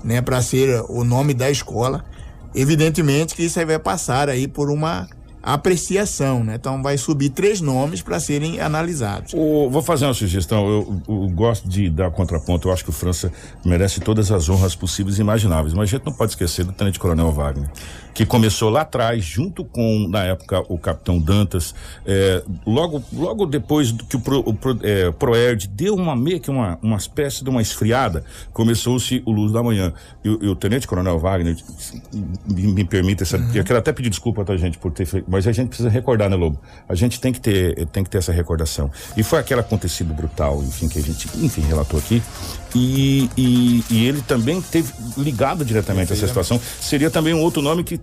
né? 0.03 0.21
Para 0.21 0.43
ser 0.43 0.83
o 0.89 1.05
nome 1.05 1.35
da 1.35 1.49
escola. 1.49 2.05
Evidentemente 2.53 3.37
que 3.37 3.45
isso 3.45 3.61
aí 3.61 3.65
vai 3.65 3.79
passar 3.79 4.29
aí 4.29 4.49
por 4.49 4.71
uma 4.71 5.09
apreciação, 5.43 6.43
né? 6.45 6.55
Então 6.57 6.83
vai 6.83 6.97
subir 6.99 7.31
três 7.31 7.61
nomes 7.61 8.03
para 8.03 8.19
serem 8.21 8.61
analisados. 8.61 9.33
O- 9.35 9.69
vou 9.71 9.83
fazer 9.83 10.05
uma 10.07 10.15
sugestão. 10.15 10.69
Eu, 10.69 11.03
eu 11.09 11.29
gosto 11.31 11.69
de 11.69 11.89
dar 11.91 12.11
contraponto. 12.11 12.69
Eu 12.69 12.73
acho 12.73 12.85
que 12.85 12.91
o 12.91 12.93
França 12.93 13.33
merece 13.65 14.01
todas 14.01 14.31
as 14.31 14.49
honras 14.49 14.75
possíveis 14.75 15.19
e 15.19 15.21
imagináveis. 15.21 15.73
Mas 15.75 15.85
a 15.89 15.97
gente 15.97 16.07
não 16.07 16.13
pode 16.13 16.33
esquecer 16.33 16.65
do 16.65 16.73
Tenente 16.73 16.99
Coronel 16.99 17.31
Wagner, 17.33 17.71
que 18.15 18.27
começou 18.27 18.69
lá 18.71 18.83
atrás, 18.83 19.25
junto 19.25 19.65
com, 19.65 20.07
na 20.09 20.25
época, 20.25 20.63
o 20.69 20.79
Capitão 20.79 21.19
Dantas. 21.19 21.75
é, 22.05 22.43
logo, 22.67 23.03
logo 23.13 23.47
depois 23.47 23.93
que 23.93 24.17
o, 24.17 24.21
Pro, 24.21 24.39
o 24.41 24.53
Pro- 24.55 24.79
é, 24.83 25.11
Proerd 25.13 25.69
deu 25.69 25.95
uma 25.95 26.15
meio 26.17 26.41
que 26.41 26.51
uma, 26.51 26.79
uma 26.83 26.97
espécie 26.97 27.43
de 27.45 27.51
uma 27.51 27.63
esfriada, 27.63 28.25
começou-se 28.53 29.23
o 29.25 29.31
Luz 29.33 29.53
da 29.53 29.63
Manhã. 29.63 29.93
E, 30.25 30.29
o- 30.29 30.57
Tenente 30.57 30.87
Coronel 30.87 31.19
Wagner, 31.19 31.57
me, 32.47 32.63
me 32.73 32.85
permita 32.85 33.23
essa. 33.23 33.37
Eu 33.55 33.65
quero 33.65 33.79
até 33.79 33.93
pedir 33.93 34.11
desculpa 34.11 34.45
pra 34.45 34.57
gente 34.57 34.77
por 34.79 34.93
ter 34.93 35.07
feito. 35.07 35.30
Mas 35.31 35.47
a 35.47 35.53
gente 35.53 35.69
precisa 35.69 35.89
recordar, 35.89 36.29
né, 36.29 36.35
Lobo? 36.37 36.61
A 36.89 36.95
gente 36.95 37.21
tem 37.21 37.33
que 37.33 37.41
ter, 37.41 37.87
tem 37.87 38.03
que 38.03 38.11
ter 38.11 38.19
essa 38.19 38.33
recordação. 38.33 38.91
E 39.17 39.23
foi 39.23 39.39
aquele 39.39 39.61
acontecido 39.61 40.13
brutal, 40.13 40.63
enfim, 40.63 40.89
que 40.89 40.99
a 40.99 41.03
gente, 41.03 41.29
enfim, 41.39 41.61
relatou 41.63 41.99
aqui. 42.01 42.21
E, 42.75 43.31
e, 43.37 43.85
e 43.89 44.07
ele 44.07 44.21
também 44.23 44.61
teve 44.61 44.93
ligado 45.17 45.65
diretamente 45.65 46.13
a 46.13 46.17
essa 46.17 46.27
situação. 46.27 46.61
Seria 46.81 47.11
também 47.11 47.33
um 47.33 47.41
outro 47.41 47.63
nome 47.63 47.85
que 47.85 48.01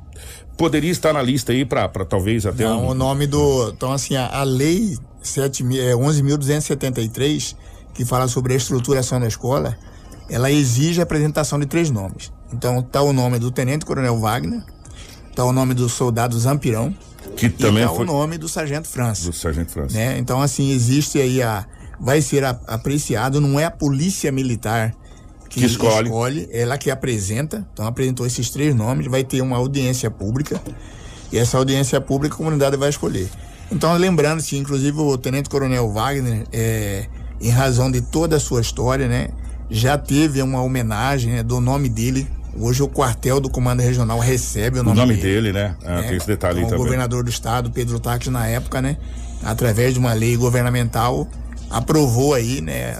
poderia 0.55 0.89
estar 0.89 1.11
na 1.13 1.21
lista 1.21 1.51
aí 1.51 1.65
para 1.65 1.87
talvez 2.05 2.45
até 2.45 2.63
Não, 2.63 2.85
um. 2.85 2.89
o 2.89 2.93
nome 2.93 3.27
do. 3.27 3.69
Então, 3.75 3.91
assim, 3.91 4.15
a, 4.15 4.27
a 4.39 4.43
lei 4.43 4.97
7, 5.21 5.63
mi- 5.63 5.79
é, 5.79 5.93
11.273, 5.93 7.55
que 7.93 8.05
fala 8.05 8.27
sobre 8.27 8.53
a 8.53 8.57
estruturação 8.57 9.19
da 9.19 9.27
escola, 9.27 9.77
ela 10.29 10.51
exige 10.51 10.99
a 10.99 11.03
apresentação 11.03 11.59
de 11.59 11.65
três 11.65 11.89
nomes. 11.89 12.31
Então, 12.53 12.81
tá 12.81 13.01
o 13.01 13.11
nome 13.11 13.39
do 13.39 13.51
Tenente 13.51 13.85
Coronel 13.85 14.17
Wagner, 14.19 14.61
tá 15.35 15.43
o 15.43 15.51
nome 15.51 15.73
do 15.73 15.89
soldado 15.89 16.37
Zampirão, 16.39 16.95
Que 17.37 17.49
também 17.49 17.83
e 17.83 17.87
tá 17.87 17.93
foi- 17.93 18.03
o 18.03 18.07
nome 18.07 18.37
do 18.37 18.49
Sargento 18.49 18.87
França. 18.87 19.25
Do 19.29 19.33
Sargento 19.33 19.71
França. 19.71 19.95
Né? 19.95 20.17
Então, 20.17 20.41
assim, 20.41 20.71
existe 20.71 21.19
aí 21.19 21.41
a. 21.41 21.65
Vai 21.99 22.21
ser 22.21 22.43
a- 22.43 22.59
apreciado, 22.67 23.39
não 23.41 23.59
é 23.59 23.65
a 23.65 23.71
polícia 23.71 24.31
militar 24.31 24.93
que, 25.49 25.61
Que 25.61 25.65
escolhe. 25.65 26.47
ela 26.51 26.77
que 26.77 26.91
apresenta. 26.91 27.65
Então, 27.73 27.85
apresentou 27.87 28.25
esses 28.25 28.49
três 28.49 28.75
nomes, 28.75 29.07
vai 29.07 29.23
ter 29.23 29.41
uma 29.41 29.57
audiência 29.57 30.11
pública. 30.11 30.61
E 31.31 31.37
essa 31.37 31.57
audiência 31.57 31.99
pública 31.99 32.35
a 32.35 32.37
comunidade 32.37 32.77
vai 32.77 32.89
escolher. 32.89 33.27
Então, 33.71 33.93
lembrando 33.97 34.41
que, 34.43 34.57
inclusive, 34.57 34.97
o 34.99 35.17
Tenente 35.17 35.49
Coronel 35.49 35.91
Wagner, 35.91 36.45
é, 36.53 37.07
em 37.41 37.49
razão 37.49 37.89
de 37.91 37.99
toda 38.01 38.35
a 38.37 38.39
sua 38.39 38.61
história, 38.61 39.07
né, 39.07 39.29
já 39.69 39.97
teve 39.97 40.41
uma 40.41 40.61
homenagem 40.61 41.33
né, 41.33 41.43
do 41.43 41.59
nome 41.59 41.89
dele. 41.89 42.27
Hoje, 42.55 42.81
o 42.81 42.87
quartel 42.87 43.39
do 43.39 43.49
Comando 43.49 43.81
Regional 43.81 44.19
recebe 44.19 44.77
o 44.79 44.81
O 44.81 44.85
nome, 44.85 44.97
nome 44.99 45.13
dele. 45.15 45.51
dele, 45.51 45.53
né? 45.53 45.75
Ah, 45.85 46.01
né? 46.01 46.07
Tem 46.07 46.17
esse 46.17 46.27
detalhe 46.27 46.57
Então, 46.59 46.67
o 46.67 46.71
também. 46.71 46.85
governador 46.85 47.23
do 47.23 47.29
estado, 47.29 47.69
Pedro 47.71 47.99
Taques, 47.99 48.29
na 48.29 48.47
época, 48.47 48.81
né, 48.81 48.97
através 49.43 49.93
de 49.93 49.99
uma 49.99 50.13
lei 50.13 50.35
governamental, 50.35 51.27
aprovou 51.69 52.33
aí, 52.33 52.61
né, 52.61 52.97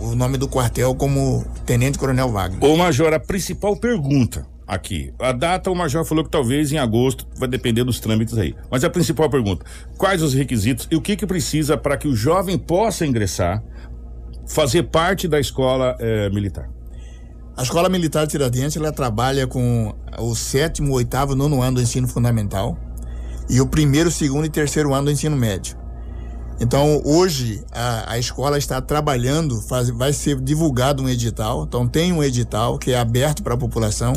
o 0.00 0.14
nome 0.14 0.38
do 0.38 0.48
quartel 0.48 0.94
como 0.94 1.44
Tenente 1.66 1.98
Coronel 1.98 2.30
Wagner. 2.30 2.62
Ô, 2.64 2.76
Major, 2.76 3.12
a 3.12 3.20
principal 3.20 3.76
pergunta 3.76 4.46
aqui. 4.66 5.12
A 5.18 5.30
data, 5.32 5.70
o 5.70 5.74
Major 5.74 6.04
falou 6.04 6.24
que 6.24 6.30
talvez 6.30 6.72
em 6.72 6.78
agosto, 6.78 7.26
vai 7.38 7.48
depender 7.48 7.84
dos 7.84 8.00
trâmites 8.00 8.38
aí. 8.38 8.54
Mas 8.70 8.82
a 8.82 8.88
principal 8.90 9.28
pergunta: 9.28 9.64
quais 9.98 10.22
os 10.22 10.32
requisitos 10.34 10.88
e 10.90 10.96
o 10.96 11.00
que 11.02 11.16
que 11.16 11.26
precisa 11.26 11.76
para 11.76 11.96
que 11.96 12.08
o 12.08 12.16
jovem 12.16 12.56
possa 12.56 13.04
ingressar, 13.04 13.62
fazer 14.48 14.84
parte 14.84 15.28
da 15.28 15.38
escola 15.38 15.96
eh, 16.00 16.30
militar? 16.30 16.68
A 17.56 17.62
Escola 17.62 17.88
Militar 17.88 18.26
de 18.26 18.32
Tiradentes, 18.32 18.76
ela 18.76 18.92
trabalha 18.92 19.46
com 19.46 19.94
o 20.18 20.34
sétimo, 20.34 20.92
oitavo, 20.92 21.34
nono 21.34 21.62
ano 21.62 21.76
do 21.76 21.82
ensino 21.82 22.06
fundamental 22.06 22.76
e 23.48 23.62
o 23.62 23.66
primeiro, 23.66 24.10
segundo 24.10 24.44
e 24.44 24.50
terceiro 24.50 24.92
ano 24.92 25.06
do 25.06 25.10
ensino 25.10 25.34
médio. 25.34 25.74
Então, 26.60 27.00
hoje, 27.02 27.64
a, 27.72 28.12
a 28.12 28.18
escola 28.18 28.58
está 28.58 28.82
trabalhando, 28.82 29.58
faz, 29.62 29.88
vai 29.88 30.12
ser 30.12 30.38
divulgado 30.38 31.02
um 31.02 31.08
edital. 31.08 31.64
Então, 31.64 31.88
tem 31.88 32.12
um 32.12 32.22
edital 32.22 32.78
que 32.78 32.92
é 32.92 32.98
aberto 32.98 33.42
para 33.42 33.54
a 33.54 33.58
população. 33.58 34.12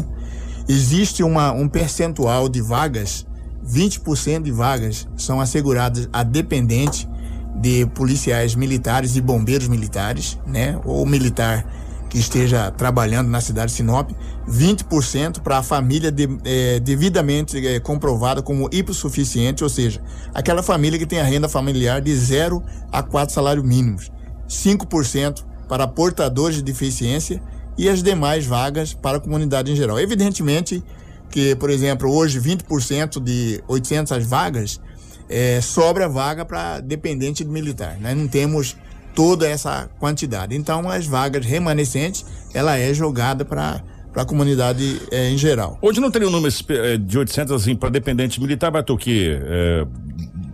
Existe 0.67 1.23
uma, 1.23 1.53
um 1.53 1.69
percentual 1.69 2.49
de 2.49 2.61
vagas, 2.61 3.25
20% 3.65 4.43
de 4.43 4.51
vagas 4.51 5.07
são 5.15 5.39
asseguradas 5.39 6.09
a 6.11 6.23
dependente 6.23 7.07
de 7.55 7.85
policiais 7.85 8.53
militares 8.53 9.15
e 9.15 9.21
bombeiros 9.21 9.69
militares, 9.69 10.37
né? 10.45 10.77
Ou 10.83 11.05
militar 11.05 11.65
que 12.09 12.17
esteja 12.17 12.71
trabalhando 12.71 13.29
na 13.29 13.39
cidade 13.39 13.71
de 13.71 13.77
Sinop, 13.77 14.09
20% 14.47 15.41
para 15.41 15.59
a 15.59 15.63
família 15.63 16.11
de- 16.11 16.27
eh, 16.43 16.79
devidamente 16.79 17.65
eh, 17.65 17.79
comprovada 17.79 18.41
como 18.41 18.67
hipossuficiente, 18.71 19.63
ou 19.63 19.69
seja, 19.69 20.01
aquela 20.33 20.63
família 20.63 20.97
que 20.97 21.05
tem 21.05 21.19
a 21.19 21.23
renda 21.23 21.47
familiar 21.47 22.01
de 22.01 22.15
0 22.15 22.63
a 22.91 23.03
4 23.03 23.33
salários 23.33 23.63
mínimos, 23.65 24.11
5% 24.47 25.45
para 25.67 25.87
portadores 25.87 26.55
de 26.57 26.63
deficiência 26.63 27.41
e 27.77 27.87
as 27.87 28.01
demais 28.01 28.45
vagas 28.45 28.93
para 28.93 29.17
a 29.17 29.19
comunidade 29.19 29.71
em 29.71 29.75
geral. 29.75 29.99
Evidentemente 29.99 30.83
que, 31.29 31.55
por 31.55 31.69
exemplo, 31.69 32.11
hoje 32.11 32.39
20% 32.39 33.19
de 33.23 33.63
800 33.67 34.25
vagas 34.25 34.81
eh, 35.29 35.61
sobra 35.61 36.09
vaga 36.09 36.43
para 36.43 36.79
dependente 36.79 37.43
de 37.43 37.51
militar. 37.51 37.97
Nós 38.01 38.17
não 38.17 38.27
temos 38.27 38.75
toda 39.19 39.45
essa 39.45 39.89
quantidade. 39.99 40.55
Então, 40.55 40.89
as 40.89 41.05
vagas 41.05 41.45
remanescentes, 41.45 42.25
ela 42.53 42.77
é 42.77 42.93
jogada 42.93 43.43
para 43.43 43.83
a 44.15 44.23
comunidade 44.23 45.01
eh, 45.11 45.29
em 45.29 45.37
geral. 45.37 45.77
Hoje 45.81 45.99
não 45.99 46.09
teria 46.09 46.25
um 46.29 46.31
número 46.31 46.55
eh, 46.69 46.95
de 46.95 47.17
800 47.17 47.53
assim 47.61 47.75
para 47.75 47.89
dependente 47.89 48.39
militar, 48.39 48.71
quê? 48.97 49.37
Eh, 49.41 49.85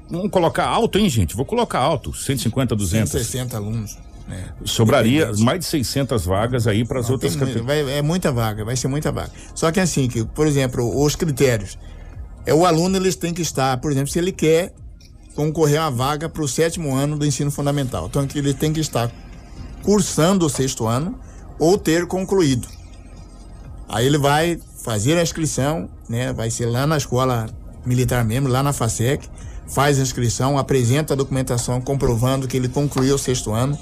vamos 0.09 0.31
colocar 0.31 0.65
alto, 0.65 0.97
hein, 0.97 1.07
gente? 1.09 1.35
Vou 1.35 1.45
colocar 1.45 1.77
alto, 1.77 2.11
150, 2.11 2.75
200. 2.75 3.11
160 3.11 3.55
alunos. 3.55 3.99
né? 4.27 4.45
Sobraria 4.63 5.31
mais 5.37 5.59
de 5.59 5.65
600 5.67 6.25
vagas 6.25 6.65
aí 6.65 6.83
para 6.83 6.99
as 7.01 7.07
outras 7.11 7.33
tem 7.33 7.39
vai- 7.67 7.97
é 7.99 8.01
muita 8.01 8.31
vaga, 8.31 8.65
vai 8.65 8.75
ser 8.75 8.87
muita 8.87 9.11
vaga. 9.11 9.29
Só 9.53 9.71
que 9.71 9.79
assim, 9.79 10.07
que, 10.07 10.25
por 10.25 10.47
exemplo, 10.47 11.03
os 11.03 11.15
critérios. 11.15 11.77
É 12.47 12.53
o 12.53 12.65
aluno 12.65 12.97
eles 12.97 13.15
têm 13.15 13.31
que 13.31 13.43
estar, 13.43 13.77
por 13.77 13.91
exemplo, 13.91 14.09
se 14.09 14.17
ele 14.17 14.31
quer 14.31 14.73
concorrer 15.35 15.79
uma 15.79 15.91
vaga 15.91 16.29
para 16.29 16.41
o 16.41 16.47
sétimo 16.47 16.95
ano 16.95 17.17
do 17.17 17.25
ensino 17.25 17.51
fundamental. 17.51 18.07
Então 18.07 18.25
ele 18.33 18.53
tem 18.53 18.71
que 18.71 18.79
estar 18.79 19.11
cursando 19.83 20.45
o 20.45 20.49
sexto 20.49 20.87
ano 20.87 21.19
ou 21.59 21.77
ter 21.77 22.07
concluído. 22.07 22.67
Aí 23.87 24.05
ele 24.05 24.17
vai 24.17 24.59
fazer 24.83 25.17
a 25.17 25.21
inscrição, 25.21 25.89
né? 26.09 26.33
Vai 26.33 26.49
ser 26.49 26.65
lá 26.65 26.87
na 26.87 26.97
escola 26.97 27.47
militar 27.85 28.25
mesmo, 28.25 28.47
lá 28.47 28.63
na 28.63 28.73
FASEC, 28.73 29.29
faz 29.67 29.99
a 29.99 30.01
inscrição, 30.01 30.57
apresenta 30.57 31.13
a 31.13 31.17
documentação 31.17 31.79
comprovando 31.79 32.47
que 32.47 32.57
ele 32.57 32.67
concluiu 32.67 33.15
o 33.15 33.19
sexto 33.19 33.51
ano. 33.51 33.77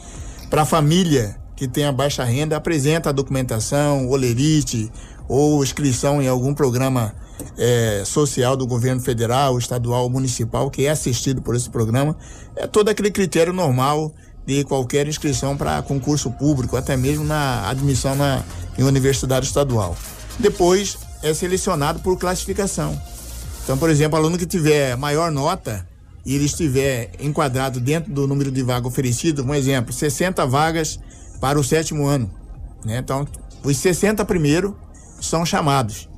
Para 0.49 0.63
a 0.63 0.65
família 0.65 1.37
que 1.55 1.67
tem 1.67 1.85
a 1.85 1.91
baixa 1.91 2.23
renda, 2.23 2.57
apresenta 2.57 3.09
a 3.09 3.13
documentação, 3.13 4.09
olerite 4.09 4.91
ou 5.27 5.63
inscrição 5.63 6.21
em 6.21 6.27
algum 6.27 6.53
programa 6.53 7.13
eh, 7.57 8.03
social 8.05 8.55
do 8.55 8.65
governo 8.65 9.01
federal, 9.01 9.57
estadual 9.57 10.09
municipal 10.09 10.69
que 10.69 10.85
é 10.85 10.89
assistido 10.89 11.41
por 11.41 11.55
esse 11.55 11.69
programa. 11.69 12.17
É 12.55 12.67
todo 12.67 12.89
aquele 12.89 13.11
critério 13.11 13.53
normal 13.53 14.13
de 14.45 14.63
qualquer 14.63 15.07
inscrição 15.07 15.55
para 15.55 15.81
concurso 15.81 16.31
público, 16.31 16.75
até 16.75 16.97
mesmo 16.97 17.23
na 17.23 17.69
admissão 17.69 18.15
na, 18.15 18.43
em 18.77 18.83
universidade 18.83 19.45
estadual. 19.45 19.95
Depois 20.39 20.97
é 21.21 21.33
selecionado 21.33 21.99
por 21.99 22.17
classificação. 22.17 22.99
Então, 23.63 23.77
por 23.77 23.89
exemplo, 23.89 24.17
aluno 24.17 24.37
que 24.37 24.45
tiver 24.45 24.97
maior 24.97 25.31
nota 25.31 25.87
e 26.25 26.35
ele 26.35 26.45
estiver 26.45 27.11
enquadrado 27.19 27.79
dentro 27.79 28.11
do 28.11 28.27
número 28.27 28.51
de 28.51 28.61
vaga 28.61 28.87
oferecido, 28.87 29.43
um 29.43 29.53
exemplo, 29.53 29.93
60 29.93 30.45
vagas 30.45 30.99
para 31.39 31.59
o 31.59 31.63
sétimo 31.63 32.05
ano. 32.05 32.29
Né? 32.83 32.97
Então, 32.97 33.25
os 33.63 33.77
60 33.77 34.23
primeiro 34.25 34.77
são 35.21 35.45
chamados. 35.45 36.09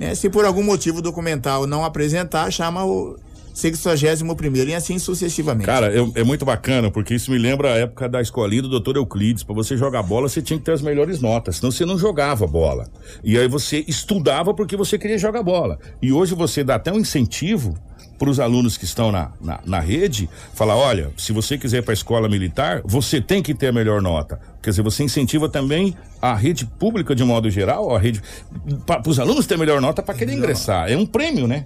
Né? 0.00 0.14
Se 0.14 0.30
por 0.30 0.46
algum 0.46 0.62
motivo 0.62 0.98
o 0.98 1.02
documental 1.02 1.66
não 1.66 1.84
apresentar, 1.84 2.50
chama 2.50 2.84
o, 2.84 3.16
61 3.52 4.34
primeiro 4.34 4.70
e 4.70 4.74
assim 4.74 4.98
sucessivamente. 4.98 5.66
Cara, 5.66 5.92
é, 6.14 6.24
muito 6.24 6.44
bacana, 6.44 6.90
porque 6.90 7.14
isso 7.14 7.30
me 7.30 7.38
lembra 7.38 7.74
a 7.74 7.76
época 7.76 8.08
da 8.08 8.20
escolinha 8.20 8.62
do 8.62 8.68
doutor 8.68 8.96
Euclides. 8.96 9.42
Para 9.42 9.54
você 9.54 9.76
jogar 9.76 10.02
bola, 10.02 10.28
você 10.28 10.40
tinha 10.40 10.58
que 10.58 10.64
ter 10.64 10.72
as 10.72 10.80
melhores 10.80 11.20
notas, 11.20 11.56
senão 11.56 11.70
você 11.70 11.84
não 11.84 11.98
jogava 11.98 12.46
bola. 12.46 12.88
E 13.22 13.36
aí 13.38 13.46
você 13.46 13.84
estudava 13.86 14.54
porque 14.54 14.76
você 14.76 14.98
queria 14.98 15.18
jogar 15.18 15.42
bola. 15.42 15.78
E 16.00 16.12
hoje 16.12 16.34
você 16.34 16.64
dá 16.64 16.76
até 16.76 16.90
um 16.92 16.98
incentivo 16.98 17.76
para 18.18 18.28
os 18.28 18.38
alunos 18.38 18.76
que 18.76 18.84
estão 18.84 19.10
na, 19.10 19.32
na, 19.40 19.60
na 19.64 19.80
rede, 19.80 20.28
falar, 20.54 20.76
olha, 20.76 21.10
se 21.16 21.32
você 21.32 21.56
quiser 21.56 21.78
ir 21.78 21.82
para 21.82 21.92
a 21.92 21.94
escola 21.94 22.28
militar, 22.28 22.82
você 22.84 23.18
tem 23.18 23.42
que 23.42 23.54
ter 23.54 23.68
a 23.68 23.72
melhor 23.72 24.02
nota. 24.02 24.38
Quer 24.62 24.70
dizer, 24.70 24.82
você 24.82 25.02
incentiva 25.02 25.48
também 25.48 25.96
a 26.20 26.34
rede 26.34 26.66
pública 26.66 27.14
de 27.14 27.24
modo 27.24 27.48
geral, 27.50 27.94
a 27.94 27.98
rede 27.98 28.22
para 28.86 29.08
os 29.08 29.18
alunos 29.18 29.46
ter 29.46 29.56
melhor 29.56 29.80
nota 29.80 30.02
para 30.02 30.14
querer 30.14 30.34
ingressar. 30.34 30.90
É 30.90 30.96
um 30.96 31.06
prêmio, 31.06 31.46
né? 31.46 31.64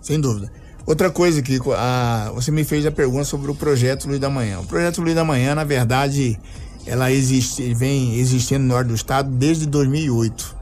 Sem 0.00 0.20
dúvida. 0.20 0.52
Outra 0.86 1.10
coisa, 1.10 1.42
Kiko, 1.42 1.72
a, 1.72 2.30
você 2.34 2.50
me 2.50 2.64
fez 2.64 2.86
a 2.86 2.90
pergunta 2.90 3.24
sobre 3.24 3.50
o 3.50 3.54
projeto 3.54 4.08
Luz 4.08 4.18
da 4.18 4.30
Manhã. 4.30 4.60
O 4.60 4.66
projeto 4.66 5.02
Luz 5.02 5.14
da 5.14 5.24
Manhã, 5.24 5.54
na 5.54 5.64
verdade, 5.64 6.38
ela 6.86 7.12
existe, 7.12 7.74
vem 7.74 8.14
existindo 8.14 8.60
no 8.60 8.68
norte 8.68 8.88
do 8.88 8.94
estado 8.94 9.30
desde 9.30 9.66
2008, 9.66 10.56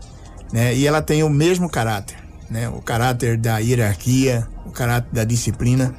né? 0.52 0.74
E 0.74 0.86
ela 0.86 1.00
tem 1.00 1.22
o 1.22 1.30
mesmo 1.30 1.70
caráter, 1.70 2.16
né? 2.50 2.68
O 2.68 2.82
caráter 2.82 3.36
da 3.36 3.58
hierarquia, 3.58 4.46
o 4.64 4.70
caráter 4.70 5.08
da 5.12 5.22
disciplina. 5.22 5.94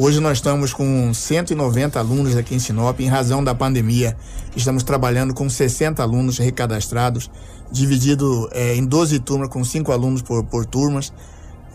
Hoje 0.00 0.20
nós 0.20 0.38
estamos 0.38 0.72
com 0.72 1.12
190 1.12 1.98
alunos 1.98 2.36
aqui 2.36 2.54
em 2.54 2.60
Sinop, 2.60 3.00
em 3.00 3.08
razão 3.08 3.42
da 3.42 3.52
pandemia. 3.52 4.16
Estamos 4.54 4.84
trabalhando 4.84 5.34
com 5.34 5.50
60 5.50 6.00
alunos 6.00 6.38
recadastrados, 6.38 7.28
dividido 7.68 8.48
é, 8.52 8.76
em 8.76 8.86
12 8.86 9.18
turmas, 9.18 9.48
com 9.48 9.64
5 9.64 9.90
alunos 9.90 10.22
por, 10.22 10.44
por 10.44 10.64
turmas 10.64 11.12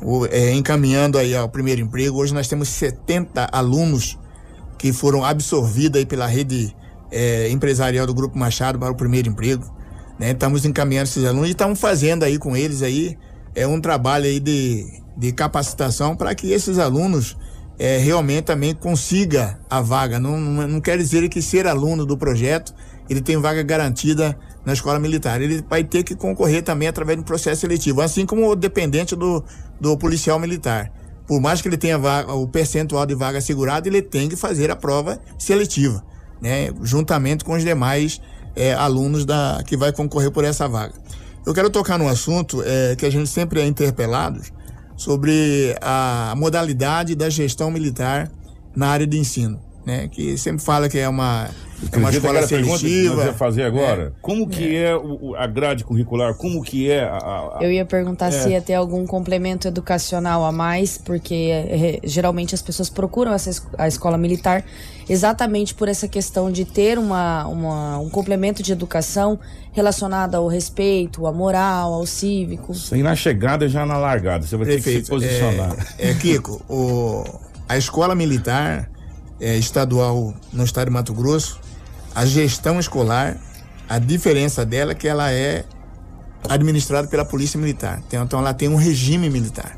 o, 0.01 0.26
é, 0.28 0.53
encaminhando 0.53 1.17
aí 1.17 1.36
ao 1.36 1.49
primeiro 1.49 1.82
emprego. 1.82 2.17
Hoje 2.17 2.34
nós 2.34 2.47
temos 2.47 2.69
70 2.69 3.49
alunos 3.51 4.17
que 4.78 4.93
foram 4.93 5.26
absorvidos 5.26 5.99
aí 5.99 6.05
pela 6.05 6.26
rede 6.26 6.74
é, 7.11 7.49
empresarial 7.49 8.07
do 8.07 8.13
Grupo 8.13 8.39
Machado 8.39 8.80
para 8.80 8.89
o 8.89 8.95
primeiro 8.95 9.28
emprego. 9.28 9.69
Né? 10.17 10.32
Estamos 10.32 10.63
encaminhando 10.63 11.09
esses 11.09 11.26
alunos 11.26 11.49
e 11.49 11.51
estamos 11.51 11.78
fazendo 11.78 12.24
aí 12.24 12.38
com 12.38 12.55
eles 12.55 12.84
aí 12.84 13.17
é 13.53 13.67
um 13.67 13.82
trabalho 13.82 14.24
aí 14.24 14.39
de, 14.39 15.01
de 15.17 15.34
capacitação 15.34 16.15
para 16.15 16.34
que 16.34 16.53
esses 16.53 16.80
alunos 16.80 17.36
é, 17.78 17.97
realmente 17.97 18.45
também 18.45 18.74
consiga 18.74 19.59
a 19.69 19.82
vaga. 19.82 20.19
Não, 20.19 20.39
não, 20.39 20.67
não 20.67 20.82
quer 20.82 20.97
dizer 20.97 21.28
que 21.30 21.41
ser 21.41 21.67
aluno 21.67 22.05
do 22.05 22.17
projeto 22.17 22.74
ele 23.09 23.21
tem 23.21 23.38
vaga 23.38 23.61
garantida 23.63 24.38
na 24.65 24.74
escola 24.74 24.99
militar. 24.99 25.41
Ele 25.41 25.63
vai 25.69 25.84
ter 25.84 26.03
que 26.03 26.15
concorrer 26.15 26.63
também 26.63 26.88
através 26.88 27.19
um 27.19 27.24
processo 27.24 27.61
seletivo, 27.61 28.01
assim 28.01 28.26
como 28.26 28.49
o 28.49 28.55
dependente 28.55 29.15
do, 29.15 29.43
do 29.80 29.97
policial 29.97 30.39
militar. 30.39 30.91
Por 31.28 31.39
mais 31.41 31.61
que 31.61 31.67
ele 31.67 31.78
tenha 31.78 31.97
vaga, 31.97 32.34
o 32.34 32.47
percentual 32.47 33.05
de 33.05 33.15
vaga 33.15 33.38
assegurado, 33.38 33.88
ele 33.88 34.01
tem 34.01 34.30
que 34.30 34.36
fazer 34.36 34.71
a 34.71 34.76
prova 34.76 35.19
seletiva, 35.38 36.03
né? 36.41 36.69
juntamente 36.82 37.43
com 37.43 37.53
os 37.53 37.63
demais 37.63 38.21
é, 38.55 38.74
alunos 38.74 39.26
da, 39.26 39.61
que 39.65 39.78
vai 39.78 39.91
concorrer 39.91 40.32
por 40.32 40.43
essa 40.43 40.67
vaga. 40.67 40.93
Eu 41.45 41.53
quero 41.53 41.69
tocar 41.69 41.97
num 41.97 42.07
assunto 42.07 42.61
é, 42.65 42.95
que 42.95 43.05
a 43.05 43.09
gente 43.09 43.30
sempre 43.30 43.59
é 43.61 43.65
interpelado 43.65 44.41
sobre 44.95 45.75
a 45.81 46.33
modalidade 46.37 47.15
da 47.15 47.29
gestão 47.29 47.71
militar 47.71 48.31
na 48.75 48.87
área 48.87 49.07
de 49.07 49.17
ensino, 49.17 49.59
né? 49.85 50.07
Que 50.07 50.37
sempre 50.37 50.63
fala 50.63 50.89
que 50.89 50.97
é 50.97 51.07
uma 51.07 51.49
é 51.91 51.97
uma 51.97 52.09
escola 52.09 52.45
seletiva. 52.47 53.28
Que 53.28 53.34
fazer 53.34 53.63
agora. 53.63 54.03
É. 54.03 54.11
Como 54.21 54.47
que 54.47 54.76
é, 54.76 54.91
é 54.91 54.95
o, 54.95 55.36
a 55.36 55.47
grade 55.47 55.84
curricular? 55.84 56.34
Como 56.36 56.61
que 56.61 56.89
é 56.89 57.03
a, 57.03 57.17
a... 57.17 57.59
Eu 57.61 57.71
ia 57.71 57.86
perguntar 57.86 58.28
é. 58.28 58.32
se 58.32 58.49
ia 58.49 58.61
ter 58.61 58.74
algum 58.74 59.05
complemento 59.05 59.67
educacional 59.67 60.45
a 60.45 60.51
mais, 60.51 60.97
porque 60.97 61.49
é, 61.51 61.99
geralmente 62.03 62.55
as 62.55 62.61
pessoas 62.61 62.89
procuram 62.89 63.34
essa, 63.34 63.51
a 63.78 63.88
escola 63.88 64.17
militar 64.17 64.63
exatamente 65.09 65.74
por 65.74 65.88
essa 65.89 66.07
questão 66.07 66.51
de 66.51 66.65
ter 66.65 66.97
uma, 66.97 67.45
uma, 67.47 67.97
um 67.99 68.09
complemento 68.09 68.63
de 68.63 68.71
educação 68.71 69.39
relacionado 69.71 70.36
ao 70.36 70.47
respeito, 70.47 71.26
à 71.28 71.32
moral, 71.32 71.93
ao 71.93 72.05
cívico. 72.05 72.71
Isso 72.71 72.93
aí 72.93 73.03
na 73.03 73.15
chegada 73.15 73.65
e 73.65 73.69
já 73.69 73.86
na 73.86 73.97
largada. 73.97 74.45
Você 74.45 74.55
vai 74.55 74.67
Perfeito. 74.67 74.86
ter 74.86 74.99
que 74.99 75.05
se 75.05 75.11
posicionar. 75.11 75.76
É, 75.97 76.11
é 76.11 76.13
Kiko, 76.13 76.61
o, 76.69 77.24
a 77.67 77.78
escola 77.78 78.15
militar 78.15 78.89
é, 79.43 79.57
estadual 79.57 80.33
no 80.51 80.63
estado 80.63 80.87
de 80.87 80.93
Mato 80.93 81.13
Grosso 81.13 81.59
a 82.15 82.25
gestão 82.25 82.79
escolar, 82.79 83.37
a 83.89 83.97
diferença 83.97 84.65
dela 84.65 84.91
é 84.91 84.95
que 84.95 85.07
ela 85.07 85.31
é 85.31 85.65
administrada 86.47 87.07
pela 87.07 87.25
Polícia 87.25 87.59
Militar. 87.59 88.01
Então 88.07 88.39
ela 88.39 88.53
tem 88.53 88.67
um 88.67 88.75
regime 88.75 89.29
militar. 89.29 89.75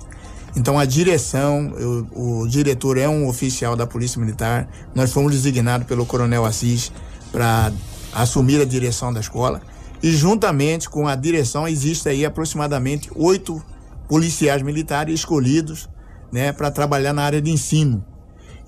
Então 0.55 0.77
a 0.77 0.85
direção, 0.85 1.73
o, 2.13 2.41
o 2.41 2.47
diretor 2.47 2.97
é 2.97 3.07
um 3.07 3.27
oficial 3.27 3.75
da 3.75 3.87
Polícia 3.87 4.19
Militar. 4.19 4.67
Nós 4.93 5.11
fomos 5.11 5.31
designados 5.31 5.87
pelo 5.87 6.05
Coronel 6.05 6.45
Assis 6.45 6.91
para 7.31 7.71
assumir 8.13 8.61
a 8.61 8.65
direção 8.65 9.13
da 9.13 9.19
escola. 9.19 9.61
E 10.03 10.11
juntamente 10.11 10.89
com 10.89 11.07
a 11.07 11.15
direção 11.15 11.67
existe 11.67 12.09
aí 12.09 12.25
aproximadamente 12.25 13.09
oito 13.15 13.63
policiais 14.07 14.61
militares 14.61 15.15
escolhidos 15.15 15.89
né, 16.31 16.51
para 16.51 16.69
trabalhar 16.69 17.13
na 17.13 17.23
área 17.23 17.41
de 17.41 17.49
ensino. 17.49 18.03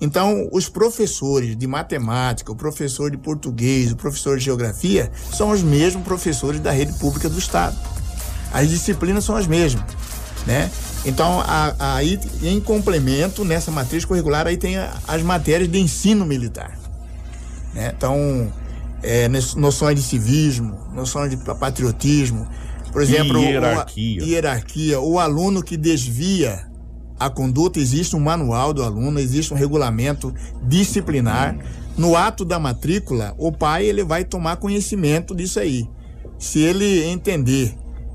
Então, 0.00 0.48
os 0.52 0.68
professores 0.68 1.56
de 1.56 1.66
matemática, 1.66 2.52
o 2.52 2.56
professor 2.56 3.10
de 3.10 3.16
português, 3.16 3.90
o 3.90 3.96
professor 3.96 4.38
de 4.38 4.44
geografia, 4.44 5.10
são 5.32 5.50
os 5.50 5.62
mesmos 5.62 6.04
professores 6.04 6.60
da 6.60 6.70
rede 6.70 6.92
pública 6.94 7.28
do 7.28 7.38
Estado. 7.38 7.76
As 8.52 8.68
disciplinas 8.68 9.24
são 9.24 9.36
as 9.36 9.46
mesmas, 9.46 9.84
né? 10.46 10.70
Então, 11.04 11.42
aí, 11.78 12.18
em 12.42 12.60
complemento, 12.60 13.44
nessa 13.44 13.70
matriz 13.70 14.04
curricular, 14.04 14.46
aí 14.46 14.56
tem 14.56 14.76
as 14.76 15.22
matérias 15.22 15.70
de 15.70 15.78
ensino 15.78 16.24
militar. 16.24 16.78
Né? 17.72 17.92
Então, 17.96 18.52
é, 19.02 19.28
noções 19.56 19.96
de 19.96 20.02
civismo, 20.02 20.78
noções 20.92 21.30
de 21.30 21.36
patriotismo, 21.36 22.48
por 22.92 23.02
exemplo, 23.02 23.38
hierarquia. 23.38 24.22
O, 24.22 24.26
hierarquia, 24.26 25.00
o 25.00 25.18
aluno 25.18 25.62
que 25.62 25.76
desvia 25.76 26.67
a 27.18 27.28
conduta, 27.28 27.78
existe 27.78 28.14
um 28.14 28.20
manual 28.20 28.72
do 28.72 28.82
aluno, 28.82 29.18
existe 29.18 29.52
um 29.52 29.56
regulamento 29.56 30.32
disciplinar. 30.62 31.56
No 31.96 32.16
ato 32.16 32.44
da 32.44 32.58
matrícula, 32.58 33.34
o 33.36 33.50
pai 33.50 33.86
ele 33.86 34.04
vai 34.04 34.24
tomar 34.24 34.56
conhecimento 34.56 35.34
disso 35.34 35.58
aí. 35.58 35.88
Se 36.38 36.60
ele 36.60 37.04
entender 37.04 37.74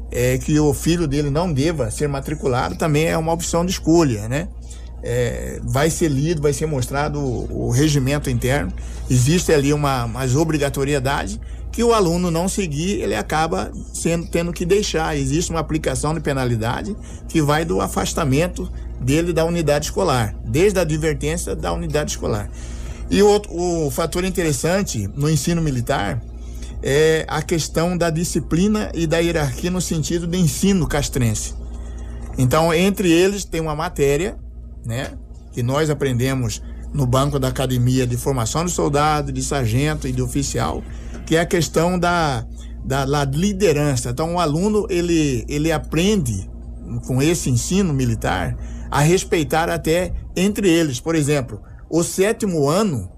é, 0.09 0.37
que 0.37 0.57
o 0.59 0.73
filho 0.73 1.07
dele 1.07 1.29
não 1.29 1.51
deva 1.51 1.91
ser 1.91 2.07
matriculado, 2.07 2.75
também 2.75 3.05
é 3.05 3.17
uma 3.17 3.33
opção 3.33 3.65
de 3.65 3.71
escolha, 3.71 4.29
né? 4.29 4.47
É, 5.05 5.59
vai 5.63 5.89
ser 5.89 6.07
lido, 6.09 6.41
vai 6.41 6.53
ser 6.53 6.65
mostrado 6.65 7.19
o, 7.19 7.67
o 7.67 7.71
regimento 7.71 8.29
interno. 8.29 8.71
Existe 9.09 9.51
ali 9.51 9.73
uma, 9.73 10.05
uma 10.05 10.23
obrigatoriedade 10.39 11.39
que 11.73 11.83
o 11.83 11.91
aluno 11.91 12.29
não 12.29 12.47
seguir, 12.47 13.01
ele 13.01 13.15
acaba 13.15 13.71
sendo 13.93 14.27
tendo 14.27 14.53
que 14.53 14.63
deixar. 14.63 15.17
Existe 15.17 15.49
uma 15.49 15.59
aplicação 15.59 16.13
de 16.13 16.21
penalidade 16.21 16.95
que 17.27 17.41
vai 17.41 17.65
do 17.65 17.81
afastamento 17.81 18.71
dele 19.01 19.33
da 19.33 19.43
unidade 19.43 19.85
escolar, 19.85 20.35
desde 20.45 20.79
a 20.79 20.83
advertência 20.83 21.55
da 21.55 21.73
unidade 21.73 22.11
escolar. 22.11 22.49
E 23.09 23.21
outro, 23.21 23.51
o 23.53 23.91
fator 23.91 24.23
interessante 24.23 25.09
no 25.15 25.29
ensino 25.29 25.61
militar 25.61 26.21
é 26.81 27.25
a 27.27 27.41
questão 27.41 27.97
da 27.97 28.09
disciplina 28.09 28.91
e 28.93 29.07
da 29.07 29.17
hierarquia 29.17 29.71
no 29.71 29.81
sentido 29.81 30.27
de 30.27 30.37
ensino 30.37 30.87
castrense. 30.87 31.55
Então, 32.37 32.73
entre 32.73 33.11
eles 33.11 33.45
tem 33.45 33.61
uma 33.61 33.75
matéria, 33.75 34.37
né, 34.85 35.11
que 35.51 35.63
nós 35.63 35.89
aprendemos 35.89 36.61
no 36.93 37.05
banco 37.05 37.39
da 37.39 37.47
academia 37.47 38.05
de 38.05 38.15
formação 38.17 38.65
de 38.65 38.71
soldado, 38.71 39.31
de 39.31 39.41
sargento 39.41 40.07
e 40.07 40.11
de 40.11 40.21
oficial, 40.21 40.83
que 41.25 41.35
é 41.35 41.41
a 41.41 41.45
questão 41.45 41.97
da, 41.97 42.45
da, 42.83 43.05
da 43.05 43.25
liderança. 43.25 44.11
Então, 44.11 44.35
o 44.35 44.39
aluno 44.39 44.85
ele, 44.89 45.45
ele 45.47 45.71
aprende 45.71 46.49
com 47.07 47.21
esse 47.21 47.49
ensino 47.49 47.93
militar 47.93 48.55
a 48.91 48.99
respeitar 48.99 49.69
até 49.69 50.13
entre 50.35 50.69
eles. 50.69 50.99
Por 50.99 51.15
exemplo, 51.15 51.59
o 51.89 52.03
sétimo 52.03 52.69
ano, 52.69 53.09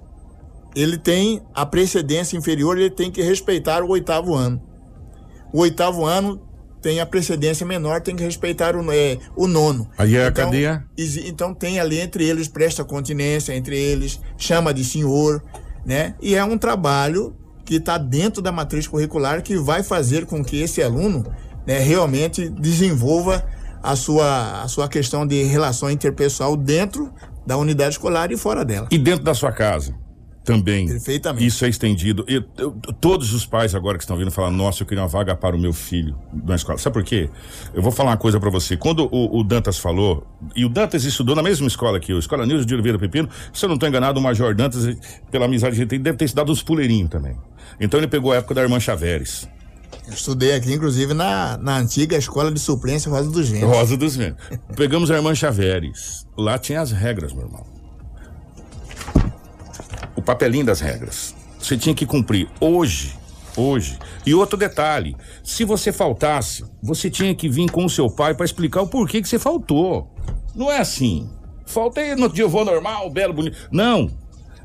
ele 0.76 0.98
tem 0.98 1.42
a 1.54 1.66
precedência 1.66 2.38
inferior, 2.38 2.78
ele 2.78 2.90
tem 2.90 3.12
que 3.12 3.22
respeitar 3.22 3.84
o 3.84 3.90
oitavo 3.90 4.34
ano. 4.34 4.62
O 5.54 5.60
oitavo 5.60 6.06
ano 6.06 6.42
tem 6.86 7.00
a 7.00 7.06
precedência 7.08 7.66
menor, 7.66 8.00
tem 8.00 8.16
que 8.16 8.24
respeitar 8.24 8.76
o, 8.76 8.92
é, 8.92 9.18
o 9.36 9.48
nono. 9.48 9.90
Aí 9.98 10.16
é 10.16 10.28
então, 10.28 10.28
a 10.28 10.46
cadeia? 10.46 10.86
Então 11.26 11.52
tem 11.52 11.80
ali 11.80 12.00
entre 12.00 12.24
eles, 12.24 12.48
presta 12.48 12.84
continência 12.84 13.56
entre 13.56 13.76
eles, 13.76 14.22
chama 14.38 14.72
de 14.72 14.84
senhor, 14.84 15.44
né? 15.84 16.14
E 16.22 16.36
é 16.36 16.44
um 16.44 16.60
trabalho 16.60 17.36
que 17.66 17.78
está 17.78 17.98
dentro 17.98 18.40
da 18.40 18.52
matriz 18.52 18.88
curricular 18.88 19.42
que 19.42 19.58
vai 19.58 19.82
fazer 19.82 20.28
com 20.28 20.46
que 20.46 20.62
esse 20.62 20.80
aluno 20.84 21.26
né, 21.66 21.80
realmente 21.80 22.50
desenvolva 22.50 23.44
a 23.82 23.96
sua, 23.96 24.62
a 24.62 24.68
sua 24.68 24.88
questão 24.88 25.26
de 25.26 25.42
relação 25.42 25.90
interpessoal 25.90 26.56
dentro 26.56 27.12
da 27.48 27.58
unidade 27.58 27.96
escolar 27.96 28.32
e 28.32 28.38
fora 28.38 28.64
dela. 28.64 28.88
E 28.92 29.00
dentro 29.00 29.24
da 29.24 29.34
sua 29.34 29.52
casa? 29.52 29.96
Também. 30.46 30.88
Perfeitamente. 30.88 31.46
Isso 31.46 31.66
é 31.66 31.70
estendido. 31.70 32.24
E, 32.28 32.36
eu- 32.58 32.72
todos 33.02 33.34
os 33.34 33.46
pais 33.46 33.76
agora 33.76 33.98
que 33.98 34.04
estão 34.04 34.16
vindo 34.16 34.32
falar, 34.32 34.52
nossa, 34.52 34.84
eu 34.84 34.88
queria 34.88 35.02
uma 35.04 35.10
vaga 35.10 35.36
para 35.36 35.56
o 35.56 35.60
meu 35.60 35.74
filho 35.74 36.16
na 36.46 36.56
escola. 36.56 36.78
Sabe 36.78 36.94
por 36.94 37.04
quê? 37.04 37.30
Eu 37.74 37.82
vou 37.82 37.92
falar 37.92 38.12
uma 38.12 38.18
coisa 38.18 38.40
para 38.40 38.50
você. 38.50 38.78
Quando 38.78 39.10
o, 39.12 39.40
o 39.40 39.44
Dantas 39.44 39.78
falou, 39.78 40.26
e 40.56 40.64
o 40.64 40.70
Dantas 40.70 41.04
estudou 41.04 41.36
na 41.36 41.44
mesma 41.44 41.68
escola 41.68 42.00
que 42.00 42.14
eu, 42.14 42.20
Escola 42.20 42.46
Nilson 42.46 42.66
de 42.66 42.74
Oliveira 42.74 42.98
Pepino, 43.00 43.28
se 43.52 43.66
eu 43.66 43.68
não 43.68 43.74
estou 43.76 43.90
enganado, 43.90 44.20
o 44.20 44.24
Major 44.24 44.54
Dantas, 44.56 44.96
pela 45.32 45.46
amizade 45.46 45.76
que 45.76 45.82
ele 45.82 45.90
tem, 45.90 46.00
deve 46.00 46.18
ter 46.18 46.26
estudado 46.26 46.52
uns 46.52 46.62
puleirinhos 46.64 47.10
também. 47.10 47.36
Então 47.80 48.00
ele 48.00 48.08
pegou 48.08 48.32
a 48.32 48.36
época 48.38 48.54
da 48.54 48.62
irmã 48.62 48.80
Chaveres. 48.80 49.48
Eu 50.08 50.14
estudei 50.14 50.54
aqui, 50.54 50.72
inclusive, 50.72 51.14
na, 51.16 51.58
na 51.58 51.78
antiga 51.78 52.16
escola 52.16 52.52
de 52.52 52.60
suplência 52.60 53.10
Rosa 53.10 53.32
dos 53.32 53.50
Ventos. 53.50 53.70
Rosa 53.70 53.98
dos 53.98 54.16
Ventos. 54.16 54.44
Pegamos 54.76 55.10
a 55.10 55.16
irmã 55.16 55.34
Chaveres. 55.34 56.28
Lá 56.38 56.60
tinha 56.60 56.82
as 56.82 56.92
regras, 56.92 57.34
meu 57.34 57.46
irmão. 57.46 57.66
O 60.26 60.34
papelinho 60.34 60.66
das 60.66 60.80
regras. 60.80 61.36
Você 61.60 61.78
tinha 61.78 61.94
que 61.94 62.04
cumprir 62.04 62.50
hoje, 62.60 63.16
hoje. 63.56 63.96
E 64.26 64.34
outro 64.34 64.58
detalhe, 64.58 65.16
se 65.44 65.64
você 65.64 65.92
faltasse, 65.92 66.66
você 66.82 67.12
tinha 67.12 67.36
que 67.36 67.48
vir 67.48 67.70
com 67.70 67.86
o 67.86 67.90
seu 67.92 68.10
pai 68.10 68.34
para 68.34 68.44
explicar 68.44 68.82
o 68.82 68.88
porquê 68.88 69.22
que 69.22 69.30
você 69.30 69.38
faltou. 69.38 70.12
Não 70.56 70.72
é 70.72 70.80
assim. 70.80 71.30
Faltei 71.68 72.16
no 72.16 72.28
dia 72.28 72.48
vou 72.48 72.66
normal, 72.66 73.08
belo, 73.12 73.36
bonito. 73.36 73.56
Não. 73.72 74.10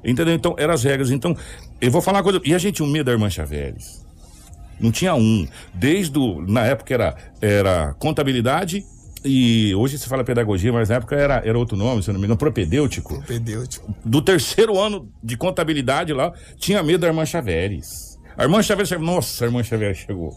Entendeu? 0.02 0.32
Então, 0.32 0.54
eram 0.56 0.72
as 0.72 0.82
regras. 0.82 1.11
Então, 1.11 1.36
eu 1.78 1.90
vou 1.90 2.00
falar 2.00 2.20
uma 2.20 2.24
coisa. 2.24 2.40
E 2.42 2.54
a 2.54 2.58
gente 2.58 2.82
um 2.82 2.86
medo 2.86 3.04
da 3.04 3.12
irmã 3.12 3.28
Chaveres. 3.28 4.02
Não 4.80 4.90
tinha 4.90 5.14
um. 5.14 5.46
Desde 5.74 6.18
o, 6.18 6.40
na 6.40 6.64
época 6.64 6.94
era, 6.94 7.14
era 7.38 7.92
contabilidade 7.98 8.82
e 9.25 9.75
hoje 9.75 9.99
se 9.99 10.09
fala 10.09 10.25
pedagogia, 10.25 10.73
mas 10.73 10.89
na 10.89 10.97
época 10.97 11.16
era, 11.16 11.43
era 11.45 11.59
outro 11.59 11.77
nome, 11.77 12.03
se 12.03 12.11
eu 12.11 12.14
não 12.14 12.21
me 12.21 12.27
engano, 12.27 12.39
propedêutico. 12.39 13.16
Propedêutico. 13.16 13.95
Do 14.05 14.23
terceiro 14.23 14.79
ano 14.79 15.11
de 15.23 15.37
contabilidade 15.37 16.12
lá, 16.12 16.33
tinha 16.57 16.83
medo 16.83 17.01
da 17.01 17.09
irmã 17.09 17.25
Chaveres. 17.27 18.18
A 18.37 18.45
irmã 18.45 18.62
Chaveres 18.62 18.89
chegou, 18.89 19.05
nossa, 19.05 19.45
a 19.45 19.47
irmã 19.47 19.62
Chaveres 19.62 19.99
chegou. 19.99 20.35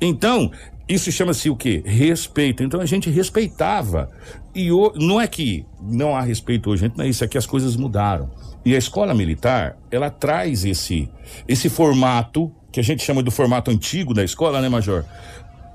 Então, 0.00 0.50
isso 0.88 1.12
chama-se 1.12 1.50
o 1.50 1.56
quê? 1.56 1.82
Respeito. 1.84 2.62
Então 2.62 2.80
a 2.80 2.86
gente 2.86 3.10
respeitava. 3.10 4.10
E 4.54 4.72
o, 4.72 4.92
não 4.96 5.20
é 5.20 5.26
que 5.26 5.66
não 5.80 6.16
há 6.16 6.22
respeito 6.22 6.70
hoje, 6.70 6.90
não 6.96 7.04
é 7.04 7.08
isso, 7.08 7.22
é 7.22 7.28
que 7.28 7.38
as 7.38 7.46
coisas 7.46 7.76
mudaram. 7.76 8.30
E 8.64 8.74
a 8.74 8.78
escola 8.78 9.14
militar, 9.14 9.76
ela 9.90 10.10
traz 10.10 10.64
esse, 10.64 11.08
esse 11.46 11.68
formato, 11.68 12.50
que 12.72 12.80
a 12.80 12.82
gente 12.82 13.02
chama 13.02 13.22
do 13.22 13.30
formato 13.30 13.70
antigo 13.70 14.12
da 14.12 14.24
escola, 14.24 14.60
né, 14.60 14.68
Major? 14.68 15.04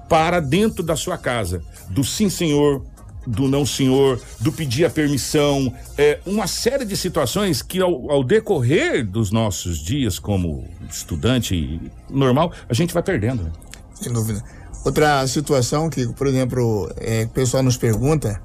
Para 0.10 0.39
dentro 0.39 0.84
da 0.84 0.95
sua 0.95 1.18
casa. 1.18 1.64
Do 1.89 2.04
sim, 2.04 2.30
senhor, 2.30 2.84
do 3.26 3.47
não 3.47 3.66
senhor, 3.66 4.22
do 4.39 4.51
pedir 4.51 4.86
a 4.86 4.89
permissão, 4.89 5.74
é, 5.97 6.20
uma 6.26 6.47
série 6.47 6.86
de 6.86 6.95
situações 6.97 7.62
que 7.62 7.80
ao, 7.80 8.12
ao 8.12 8.24
decorrer 8.24 9.06
dos 9.06 9.32
nossos 9.32 9.80
dias 9.80 10.20
como 10.20 10.68
estudante 10.89 11.80
normal, 12.10 12.51
a 12.68 12.74
gente 12.74 12.93
vai 12.93 13.04
perdendo. 13.04 13.43
Né? 13.43 13.51
Sem 13.95 14.12
dúvida. 14.12 14.43
Outra 14.84 15.26
situação 15.28 15.89
que, 15.89 16.08
por 16.14 16.28
exemplo, 16.28 16.91
é, 16.97 17.24
o 17.24 17.30
pessoal 17.30 17.64
nos 17.64 17.78
pergunta 17.78 18.41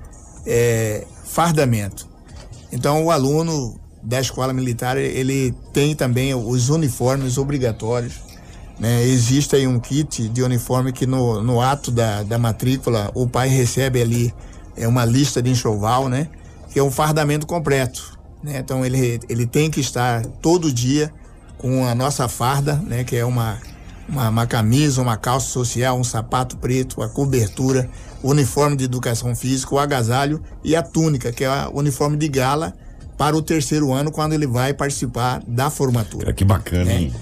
é 0.46 1.04
fardamento. 1.24 2.08
Então, 2.70 3.04
o 3.04 3.10
aluno 3.10 3.78
da 4.02 4.20
escola 4.20 4.52
militar, 4.52 4.96
ele 4.96 5.52
tem 5.72 5.94
também 5.96 6.34
os 6.34 6.68
uniformes 6.68 7.38
obrigatórios. 7.38 8.20
Né? 8.78 9.02
Existe 9.04 9.56
aí 9.56 9.66
um 9.66 9.78
kit 9.78 10.28
de 10.28 10.42
uniforme 10.42 10.92
que 10.92 11.06
no, 11.06 11.42
no 11.42 11.60
ato 11.60 11.90
da, 11.90 12.22
da 12.22 12.38
matrícula 12.38 13.10
o 13.14 13.26
pai 13.26 13.48
recebe 13.48 14.00
ali 14.00 14.34
é 14.76 14.86
uma 14.86 15.04
lista 15.04 15.42
de 15.42 15.50
enxoval, 15.50 16.08
né? 16.08 16.28
Que 16.70 16.78
é 16.78 16.82
um 16.82 16.90
fardamento 16.90 17.46
completo. 17.46 18.16
Né? 18.42 18.58
Então 18.58 18.84
ele, 18.84 19.18
ele 19.28 19.46
tem 19.46 19.70
que 19.70 19.80
estar 19.80 20.24
todo 20.40 20.72
dia 20.72 21.12
com 21.56 21.84
a 21.84 21.94
nossa 21.94 22.28
farda, 22.28 22.76
né? 22.76 23.02
Que 23.02 23.16
é 23.16 23.24
uma, 23.24 23.58
uma, 24.08 24.28
uma 24.28 24.46
camisa, 24.46 25.02
uma 25.02 25.16
calça 25.16 25.48
social, 25.48 25.98
um 25.98 26.04
sapato 26.04 26.56
preto, 26.56 27.02
a 27.02 27.08
cobertura, 27.08 27.90
o 28.22 28.30
uniforme 28.30 28.76
de 28.76 28.84
educação 28.84 29.34
física, 29.34 29.74
o 29.74 29.78
agasalho 29.78 30.40
e 30.62 30.76
a 30.76 30.82
túnica, 30.82 31.32
que 31.32 31.42
é 31.42 31.50
o 31.66 31.78
uniforme 31.78 32.16
de 32.16 32.28
gala 32.28 32.72
para 33.16 33.36
o 33.36 33.42
terceiro 33.42 33.92
ano, 33.92 34.12
quando 34.12 34.32
ele 34.32 34.46
vai 34.46 34.72
participar 34.72 35.42
da 35.48 35.68
formatura. 35.70 36.30
que 36.32 36.44
bacana, 36.44 36.92
hein? 36.92 37.12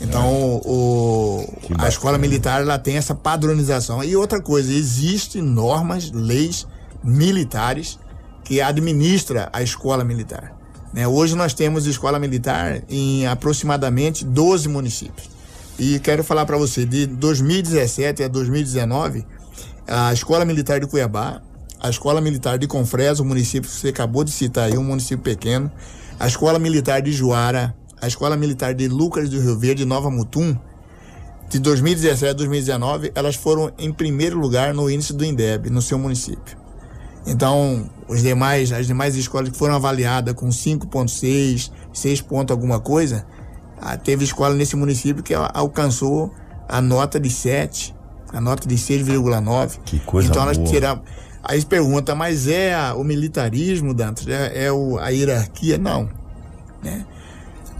Então, 0.00 0.60
o, 0.64 1.44
a 1.78 1.88
escola 1.88 2.18
militar 2.18 2.60
ela 2.60 2.78
tem 2.78 2.96
essa 2.96 3.14
padronização. 3.14 4.04
E 4.04 4.14
outra 4.14 4.40
coisa, 4.40 4.72
existem 4.72 5.40
normas, 5.42 6.10
leis 6.12 6.66
militares 7.02 7.98
que 8.44 8.60
administra 8.60 9.48
a 9.52 9.62
escola 9.62 10.04
militar. 10.04 10.54
Né? 10.92 11.06
Hoje 11.06 11.34
nós 11.34 11.52
temos 11.54 11.86
escola 11.86 12.18
militar 12.18 12.82
em 12.88 13.26
aproximadamente 13.26 14.24
12 14.24 14.68
municípios. 14.68 15.30
E 15.78 15.98
quero 15.98 16.24
falar 16.24 16.46
para 16.46 16.56
você, 16.56 16.86
de 16.86 17.06
2017 17.06 18.22
a 18.22 18.28
2019, 18.28 19.26
a 19.86 20.10
Escola 20.12 20.44
Militar 20.44 20.80
de 20.80 20.86
Cuiabá, 20.86 21.42
a 21.78 21.90
Escola 21.90 22.20
Militar 22.20 22.58
de 22.58 22.66
Confresa, 22.66 23.22
o 23.22 23.26
município 23.26 23.68
que 23.68 23.76
você 23.76 23.88
acabou 23.88 24.24
de 24.24 24.30
citar 24.30 24.64
aí, 24.64 24.78
um 24.78 24.84
município 24.84 25.18
pequeno, 25.18 25.70
a 26.18 26.26
Escola 26.26 26.58
Militar 26.58 27.02
de 27.02 27.12
Juara, 27.12 27.76
a 28.00 28.06
Escola 28.06 28.36
Militar 28.36 28.74
de 28.74 28.88
Lucas 28.88 29.28
do 29.28 29.40
Rio 29.40 29.58
Verde, 29.58 29.84
Nova 29.84 30.10
Mutum, 30.10 30.56
de 31.48 31.58
2017 31.60 32.30
a 32.30 32.32
2019, 32.32 33.12
elas 33.14 33.36
foram 33.36 33.70
em 33.78 33.92
primeiro 33.92 34.38
lugar 34.38 34.74
no 34.74 34.90
índice 34.90 35.12
do 35.12 35.24
INDEB, 35.24 35.70
no 35.70 35.80
seu 35.80 35.98
município. 35.98 36.56
Então, 37.26 37.88
os 38.08 38.22
demais, 38.22 38.72
as 38.72 38.86
demais 38.86 39.16
escolas 39.16 39.48
que 39.50 39.56
foram 39.58 39.74
avaliadas 39.74 40.34
com 40.34 40.48
5.6, 40.48 41.70
6 41.92 42.20
ponto 42.22 42.52
alguma 42.52 42.78
coisa, 42.80 43.26
ah, 43.80 43.96
teve 43.96 44.24
escola 44.24 44.54
nesse 44.54 44.76
município 44.76 45.22
que 45.22 45.34
alcançou 45.34 46.32
a 46.68 46.80
nota 46.80 47.18
de 47.20 47.30
7, 47.30 47.94
a 48.32 48.40
nota 48.40 48.66
de 48.68 48.76
6,9. 48.76 49.78
Que 49.84 49.98
coisa 50.00 50.28
Então 50.28 50.42
elas 50.42 50.56
boa. 50.56 50.68
tiraram. 50.68 51.02
Aí 51.42 51.60
se 51.60 51.66
pergunta, 51.66 52.14
mas 52.14 52.48
é 52.48 52.74
a- 52.74 52.94
o 52.94 53.04
militarismo, 53.04 53.94
Dantas? 53.94 54.26
É, 54.26 54.64
é 54.66 54.72
o, 54.72 54.98
a 54.98 55.08
hierarquia? 55.10 55.78
Não. 55.78 56.08
Né? 56.82 57.04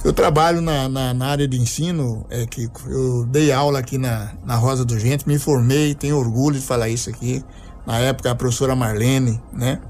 Eu 0.06 0.12
trabalho 0.12 0.60
na, 0.60 0.88
na, 0.88 1.12
na 1.12 1.26
área 1.26 1.48
de 1.48 1.60
ensino, 1.60 2.24
é 2.30 2.46
que 2.46 2.70
eu 2.86 3.26
dei 3.26 3.50
aula 3.50 3.80
aqui 3.80 3.98
na, 3.98 4.34
na 4.44 4.54
Rosa 4.54 4.84
do 4.84 4.96
Gente, 4.96 5.26
me 5.26 5.36
formei, 5.36 5.96
tenho 5.96 6.16
orgulho 6.16 6.60
de 6.60 6.64
falar 6.64 6.88
isso 6.88 7.10
aqui. 7.10 7.44
Na 7.84 7.98
época, 7.98 8.30
a 8.30 8.34
professora 8.36 8.76
Marlene, 8.76 9.42
né? 9.52 9.80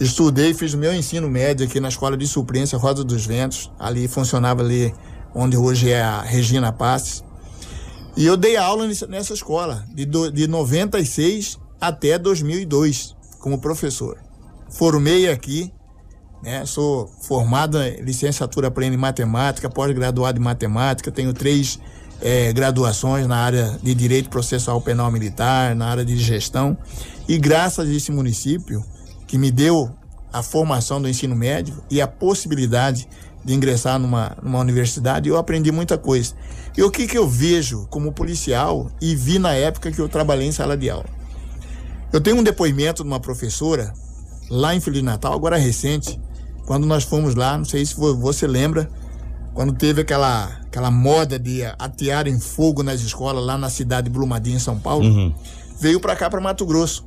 Estudei, 0.00 0.52
fiz 0.54 0.74
o 0.74 0.76
meu 0.76 0.92
ensino 0.92 1.30
médio 1.30 1.64
aqui 1.64 1.78
na 1.78 1.86
Escola 1.86 2.16
de 2.16 2.26
Suplência 2.26 2.76
Rosa 2.76 3.04
dos 3.04 3.26
Ventos. 3.26 3.70
Ali 3.78 4.08
funcionava 4.08 4.60
ali 4.60 4.92
onde 5.32 5.56
hoje 5.56 5.88
é 5.88 6.02
a 6.02 6.20
Regina 6.20 6.72
Passes. 6.72 7.22
E 8.16 8.26
eu 8.26 8.36
dei 8.36 8.56
aula 8.56 8.88
nessa, 8.88 9.06
nessa 9.06 9.34
escola, 9.34 9.84
de, 9.94 10.04
do, 10.04 10.32
de 10.32 10.48
96 10.48 11.60
até 11.80 12.18
2002, 12.18 13.14
como 13.38 13.60
professor. 13.60 14.18
Formei 14.68 15.30
aqui, 15.30 15.72
né? 16.44 16.66
Sou 16.66 17.10
formado 17.22 17.80
em 17.82 18.02
licenciatura 18.02 18.70
plena 18.70 18.94
em 18.94 18.98
matemática, 18.98 19.70
pós-graduado 19.70 20.38
em 20.38 20.44
matemática, 20.44 21.10
tenho 21.10 21.32
três 21.32 21.80
eh, 22.20 22.52
graduações 22.52 23.26
na 23.26 23.38
área 23.38 23.78
de 23.82 23.94
Direito 23.94 24.28
Processual 24.28 24.80
Penal 24.80 25.10
Militar, 25.10 25.74
na 25.74 25.86
área 25.86 26.04
de 26.04 26.16
gestão. 26.18 26.76
E 27.26 27.38
graças 27.38 27.88
a 27.88 27.92
esse 27.92 28.12
município, 28.12 28.84
que 29.26 29.38
me 29.38 29.50
deu 29.50 29.90
a 30.30 30.42
formação 30.42 31.00
do 31.00 31.08
ensino 31.08 31.34
médio 31.34 31.82
e 31.90 32.00
a 32.00 32.06
possibilidade 32.06 33.08
de 33.42 33.54
ingressar 33.54 33.98
numa, 33.98 34.36
numa 34.42 34.58
universidade, 34.58 35.28
eu 35.28 35.38
aprendi 35.38 35.72
muita 35.72 35.96
coisa. 35.96 36.34
E 36.76 36.82
o 36.82 36.90
que, 36.90 37.06
que 37.06 37.16
eu 37.16 37.26
vejo 37.26 37.86
como 37.88 38.12
policial 38.12 38.90
e 39.00 39.16
vi 39.16 39.38
na 39.38 39.54
época 39.54 39.90
que 39.90 40.00
eu 40.00 40.08
trabalhei 40.08 40.46
em 40.46 40.52
sala 40.52 40.76
de 40.76 40.90
aula? 40.90 41.06
Eu 42.12 42.20
tenho 42.20 42.36
um 42.36 42.42
depoimento 42.42 43.02
de 43.02 43.08
uma 43.08 43.20
professora 43.20 43.92
lá 44.50 44.74
em 44.74 44.80
Feliz 44.80 45.02
Natal, 45.02 45.32
agora 45.32 45.56
recente, 45.56 46.20
quando 46.66 46.86
nós 46.86 47.04
fomos 47.04 47.34
lá, 47.34 47.56
não 47.58 47.64
sei 47.64 47.84
se 47.84 47.94
vo- 47.94 48.16
você 48.16 48.46
lembra, 48.46 48.88
quando 49.52 49.72
teve 49.72 50.00
aquela, 50.02 50.46
aquela 50.66 50.90
moda 50.90 51.38
de 51.38 51.62
atear 51.78 52.26
em 52.26 52.40
fogo 52.40 52.82
nas 52.82 53.00
escolas 53.00 53.44
lá 53.44 53.56
na 53.56 53.70
cidade 53.70 54.08
de 54.08 54.12
Brumadinho, 54.12 54.56
em 54.56 54.60
São 54.60 54.78
Paulo, 54.78 55.04
veio 55.78 56.00
para 56.00 56.16
cá, 56.16 56.28
para 56.30 56.40
Mato 56.40 56.64
Grosso, 56.66 57.04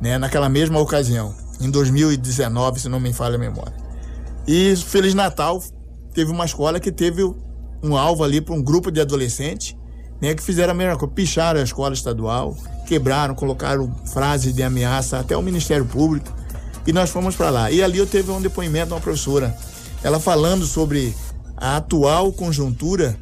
né, 0.00 0.18
naquela 0.18 0.48
mesma 0.48 0.78
ocasião, 0.80 1.34
em 1.60 1.70
2019, 1.70 2.80
se 2.80 2.88
não 2.88 3.00
me 3.00 3.12
falha 3.12 3.36
a 3.36 3.38
memória. 3.38 3.74
E 4.46 4.74
Feliz 4.76 5.14
Natal 5.14 5.62
teve 6.14 6.30
uma 6.30 6.44
escola 6.44 6.80
que 6.80 6.90
teve 6.90 7.22
um 7.82 7.96
alvo 7.96 8.24
ali 8.24 8.40
para 8.40 8.54
um 8.54 8.62
grupo 8.62 8.90
de 8.90 9.00
adolescentes, 9.00 9.76
né, 10.20 10.34
que 10.34 10.42
fizeram 10.42 10.72
a 10.72 10.74
mesma 10.74 10.96
coisa, 10.96 11.14
picharam 11.14 11.60
a 11.60 11.62
escola 11.62 11.94
estadual, 11.94 12.56
quebraram, 12.86 13.34
colocaram 13.34 13.92
frases 14.06 14.52
de 14.54 14.62
ameaça 14.62 15.18
até 15.18 15.36
o 15.36 15.42
Ministério 15.42 15.84
Público, 15.84 16.32
e 16.88 16.92
nós 16.92 17.10
fomos 17.10 17.36
para 17.36 17.50
lá. 17.50 17.70
E 17.70 17.82
ali 17.82 17.98
eu 17.98 18.06
teve 18.06 18.30
um 18.30 18.40
depoimento 18.40 18.86
de 18.88 18.92
uma 18.94 19.00
professora, 19.00 19.54
ela 20.02 20.18
falando 20.18 20.64
sobre 20.66 21.14
a 21.56 21.76
atual 21.76 22.32
conjuntura, 22.32 23.16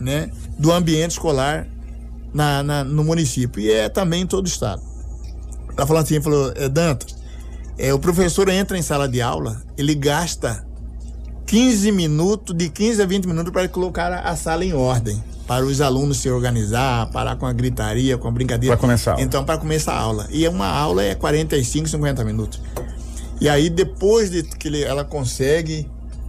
né, 0.00 0.30
do 0.58 0.72
ambiente 0.72 1.12
escolar 1.12 1.66
na, 2.32 2.62
na- 2.62 2.84
no 2.84 3.04
município 3.04 3.62
e 3.62 3.70
é 3.70 3.88
também 3.88 4.22
em 4.22 4.26
todo 4.26 4.44
o 4.44 4.48
estado. 4.48 4.82
Ela 5.76 5.86
falou 5.86 6.02
assim, 6.02 6.20
falou, 6.20 6.52
é, 6.56 6.68
Dantas, 6.68 7.14
é, 7.78 7.92
o 7.94 7.98
professor 7.98 8.48
entra 8.48 8.76
em 8.76 8.82
sala 8.82 9.08
de 9.08 9.20
aula, 9.22 9.62
ele 9.78 9.94
gasta 9.94 10.64
15 11.46 11.92
minutos, 11.92 12.56
de 12.56 12.68
15 12.68 13.02
a 13.02 13.06
20 13.06 13.26
minutos 13.26 13.52
para 13.52 13.68
colocar 13.68 14.12
a 14.12 14.34
sala 14.36 14.64
em 14.64 14.72
ordem. 14.72 15.22
Para 15.46 15.64
os 15.66 15.80
alunos 15.82 16.16
se 16.18 16.30
organizar, 16.30 17.10
parar 17.10 17.36
com 17.36 17.44
a 17.44 17.52
gritaria, 17.52 18.16
com 18.16 18.26
a 18.26 18.30
brincadeira. 18.30 18.74
Pra 18.76 18.80
começar 18.80 19.10
a 19.10 19.14
aula. 19.14 19.24
Então, 19.24 19.44
para 19.44 19.58
começar 19.58 19.92
a 19.92 19.98
aula. 20.00 20.26
E 20.30 20.48
uma 20.48 20.66
aula 20.66 21.02
é 21.04 21.14
45, 21.14 21.86
50 21.86 22.24
minutos. 22.24 22.60
E 23.40 23.48
aí, 23.48 23.68
depois 23.68 24.30
de 24.30 24.42
que 24.42 24.68
ele- 24.68 24.82
ela 24.82 25.04
consegue 25.04 25.88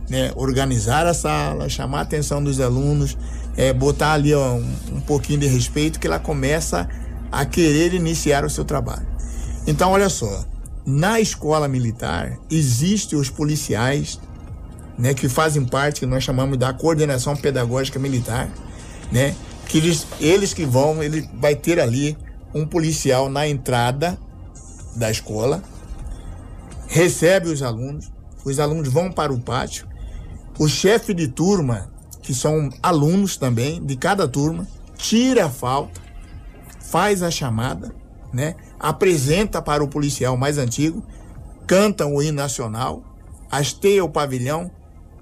né, 0.09 0.31
organizar 0.35 1.07
a 1.07 1.13
sala, 1.15 1.67
chamar 1.67 1.99
a 1.99 2.01
atenção 2.01 2.43
dos 2.43 2.59
alunos, 2.59 3.17
é, 3.57 3.73
botar 3.73 4.13
ali 4.13 4.35
ó, 4.35 4.53
um, 4.53 4.75
um 4.93 5.01
pouquinho 5.01 5.39
de 5.39 5.47
respeito, 5.47 5.99
que 5.99 6.05
ela 6.05 6.19
começa 6.19 6.87
a 7.31 7.43
querer 7.43 7.93
iniciar 7.93 8.45
o 8.45 8.49
seu 8.49 8.63
trabalho. 8.63 9.07
Então, 9.65 9.91
olha 9.91 10.09
só, 10.09 10.45
na 10.85 11.19
escola 11.19 11.67
militar 11.67 12.37
existem 12.51 13.17
os 13.17 13.31
policiais, 13.31 14.19
né, 14.97 15.13
que 15.13 15.27
fazem 15.27 15.65
parte, 15.65 16.01
que 16.01 16.05
nós 16.05 16.23
chamamos 16.23 16.57
da 16.57 16.71
coordenação 16.71 17.35
pedagógica 17.35 17.97
militar, 17.97 18.47
né, 19.11 19.35
que 19.67 19.79
eles, 19.79 20.05
eles 20.21 20.53
que 20.53 20.65
vão, 20.65 21.01
ele 21.01 21.27
vai 21.33 21.55
ter 21.55 21.79
ali 21.79 22.15
um 22.53 22.65
policial 22.65 23.27
na 23.27 23.47
entrada 23.47 24.17
da 24.95 25.09
escola, 25.09 25.63
recebe 26.87 27.49
os 27.49 27.61
alunos, 27.61 28.11
os 28.43 28.59
alunos 28.59 28.87
vão 28.87 29.11
para 29.11 29.33
o 29.33 29.39
pátio, 29.39 29.87
o 30.57 30.67
chefe 30.67 31.13
de 31.13 31.27
turma, 31.27 31.89
que 32.21 32.33
são 32.33 32.69
alunos 32.81 33.37
também, 33.37 33.83
de 33.83 33.95
cada 33.95 34.27
turma, 34.27 34.67
tira 34.97 35.45
a 35.45 35.49
falta, 35.49 35.99
faz 36.79 37.21
a 37.21 37.29
chamada, 37.29 37.93
né? 38.33 38.55
apresenta 38.79 39.61
para 39.61 39.83
o 39.83 39.87
policial 39.87 40.37
mais 40.37 40.57
antigo, 40.57 41.03
cantam 41.67 42.13
o 42.15 42.21
hino 42.21 42.37
nacional, 42.37 43.03
hasteia 43.49 44.03
o 44.03 44.09
pavilhão 44.09 44.69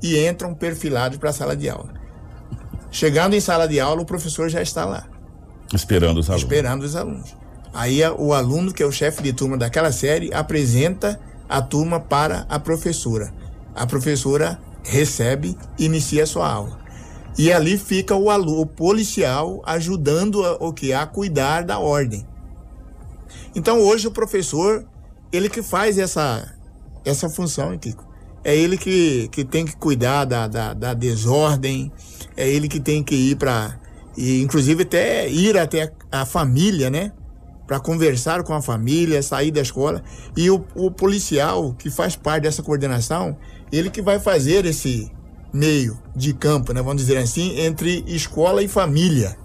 e 0.02 0.18
entram 0.28 0.54
perfilados 0.54 1.18
para 1.18 1.30
a 1.30 1.34
sala 1.34 1.56
de 1.56 1.70
aula. 1.70 1.94
Chegando 2.92 3.36
em 3.36 3.40
sala 3.40 3.68
de 3.68 3.80
aula, 3.80 4.02
o 4.02 4.06
professor 4.06 4.50
já 4.50 4.62
está 4.62 4.86
lá, 4.86 5.08
Esperando 5.74 6.20
os 6.20 6.30
alunos. 6.30 6.44
esperando 6.44 6.84
os 6.84 6.96
alunos. 6.96 7.36
Aí 7.74 8.02
o 8.20 8.34
aluno, 8.34 8.72
que 8.72 8.84
é 8.84 8.86
o 8.86 8.92
chefe 8.92 9.24
de 9.24 9.34
turma 9.34 9.58
daquela 9.58 9.92
série, 9.92 10.32
apresenta 10.32 11.20
a 11.54 11.62
turma 11.62 12.00
para 12.00 12.48
a 12.50 12.58
professora. 12.60 13.32
A 13.76 13.86
professora 13.86 14.60
recebe 14.84 15.56
inicia 15.78 16.24
a 16.24 16.26
sua 16.26 16.52
aula. 16.52 16.80
E 17.38 17.54
ali 17.54 17.78
fica 17.78 18.16
o, 18.16 18.32
alu- 18.32 18.60
o 18.60 18.66
policial 18.66 19.62
ajudando 19.64 20.44
a, 20.44 20.54
o 20.56 20.74
que 20.74 20.94
a 20.94 21.06
cuidar 21.06 21.64
da 21.64 21.78
ordem. 21.78 22.26
Então 23.56 23.80
hoje 23.80 24.08
o 24.08 24.12
professor, 24.12 24.84
ele 25.32 25.48
que 25.48 25.62
faz 25.62 26.00
essa, 26.00 26.56
essa 27.06 27.30
função, 27.30 27.72
hein, 27.72 27.78
Kiko. 27.78 28.04
É 28.44 28.56
ele 28.56 28.76
que, 28.76 29.28
que 29.32 29.46
tem 29.46 29.64
que 29.64 29.76
cuidar 29.76 30.26
da, 30.26 30.48
da, 30.48 30.74
da 30.74 30.94
desordem, 30.96 31.92
é 32.36 32.50
ele 32.50 32.68
que 32.68 32.80
tem 32.80 33.04
que 33.04 33.14
ir 33.14 33.36
para. 33.36 33.80
E 34.18 34.42
inclusive 34.42 34.82
até 34.82 35.30
ir 35.30 35.56
até 35.56 35.94
a 36.12 36.26
família, 36.26 36.90
né? 36.90 37.12
Para 37.66 37.80
conversar 37.80 38.44
com 38.44 38.54
a 38.54 38.62
família, 38.62 39.22
sair 39.24 39.52
da 39.52 39.62
escola. 39.62 40.04
E 40.36 40.50
o, 40.50 40.66
o 40.76 40.92
policial 40.92 41.74
que 41.78 41.90
faz 41.90 42.16
parte 42.16 42.44
dessa 42.44 42.62
coordenação, 42.62 43.38
ele 43.72 43.90
que 43.90 44.02
vai 44.02 44.20
fazer 44.20 44.66
esse 44.66 45.12
meio 45.54 45.98
de 46.16 46.34
campo, 46.34 46.74
né? 46.74 46.82
Vamos 46.82 47.02
dizer 47.02 47.18
assim, 47.18 47.60
entre 47.60 48.04
escola 48.08 48.64
e 48.64 48.68
família. 48.68 49.38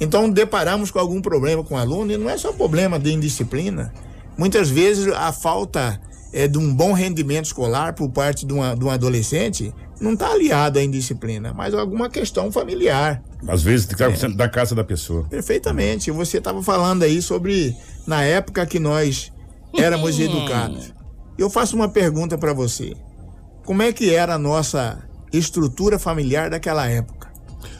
Então, 0.00 0.28
deparamos 0.28 0.90
com 0.90 0.98
algum 0.98 1.20
problema 1.20 1.62
com 1.62 1.74
o 1.74 1.78
aluno, 1.78 2.10
e 2.10 2.16
não 2.16 2.28
é 2.28 2.36
só 2.36 2.52
problema 2.52 2.98
de 2.98 3.12
indisciplina. 3.12 3.92
Muitas 4.36 4.68
vezes 4.70 5.06
a 5.12 5.30
falta 5.32 6.00
é, 6.32 6.48
de 6.48 6.58
um 6.58 6.74
bom 6.74 6.92
rendimento 6.92 7.44
escolar 7.44 7.94
por 7.94 8.08
parte 8.08 8.46
de, 8.46 8.52
uma, 8.52 8.74
de 8.74 8.84
um 8.84 8.90
adolescente 8.90 9.72
não 10.02 10.14
está 10.14 10.32
aliado 10.32 10.78
à 10.78 10.82
indisciplina, 10.82 11.52
mas 11.54 11.72
alguma 11.74 12.10
questão 12.10 12.50
familiar. 12.50 13.22
Às 13.46 13.62
vezes 13.62 13.86
fica 13.86 14.06
É. 14.10 14.28
da 14.34 14.48
casa 14.48 14.74
da 14.74 14.82
pessoa. 14.84 15.24
Perfeitamente. 15.30 16.10
Você 16.10 16.38
estava 16.38 16.62
falando 16.62 17.02
aí 17.04 17.22
sobre 17.22 17.74
na 18.06 18.22
época 18.22 18.66
que 18.66 18.78
nós 18.78 19.32
éramos 19.76 20.18
educados. 20.20 20.92
Eu 21.38 21.48
faço 21.48 21.76
uma 21.76 21.88
pergunta 21.88 22.36
para 22.36 22.52
você. 22.52 22.94
Como 23.64 23.82
é 23.82 23.92
que 23.92 24.14
era 24.14 24.34
a 24.34 24.38
nossa 24.38 24.98
estrutura 25.32 25.98
familiar 25.98 26.50
daquela 26.50 26.86
época? 26.88 27.30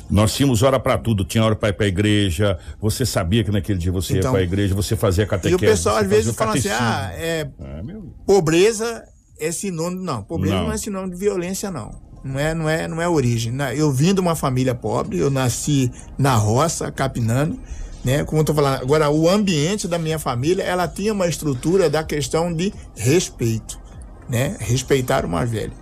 Nós 0.09 0.35
tínhamos 0.35 0.63
hora 0.63 0.79
pra 0.79 0.99
tudo, 0.99 1.25
tinha 1.25 1.43
hora 1.45 1.57
pra 1.57 1.71
ir 1.71 1.73
pra 1.73 1.87
igreja, 1.87 2.59
você 2.81 3.05
sabia 3.07 3.43
que 3.43 3.51
naquele 3.51 3.79
dia 3.79 3.91
você 3.91 4.19
Então, 4.19 4.31
ia 4.31 4.33
pra 4.37 4.43
igreja, 4.43 4.75
você 4.75 4.95
fazia 4.95 5.25
E 5.25 5.27
catequese. 5.27 5.55
o 5.57 5.59
pessoal 5.59 5.97
às 5.97 6.07
vezes 6.07 6.35
fala 6.37 6.53
assim: 6.55 6.69
ah, 6.69 7.11
é, 7.15 7.49
É, 7.59 7.83
meu. 7.83 8.15
pobreza 8.27 9.03
é 9.41 9.51
sinônimo. 9.51 10.03
Não, 10.03 10.23
pobreza 10.23 10.55
Não. 10.57 10.65
não. 10.67 10.73
é 10.73 10.77
sinônimo 10.77 11.13
de 11.15 11.19
violência, 11.19 11.71
não. 11.71 11.91
Não 12.25 12.39
é, 12.39 12.55
não 12.55 12.69
é, 12.69 12.87
não 12.87 13.03
é 13.03 13.09
origem. 13.09 13.53
Eu 13.75 13.91
vim 13.91 14.15
de 14.15 14.21
uma 14.21 14.37
família 14.37 14.75
pobre, 14.75 15.19
eu 15.19 15.31
nasci 15.31 15.91
na 16.17 16.35
roça, 16.35 16.91
capinando, 16.93 17.59
né? 18.05 18.25
Como 18.25 18.41
eu 18.41 18.45
tô 18.45 18.55
falando, 18.55 18.81
agora 18.81 19.11
o 19.11 19.29
ambiente 19.29 19.89
da 19.89 19.99
minha 19.99 20.19
família, 20.19 20.63
ela 20.63 20.87
tinha 20.87 21.13
uma 21.13 21.27
estrutura 21.27 21.91
da 21.91 22.05
questão 22.05 22.53
de 22.53 22.73
respeito, 22.97 23.81
né? 24.29 24.57
Respeitar 24.61 25.25
o 25.25 25.29
mais 25.29 25.51
velho. 25.51 25.73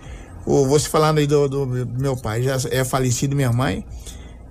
O, 0.45 0.65
você 0.65 0.89
falando 0.89 1.19
aí 1.19 1.27
do, 1.27 1.47
do 1.47 1.67
meu 1.67 2.17
pai, 2.17 2.41
já 2.41 2.57
é 2.71 2.83
falecido 2.83 3.35
minha 3.35 3.51
mãe. 3.51 3.85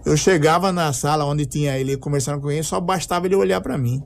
Eu 0.04 0.16
chegava 0.16 0.72
na 0.72 0.92
sala 0.92 1.24
onde 1.24 1.44
tinha 1.44 1.76
ele 1.76 1.96
conversando 1.96 2.40
com 2.40 2.50
ele, 2.50 2.62
só 2.62 2.80
bastava 2.80 3.26
ele 3.26 3.34
olhar 3.34 3.60
para 3.60 3.76
mim. 3.76 4.02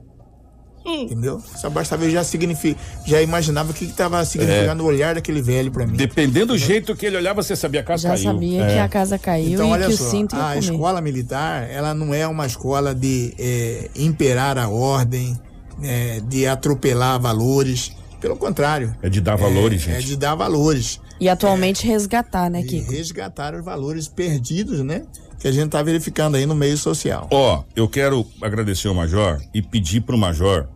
Entendeu? 0.85 1.41
Só 1.55 1.69
bastava 1.69 2.03
ele 2.03 2.13
já 2.13 2.23
significa, 2.23 2.79
já 3.05 3.21
imaginava 3.21 3.71
o 3.71 3.73
que 3.73 3.85
estava 3.85 4.23
significando 4.23 4.83
o 4.83 4.85
olhar 4.85 5.15
daquele 5.15 5.41
velho 5.41 5.71
para 5.71 5.85
mim. 5.87 5.97
Dependendo 5.97 6.47
do 6.53 6.57
jeito 6.57 6.95
que 6.95 7.05
ele 7.07 7.17
olhava, 7.17 7.41
você 7.41 7.55
sabia 7.55 7.81
que 7.81 7.91
a 7.91 7.93
casa 7.95 8.03
Já 8.03 8.09
caiu. 8.09 8.23
sabia 8.23 8.61
É. 8.63 8.73
que 8.73 8.79
a 8.79 8.87
casa 8.87 9.17
caiu 9.17 9.53
Então, 9.53 9.67
e 9.69 9.71
olha 9.71 9.87
que 9.87 9.93
o 9.93 9.97
só, 9.97 10.09
cinto 10.11 10.35
ia 10.35 10.41
a 10.41 10.47
comer. 10.53 10.59
escola 10.59 11.01
militar, 11.01 11.69
ela 11.69 11.93
não 11.93 12.13
é 12.13 12.27
uma 12.27 12.45
escola 12.45 12.93
de 12.93 13.33
é, 13.39 13.89
imperar 13.95 14.57
a 14.59 14.69
ordem, 14.69 15.39
é, 15.83 16.19
de 16.21 16.45
atropelar 16.45 17.19
valores. 17.19 17.91
Pelo 18.21 18.37
contrário. 18.37 18.95
É 19.03 19.09
de 19.09 19.21
dar 19.21 19.35
valores, 19.35 19.81
é, 19.83 19.85
gente. 19.85 19.97
É 19.97 20.07
de 20.07 20.15
dar 20.15 20.33
valores. 20.35 20.99
E 21.19 21.29
atualmente 21.29 21.85
resgatar, 21.85 22.49
né, 22.49 22.63
Kiko? 22.63 22.91
resgatar 22.91 23.53
os 23.55 23.63
valores 23.63 24.07
perdidos, 24.07 24.81
né? 24.81 25.03
Que 25.39 25.47
a 25.47 25.51
gente 25.51 25.69
tá 25.69 25.83
verificando 25.83 26.35
aí 26.35 26.45
no 26.45 26.55
meio 26.55 26.77
social. 26.77 27.27
Ó, 27.31 27.63
eu 27.75 27.87
quero 27.87 28.25
agradecer 28.41 28.87
ao 28.87 28.95
Major 28.95 29.39
e 29.53 29.61
pedir 29.61 30.01
pro 30.01 30.17
Major, 30.17 30.67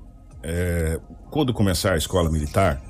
é, 0.44 1.00
quando 1.30 1.54
começar 1.54 1.94
a 1.94 1.98
escola 1.98 2.30
militar, 2.30 2.82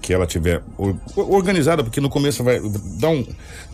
que 0.00 0.12
ela 0.12 0.26
tiver 0.26 0.62
or- 0.76 0.96
organizada, 1.16 1.82
porque 1.82 2.00
no 2.00 2.08
começo 2.08 2.44
vai 2.44 2.60
dar 3.00 3.08
um. 3.08 3.26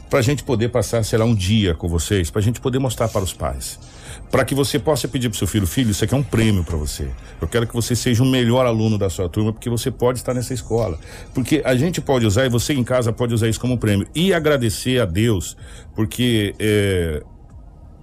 pra 0.09 0.23
gente 0.23 0.45
poder 0.45 0.69
passar, 0.71 1.05
sei 1.05 1.19
lá, 1.19 1.25
um 1.25 1.35
dia 1.35 1.75
com 1.75 1.89
vocês, 1.89 2.31
pra 2.31 2.41
gente 2.41 2.61
poder 2.61 2.79
mostrar 2.79 3.09
para 3.09 3.23
os 3.23 3.33
pais. 3.33 3.79
Para 4.31 4.45
que 4.45 4.55
você 4.55 4.79
possa 4.79 5.07
pedir 5.09 5.29
pro 5.29 5.37
seu 5.37 5.47
filho, 5.47 5.67
filho, 5.67 5.91
isso 5.91 6.05
aqui 6.05 6.15
é 6.15 6.17
um 6.17 6.23
prêmio 6.23 6.65
para 6.65 6.77
você. 6.77 7.09
Eu 7.41 7.49
quero 7.49 7.67
que 7.67 7.75
você 7.75 7.95
seja 7.97 8.23
o 8.23 8.27
melhor 8.27 8.65
aluno 8.65 8.97
da 8.97 9.11
sua 9.11 9.29
turma, 9.29 9.53
porque 9.53 9.69
você 9.69 9.91
pode 9.91 10.19
estar 10.19 10.33
nessa 10.33 10.55
escola. 10.55 10.99
Porque 11.35 11.61
a 11.65 11.75
gente 11.75 12.01
pode 12.01 12.25
usar, 12.27 12.47
e 12.47 12.49
você 12.49 12.73
em 12.75 12.85
casa 12.85 13.13
pode 13.13 13.35
usar 13.35 13.49
isso 13.49 13.61
como 13.61 13.77
prêmio. 13.77 14.07
E 14.15 14.33
agradecer 14.33 15.01
a 15.01 15.05
Deus, 15.05 15.57
porque 15.95 16.55
é, 16.59 17.23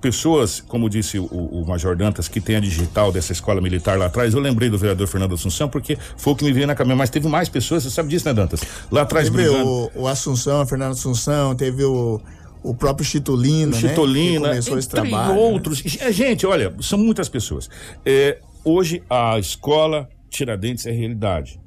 pessoas, 0.01 0.59
como 0.59 0.89
disse 0.89 1.17
o, 1.19 1.25
o 1.25 1.65
Major 1.65 1.95
Dantas, 1.95 2.27
que 2.27 2.41
tem 2.41 2.55
a 2.55 2.59
digital 2.59 3.11
dessa 3.11 3.31
escola 3.31 3.61
militar 3.61 3.97
lá 3.97 4.07
atrás, 4.07 4.33
eu 4.33 4.39
lembrei 4.39 4.69
do 4.69 4.77
vereador 4.77 5.07
Fernando 5.07 5.35
Assunção, 5.35 5.69
porque 5.69 5.97
foi 6.17 6.33
o 6.33 6.35
que 6.35 6.43
me 6.43 6.51
veio 6.51 6.67
na 6.67 6.75
cabeça, 6.75 6.95
mas 6.95 7.09
teve 7.09 7.27
mais 7.27 7.47
pessoas, 7.47 7.83
você 7.83 7.89
sabe 7.89 8.09
disso, 8.09 8.25
né, 8.27 8.33
Dantas? 8.33 8.61
Lá 8.91 9.03
atrás 9.03 9.29
Teve 9.29 9.43
brigando. 9.43 9.65
o, 9.69 9.91
o 10.01 10.07
Assunção, 10.07 10.61
o 10.61 10.65
Fernando 10.65 10.91
Assunção, 10.93 11.55
teve 11.55 11.83
o, 11.83 12.19
o 12.63 12.73
próprio 12.73 13.05
Chitolino, 13.05 13.71
O 13.71 13.81
né? 13.81 13.89
Chitolina, 13.89 14.41
Que 14.41 14.49
começou 14.49 14.77
esse 14.77 14.89
trabalho. 14.89 15.33
né? 15.33 15.39
outros. 15.39 15.83
É, 15.99 16.11
Gente, 16.11 16.45
olha, 16.45 16.73
são 16.81 16.97
muitas 16.99 17.29
pessoas. 17.29 17.69
É, 18.05 18.39
hoje 18.65 19.03
a 19.09 19.37
escola 19.39 20.09
Tiradentes 20.29 20.85
é 20.85 20.91
realidade. 20.91 21.59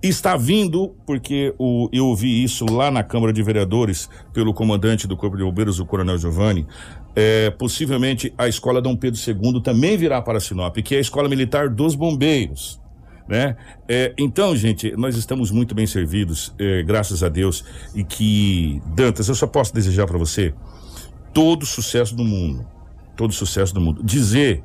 Está 0.00 0.36
vindo, 0.36 0.94
porque 1.04 1.52
o, 1.58 1.88
eu 1.92 2.06
ouvi 2.06 2.44
isso 2.44 2.64
lá 2.66 2.88
na 2.88 3.02
Câmara 3.02 3.32
de 3.32 3.42
Vereadores, 3.42 4.08
pelo 4.32 4.54
comandante 4.54 5.08
do 5.08 5.16
Corpo 5.16 5.36
de 5.36 5.42
Bombeiros, 5.42 5.80
o 5.80 5.84
Coronel 5.86 6.16
Giovanni. 6.18 6.66
É, 7.14 7.50
possivelmente 7.50 8.32
a 8.38 8.48
escola 8.48 8.80
Dom 8.80 8.96
Pedro 8.96 9.20
II 9.20 9.60
também 9.62 9.96
virá 9.96 10.22
para 10.22 10.40
Sinop, 10.40 10.76
que 10.78 10.94
é 10.94 10.98
a 10.98 11.00
Escola 11.00 11.28
Militar 11.28 11.68
dos 11.68 11.94
Bombeiros 11.94 12.80
né? 13.28 13.56
É, 13.88 14.12
então, 14.18 14.54
gente, 14.56 14.94
nós 14.96 15.16
estamos 15.16 15.50
muito 15.50 15.74
bem 15.74 15.86
servidos, 15.86 16.54
é, 16.58 16.82
graças 16.82 17.22
a 17.22 17.28
Deus, 17.28 17.64
e 17.94 18.04
que 18.04 18.82
Dantas, 18.94 19.28
eu 19.28 19.34
só 19.34 19.46
posso 19.46 19.72
desejar 19.72 20.06
para 20.06 20.18
você 20.18 20.54
todo 21.32 21.64
sucesso 21.64 22.14
do 22.14 22.24
mundo, 22.24 22.66
todo 23.16 23.32
sucesso 23.32 23.72
do 23.72 23.80
mundo. 23.80 24.02
Dizer 24.02 24.62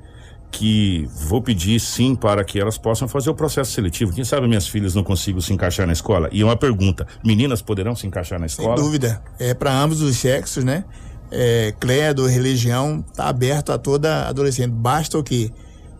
que 0.49 1.07
vou 1.27 1.41
pedir 1.41 1.79
sim 1.79 2.15
para 2.15 2.43
que 2.43 2.59
elas 2.59 2.77
possam 2.77 3.07
fazer 3.07 3.29
o 3.29 3.35
processo 3.35 3.71
seletivo. 3.71 4.13
Quem 4.13 4.23
sabe 4.23 4.47
minhas 4.47 4.67
filhas 4.67 4.95
não 4.95 5.03
consigam 5.03 5.41
se 5.41 5.51
encaixar 5.53 5.85
na 5.85 5.93
escola? 5.93 6.29
E 6.31 6.43
uma 6.43 6.55
pergunta: 6.55 7.05
meninas 7.23 7.61
poderão 7.61 7.95
se 7.95 8.07
encaixar 8.07 8.39
na 8.39 8.47
Sem 8.47 8.63
escola? 8.63 8.81
dúvida. 8.81 9.21
É 9.39 9.53
para 9.53 9.73
ambos 9.73 10.01
os 10.01 10.15
sexos, 10.15 10.63
né? 10.63 10.85
É, 11.31 11.73
credo, 11.79 12.25
religião, 12.25 13.03
tá 13.15 13.27
aberto 13.27 13.71
a 13.71 13.77
toda 13.77 14.27
adolescente. 14.27 14.71
Basta 14.71 15.17
o 15.17 15.23
que 15.23 15.51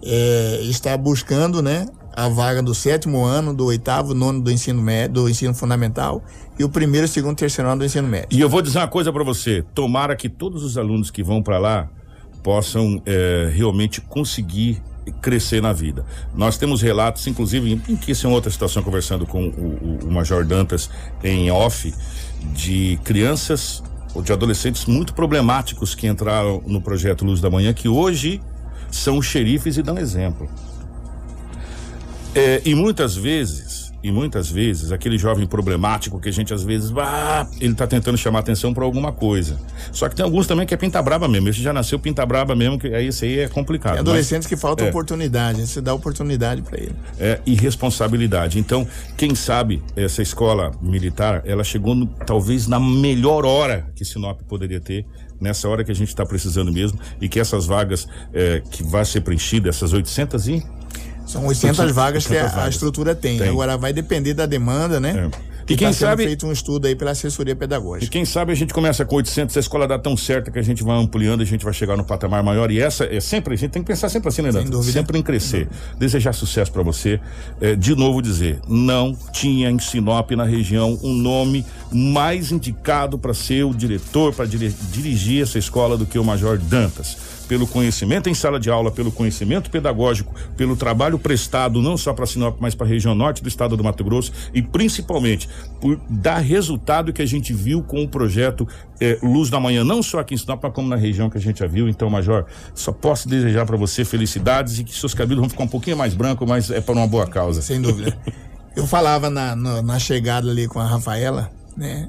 é, 0.04 0.60
está 0.64 0.96
buscando, 0.98 1.62
né? 1.62 1.86
a 2.18 2.28
vaga 2.28 2.64
do 2.64 2.74
sétimo 2.74 3.24
ano, 3.24 3.54
do 3.54 3.66
oitavo, 3.66 4.16
nono 4.16 4.42
do 4.42 4.50
ensino 4.50 4.82
médio, 4.82 5.14
do 5.14 5.30
ensino 5.30 5.54
fundamental 5.54 6.24
e 6.58 6.64
o 6.64 6.70
primeiro, 6.70 7.08
segundo, 7.08 7.38
terceiro 7.38 7.70
ano 7.70 7.78
do 7.78 7.86
ensino 7.86 8.08
médio. 8.08 8.30
E 8.32 8.42
eu 8.42 8.50
vou 8.50 8.60
dizer 8.60 8.80
uma 8.80 8.88
coisa 8.88 9.14
para 9.14 9.24
você: 9.24 9.64
tomara 9.76 10.16
que 10.16 10.28
todos 10.28 10.64
os 10.64 10.80
alunos 10.80 11.12
que 11.12 11.22
vão 11.22 11.44
para 11.44 11.60
lá 11.60 11.88
possam 12.42 13.00
é, 13.06 13.52
realmente 13.54 14.02
conseguir 14.02 14.82
crescer 15.22 15.62
na 15.62 15.72
vida. 15.72 16.04
Nós 16.34 16.58
temos 16.58 16.82
relatos, 16.82 17.28
inclusive, 17.28 17.80
em 17.88 17.96
que 17.96 18.12
isso 18.12 18.26
é 18.26 18.30
outra 18.30 18.50
situação, 18.50 18.82
conversando 18.82 19.28
com 19.28 19.50
o, 19.50 20.00
o, 20.04 20.08
o 20.08 20.12
Major 20.12 20.44
Dantas 20.44 20.90
em 21.24 21.52
off, 21.52 21.94
de 22.54 23.00
crianças 23.04 23.84
ou 24.14 24.22
de 24.22 24.32
adolescentes 24.32 24.86
muito 24.86 25.14
problemáticos 25.14 25.94
que 25.94 26.08
entraram 26.08 26.62
no 26.66 26.82
projeto 26.82 27.26
Luz 27.26 27.40
da 27.40 27.50
Manhã, 27.50 27.74
que 27.74 27.88
hoje 27.88 28.42
são 28.92 29.22
xerifes 29.22 29.78
e 29.78 29.84
dão 29.84 29.98
exemplo. 29.98 30.50
É, 32.34 32.62
e 32.66 32.76
muitas 32.76 33.16
vezes, 33.16 33.87
e 34.04 34.12
muitas 34.12 34.50
vezes, 34.50 34.92
aquele 34.92 35.18
jovem 35.18 35.48
problemático 35.48 36.20
que 36.20 36.30
a 36.30 36.32
gente 36.32 36.54
às 36.54 36.64
vezes, 36.64 36.94
ah, 36.98 37.48
ele 37.60 37.74
tá 37.74 37.88
tentando 37.88 38.18
chamar 38.18 38.40
atenção 38.40 38.74
para 38.74 38.84
alguma 38.84 39.12
coisa. 39.12 39.60
Só 39.92 40.08
que 40.08 40.16
tem 40.16 40.24
alguns 40.24 40.46
também 40.46 40.66
que 40.66 40.74
é 40.74 40.78
pinta 40.78 41.02
braba 41.02 41.28
mesmo. 41.28 41.50
Esse 41.50 41.62
já 41.62 41.74
nasceu 41.74 42.00
pinta 42.00 42.26
braba 42.26 42.56
mesmo, 42.56 42.78
que 42.78 42.88
aí 42.94 43.08
isso 43.08 43.26
aí 43.26 43.40
é 43.40 43.48
complicado. 43.48 43.94
Tem 43.94 44.02
adolescentes 44.02 44.46
mas, 44.46 44.48
que 44.48 44.56
faltam 44.56 44.86
é, 44.86 44.90
oportunidade, 44.90 45.66
você 45.66 45.82
dá 45.82 45.94
oportunidade 45.94 46.62
para 46.62 46.78
ele. 46.78 46.96
É, 47.20 47.40
e 47.46 47.56
responsabilidade. 47.56 48.60
Então, 48.60 48.88
quem 49.16 49.34
sabe 49.34 49.82
essa 49.96 50.22
escola 50.22 50.72
militar, 50.82 51.42
ela 51.46 51.64
chegou 51.64 51.96
no, 51.96 52.06
talvez 52.06 52.68
na 52.68 52.80
melhor 52.80 53.46
hora 53.46 53.88
que 53.96 54.06
Sinop 54.06 54.42
poderia 54.48 54.80
ter 54.80 55.06
nessa 55.40 55.68
hora 55.68 55.84
que 55.84 55.92
a 55.92 55.96
gente 55.96 56.10
está 56.10 56.26
precisando 56.26 56.72
mesmo 56.72 57.00
e 57.22 57.30
que 57.30 57.40
essas 57.40 57.66
vagas 57.66 58.08
é, 58.34 58.62
que 58.72 58.84
vai 58.84 59.06
ser 59.06 59.22
preenchida, 59.22 59.70
essas 59.70 59.94
800 59.94 60.48
e 60.48 60.64
são 61.28 61.46
800 61.46 61.92
vagas 61.92 62.26
800 62.26 62.28
que 62.28 62.38
a, 62.38 62.48
vagas. 62.48 62.66
a 62.66 62.70
estrutura 62.70 63.14
tem. 63.14 63.38
tem. 63.38 63.50
Agora 63.50 63.78
vai 63.78 63.94
depender 63.94 64.34
da 64.34 64.46
demanda, 64.46 65.00
né? 65.00 65.30
É. 65.44 65.58
E 65.70 65.76
quem 65.76 65.88
tá 65.90 65.94
sabe 65.94 66.24
feito 66.24 66.48
um 66.48 66.52
estudo 66.52 66.88
aí 66.88 66.96
pela 66.96 67.12
assessoria 67.12 67.54
pedagógica. 67.56 68.06
E 68.06 68.10
quem 68.10 68.24
sabe 68.24 68.54
a 68.54 68.56
gente 68.56 68.74
começa 68.74 69.04
com 69.04 69.18
800, 69.18 69.56
a 69.58 69.60
escola 69.60 69.86
dá 69.86 70.00
tão 70.00 70.16
certa 70.16 70.50
que 70.50 70.58
a 70.58 70.62
gente 70.62 70.82
vai 70.82 70.98
ampliando, 70.98 71.42
a 71.42 71.46
gente 71.46 71.66
vai 71.66 71.74
chegar 71.74 71.98
no 71.98 72.06
patamar 72.06 72.42
maior 72.42 72.72
e 72.72 72.80
essa 72.80 73.04
é 73.04 73.20
sempre 73.20 73.54
a 73.54 73.58
gente 73.58 73.72
tem 73.72 73.82
que 73.82 73.88
pensar 73.88 74.08
sempre 74.08 74.30
assim, 74.30 74.42
né, 74.42 74.52
Sem 74.52 74.64
dúvida. 74.64 74.94
Sempre 74.94 75.20
em 75.20 75.22
crescer. 75.22 75.68
Desejar 76.00 76.32
sucesso 76.32 76.72
para 76.72 76.84
você. 76.84 77.20
É, 77.60 77.76
de 77.76 77.96
novo 77.96 78.22
dizer, 78.22 78.62
não 78.66 79.14
tinha 79.34 79.70
em 79.70 79.78
Sinop 79.78 80.32
na 80.32 80.46
região 80.46 80.98
um 81.04 81.14
nome 81.14 81.66
mais 81.92 82.52
indicado 82.52 83.18
para 83.18 83.34
ser 83.34 83.66
o 83.66 83.74
diretor 83.74 84.34
para 84.34 84.46
dirigir 84.46 85.44
essa 85.44 85.60
escola 85.60 85.98
do 85.98 86.06
que 86.06 86.18
o 86.18 86.24
Major 86.24 86.58
Dantas 86.58 87.37
pelo 87.48 87.66
conhecimento 87.66 88.30
em 88.30 88.34
sala 88.34 88.60
de 88.60 88.70
aula, 88.70 88.92
pelo 88.92 89.12
conhecimento 89.12 89.70
pedagógico, 89.70 90.34
pelo 90.56 90.76
trabalho 90.76 91.18
prestado 91.18 91.82
não 91.82 91.98
só 91.98 92.14
para 92.14 92.26
Sinop, 92.26 92.58
mas 92.60 92.76
para 92.76 92.86
a 92.86 92.90
região 92.90 93.16
norte 93.16 93.42
do 93.42 93.50
estado 93.50 93.78
do 93.78 93.84
Mato 93.84 94.04
Grosso 94.04 94.32
e 94.54 94.62
principalmente 94.62 95.48
por 95.80 96.00
dar 96.10 96.40
resultado 96.40 97.14
que 97.14 97.22
a 97.22 97.26
gente 97.26 97.54
viu 97.54 97.82
com 97.82 98.04
o 98.04 98.08
projeto 98.08 98.68
eh, 99.00 99.18
Luz 99.22 99.50
da 99.50 99.60
Manhã, 99.60 99.84
não 99.84 100.04
só 100.04 100.20
aqui 100.20 100.34
em 100.34 100.38
Sinop, 100.38 100.62
mas 100.62 100.74
como 100.74 100.88
na 100.88 100.96
região 100.96 101.30
que 101.30 101.38
a 101.38 101.42
gente 101.42 101.60
já 101.60 101.68
viu. 101.68 101.88
Então, 101.88 102.10
Major, 102.10 102.46
só 102.74 102.92
posso 102.92 103.28
desejar 103.28 103.66
para 103.66 103.78
você 103.78 104.04
felicidades 104.04 104.80
e 104.80 104.84
que 104.84 104.94
seus 104.94 105.14
cabelos 105.14 105.42
vão 105.42 105.50
ficar 105.50 105.64
um 105.64 105.68
pouquinho 105.68 105.98
mais 105.98 106.14
brancos, 106.14 106.48
mas 106.48 106.70
é 106.70 106.82
para 106.82 106.96
uma 106.96 107.08
boa 107.08 107.28
causa. 107.28 107.62
Sem 107.62 107.82
dúvida. 107.82 108.18
Eu 108.76 108.86
falava 108.86 109.30
na, 109.30 109.56
na, 109.56 109.82
na 109.82 110.00
chegada 110.00 110.52
ali 110.52 110.68
com 110.68 110.80
a 110.80 110.86
Rafaela, 110.86 111.52
né? 111.76 112.08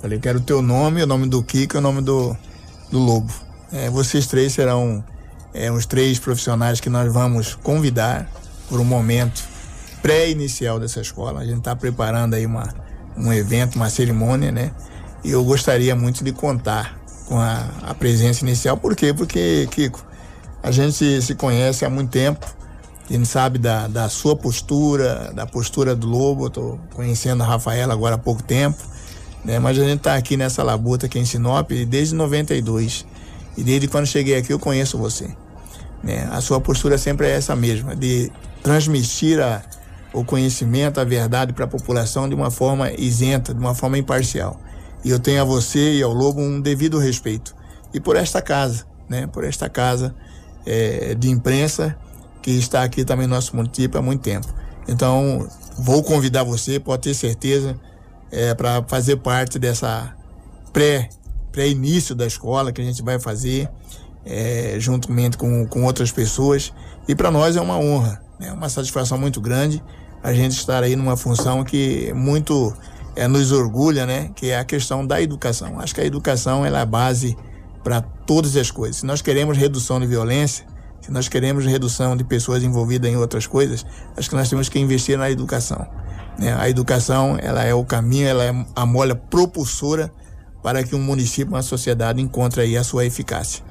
Falei, 0.00 0.18
quero 0.18 0.38
o 0.38 0.42
teu 0.42 0.62
nome, 0.62 1.02
o 1.02 1.06
nome 1.06 1.28
do 1.28 1.42
Kiko 1.42 1.76
e 1.76 1.78
o 1.78 1.80
nome 1.80 2.00
do, 2.00 2.34
do 2.90 2.98
Lobo. 2.98 3.45
É, 3.72 3.90
vocês 3.90 4.26
três 4.26 4.52
serão 4.52 5.04
é, 5.52 5.70
os 5.72 5.86
três 5.86 6.18
profissionais 6.18 6.80
que 6.80 6.90
nós 6.90 7.12
vamos 7.12 7.54
convidar 7.54 8.30
por 8.68 8.80
um 8.80 8.84
momento 8.84 9.42
pré-inicial 10.02 10.78
dessa 10.78 11.00
escola. 11.00 11.40
A 11.40 11.44
gente 11.44 11.58
está 11.58 11.74
preparando 11.74 12.34
aí 12.34 12.46
uma, 12.46 12.72
um 13.16 13.32
evento, 13.32 13.76
uma 13.76 13.90
cerimônia, 13.90 14.52
né? 14.52 14.70
E 15.24 15.30
eu 15.30 15.42
gostaria 15.44 15.96
muito 15.96 16.22
de 16.22 16.32
contar 16.32 16.96
com 17.26 17.38
a, 17.38 17.68
a 17.82 17.94
presença 17.94 18.44
inicial. 18.44 18.76
Por 18.76 18.94
quê? 18.94 19.12
Porque, 19.12 19.66
Kiko, 19.70 20.04
a 20.62 20.70
gente 20.70 21.22
se 21.22 21.34
conhece 21.34 21.84
há 21.84 21.90
muito 21.90 22.10
tempo. 22.10 22.46
A 23.08 23.12
gente 23.12 23.26
sabe 23.26 23.58
da, 23.58 23.86
da 23.86 24.08
sua 24.08 24.36
postura, 24.36 25.32
da 25.34 25.46
postura 25.46 25.94
do 25.94 26.06
Lobo. 26.06 26.48
Estou 26.48 26.78
conhecendo 26.94 27.42
a 27.42 27.46
Rafaela 27.46 27.92
agora 27.92 28.16
há 28.16 28.18
pouco 28.18 28.42
tempo. 28.42 28.82
Né? 29.44 29.58
Mas 29.58 29.78
a 29.78 29.82
gente 29.82 29.98
está 29.98 30.14
aqui 30.14 30.36
nessa 30.36 30.62
labuta 30.62 31.06
aqui 31.06 31.18
em 31.18 31.24
Sinop 31.24 31.70
desde 31.70 32.14
92. 32.14 33.06
E 33.56 33.62
desde 33.62 33.88
quando 33.88 34.06
cheguei 34.06 34.36
aqui 34.36 34.52
eu 34.52 34.58
conheço 34.58 34.98
você. 34.98 35.28
Né? 36.02 36.28
A 36.30 36.40
sua 36.40 36.60
postura 36.60 36.98
sempre 36.98 37.26
é 37.26 37.30
essa 37.30 37.56
mesma, 37.56 37.96
de 37.96 38.30
transmitir 38.62 39.40
a, 39.40 39.62
o 40.12 40.24
conhecimento, 40.24 41.00
a 41.00 41.04
verdade 41.04 41.52
para 41.52 41.64
a 41.64 41.68
população 41.68 42.28
de 42.28 42.34
uma 42.34 42.50
forma 42.50 42.92
isenta, 42.92 43.54
de 43.54 43.60
uma 43.60 43.74
forma 43.74 43.98
imparcial. 43.98 44.60
E 45.04 45.10
eu 45.10 45.18
tenho 45.18 45.40
a 45.40 45.44
você 45.44 45.94
e 45.94 46.02
ao 46.02 46.12
Lobo 46.12 46.40
um 46.40 46.60
devido 46.60 46.98
respeito. 46.98 47.54
E 47.94 48.00
por 48.00 48.16
esta 48.16 48.42
casa, 48.42 48.84
né? 49.08 49.26
Por 49.26 49.44
esta 49.44 49.68
casa 49.68 50.14
é, 50.66 51.14
de 51.14 51.30
imprensa 51.30 51.96
que 52.42 52.50
está 52.50 52.82
aqui 52.82 53.04
também 53.04 53.26
no 53.26 53.34
nosso 53.34 53.54
município 53.56 53.98
há 53.98 54.02
muito 54.02 54.22
tempo. 54.22 54.46
Então, 54.88 55.48
vou 55.78 56.02
convidar 56.02 56.44
você, 56.44 56.78
pode 56.78 57.02
ter 57.02 57.14
certeza, 57.14 57.78
é, 58.30 58.54
para 58.54 58.82
fazer 58.84 59.16
parte 59.16 59.58
dessa 59.58 60.14
pré 60.72 61.08
pré-início 61.56 62.14
da 62.14 62.26
escola 62.26 62.70
que 62.70 62.82
a 62.82 62.84
gente 62.84 63.02
vai 63.02 63.18
fazer 63.18 63.66
é, 64.26 64.76
juntamente 64.78 65.38
com, 65.38 65.66
com 65.66 65.84
outras 65.84 66.12
pessoas. 66.12 66.70
E 67.08 67.14
para 67.14 67.30
nós 67.30 67.56
é 67.56 67.60
uma 67.62 67.78
honra, 67.78 68.20
é 68.38 68.44
né? 68.44 68.52
uma 68.52 68.68
satisfação 68.68 69.16
muito 69.16 69.40
grande 69.40 69.82
a 70.22 70.34
gente 70.34 70.52
estar 70.52 70.82
aí 70.82 70.94
numa 70.94 71.16
função 71.16 71.64
que 71.64 72.12
muito 72.12 72.76
é, 73.14 73.26
nos 73.26 73.52
orgulha, 73.52 74.04
né? 74.04 74.30
Que 74.34 74.50
é 74.50 74.58
a 74.58 74.64
questão 74.64 75.06
da 75.06 75.22
educação. 75.22 75.80
Acho 75.80 75.94
que 75.94 76.00
a 76.02 76.04
educação 76.04 76.66
é 76.66 76.68
a 76.68 76.84
base 76.84 77.34
para 77.82 78.02
todas 78.02 78.54
as 78.54 78.70
coisas. 78.70 78.96
Se 78.96 79.06
nós 79.06 79.22
queremos 79.22 79.56
redução 79.56 79.98
de 79.98 80.06
violência, 80.06 80.66
se 81.00 81.10
nós 81.10 81.26
queremos 81.26 81.64
redução 81.64 82.16
de 82.16 82.24
pessoas 82.24 82.62
envolvidas 82.62 83.10
em 83.10 83.16
outras 83.16 83.46
coisas, 83.46 83.86
acho 84.14 84.28
que 84.28 84.36
nós 84.36 84.50
temos 84.50 84.68
que 84.68 84.78
investir 84.78 85.16
na 85.16 85.30
educação. 85.30 85.86
Né? 86.38 86.54
A 86.58 86.68
educação 86.68 87.38
ela 87.40 87.64
é 87.64 87.72
o 87.72 87.84
caminho, 87.84 88.26
ela 88.26 88.44
é 88.44 88.66
a 88.74 88.84
mola 88.84 89.14
propulsora 89.14 90.12
para 90.66 90.82
que 90.82 90.96
um 90.96 91.00
município, 91.00 91.54
uma 91.54 91.62
sociedade 91.62 92.20
encontre 92.20 92.60
aí 92.60 92.76
a 92.76 92.82
sua 92.82 93.06
eficácia. 93.06 93.62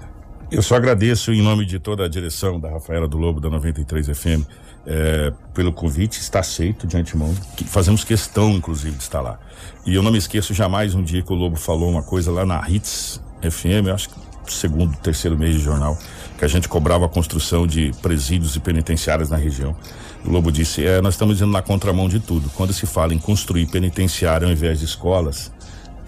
Eu 0.50 0.62
só 0.62 0.78
agradeço 0.78 1.34
em 1.34 1.42
nome 1.42 1.66
de 1.66 1.78
toda 1.78 2.06
a 2.06 2.08
direção 2.08 2.58
da 2.58 2.70
Rafaela 2.70 3.06
do 3.06 3.18
Lobo 3.18 3.42
da 3.42 3.50
93 3.50 4.18
FM 4.18 4.48
é, 4.86 5.34
pelo 5.54 5.74
convite, 5.74 6.22
está 6.22 6.40
aceito 6.40 6.88
de 6.88 6.96
antemão. 6.96 7.36
Que 7.58 7.66
fazemos 7.66 8.06
questão, 8.06 8.52
inclusive, 8.52 8.96
de 8.96 9.04
estar 9.04 9.20
lá. 9.20 9.38
E 9.86 9.94
eu 9.94 10.02
não 10.02 10.10
me 10.10 10.18
esqueço 10.18 10.54
jamais 10.54 10.96
um 10.96 11.04
dia 11.04 11.22
que 11.22 11.34
o 11.34 11.36
Lobo 11.36 11.58
falou 11.58 11.92
uma 11.92 12.02
coisa 12.02 12.32
lá 12.32 12.46
na 12.46 12.64
Hits 12.66 13.22
FM, 13.42 13.90
acho 13.94 14.08
que 14.08 14.16
segundo, 14.48 14.96
terceiro 14.98 15.38
mês 15.38 15.56
de 15.56 15.60
jornal, 15.60 15.98
que 16.38 16.46
a 16.46 16.48
gente 16.48 16.70
cobrava 16.70 17.08
a 17.08 17.10
construção 17.10 17.68
de 17.68 17.92
presídios 18.02 18.56
e 18.56 18.60
penitenciárias 18.62 19.30
na 19.30 19.38
região. 19.38 19.76
O 20.24 20.30
Lobo 20.30 20.50
disse: 20.50 20.86
é, 20.86 21.02
nós 21.02 21.16
estamos 21.16 21.42
indo 21.42 21.52
na 21.52 21.62
contramão 21.62 22.08
de 22.08 22.22
tudo. 22.22 22.50
Quando 22.52 22.72
se 22.72 22.86
fala 22.86 23.14
em 23.14 23.20
construir 23.20 23.66
penitenciário 23.66 24.48
ao 24.48 24.54
invés 24.54 24.80
de 24.80 24.86
escolas, 24.86 25.52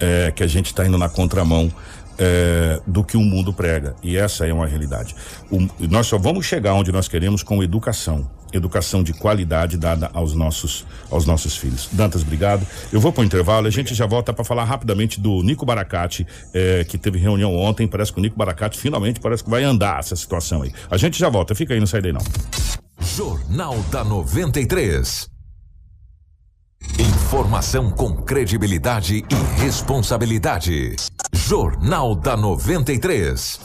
é, 0.00 0.30
que 0.30 0.42
a 0.42 0.46
gente 0.46 0.66
está 0.66 0.86
indo 0.86 0.98
na 0.98 1.08
contramão 1.08 1.72
é, 2.18 2.80
do 2.86 3.04
que 3.04 3.16
o 3.16 3.20
mundo 3.20 3.52
prega. 3.52 3.94
E 4.02 4.16
essa 4.16 4.46
é 4.46 4.52
uma 4.52 4.66
realidade. 4.66 5.14
O, 5.50 5.66
nós 5.88 6.06
só 6.06 6.18
vamos 6.18 6.44
chegar 6.44 6.74
onde 6.74 6.90
nós 6.90 7.06
queremos 7.08 7.42
com 7.42 7.62
educação. 7.62 8.28
Educação 8.52 9.02
de 9.02 9.12
qualidade 9.12 9.76
dada 9.76 10.10
aos 10.14 10.34
nossos, 10.34 10.86
aos 11.10 11.26
nossos 11.26 11.56
filhos. 11.56 11.88
Dantas, 11.92 12.22
obrigado. 12.22 12.66
Eu 12.90 12.98
vou 12.98 13.12
para 13.12 13.20
o 13.20 13.24
intervalo, 13.24 13.66
a 13.66 13.70
gente 13.70 13.94
já 13.94 14.06
volta 14.06 14.32
para 14.32 14.42
falar 14.42 14.64
rapidamente 14.64 15.20
do 15.20 15.42
Nico 15.42 15.66
Baracate, 15.66 16.26
é, 16.54 16.82
que 16.84 16.96
teve 16.96 17.18
reunião 17.18 17.54
ontem. 17.54 17.86
Parece 17.86 18.12
que 18.12 18.18
o 18.18 18.22
Nico 18.22 18.36
Baracate 18.36 18.78
finalmente 18.78 19.20
parece 19.20 19.44
que 19.44 19.50
vai 19.50 19.64
andar 19.64 20.00
essa 20.00 20.16
situação 20.16 20.62
aí. 20.62 20.72
A 20.90 20.96
gente 20.96 21.18
já 21.18 21.28
volta, 21.28 21.54
fica 21.54 21.74
aí, 21.74 21.80
não 21.80 21.86
sai 21.86 22.00
daí 22.00 22.12
não. 22.12 22.24
Jornal 23.00 23.78
da 23.90 24.02
93. 24.02 25.37
Informação 27.28 27.90
com 27.90 28.14
credibilidade 28.14 29.18
e 29.18 29.60
responsabilidade. 29.60 30.96
Jornal 31.30 32.14
da 32.14 32.34
93. 32.34 33.60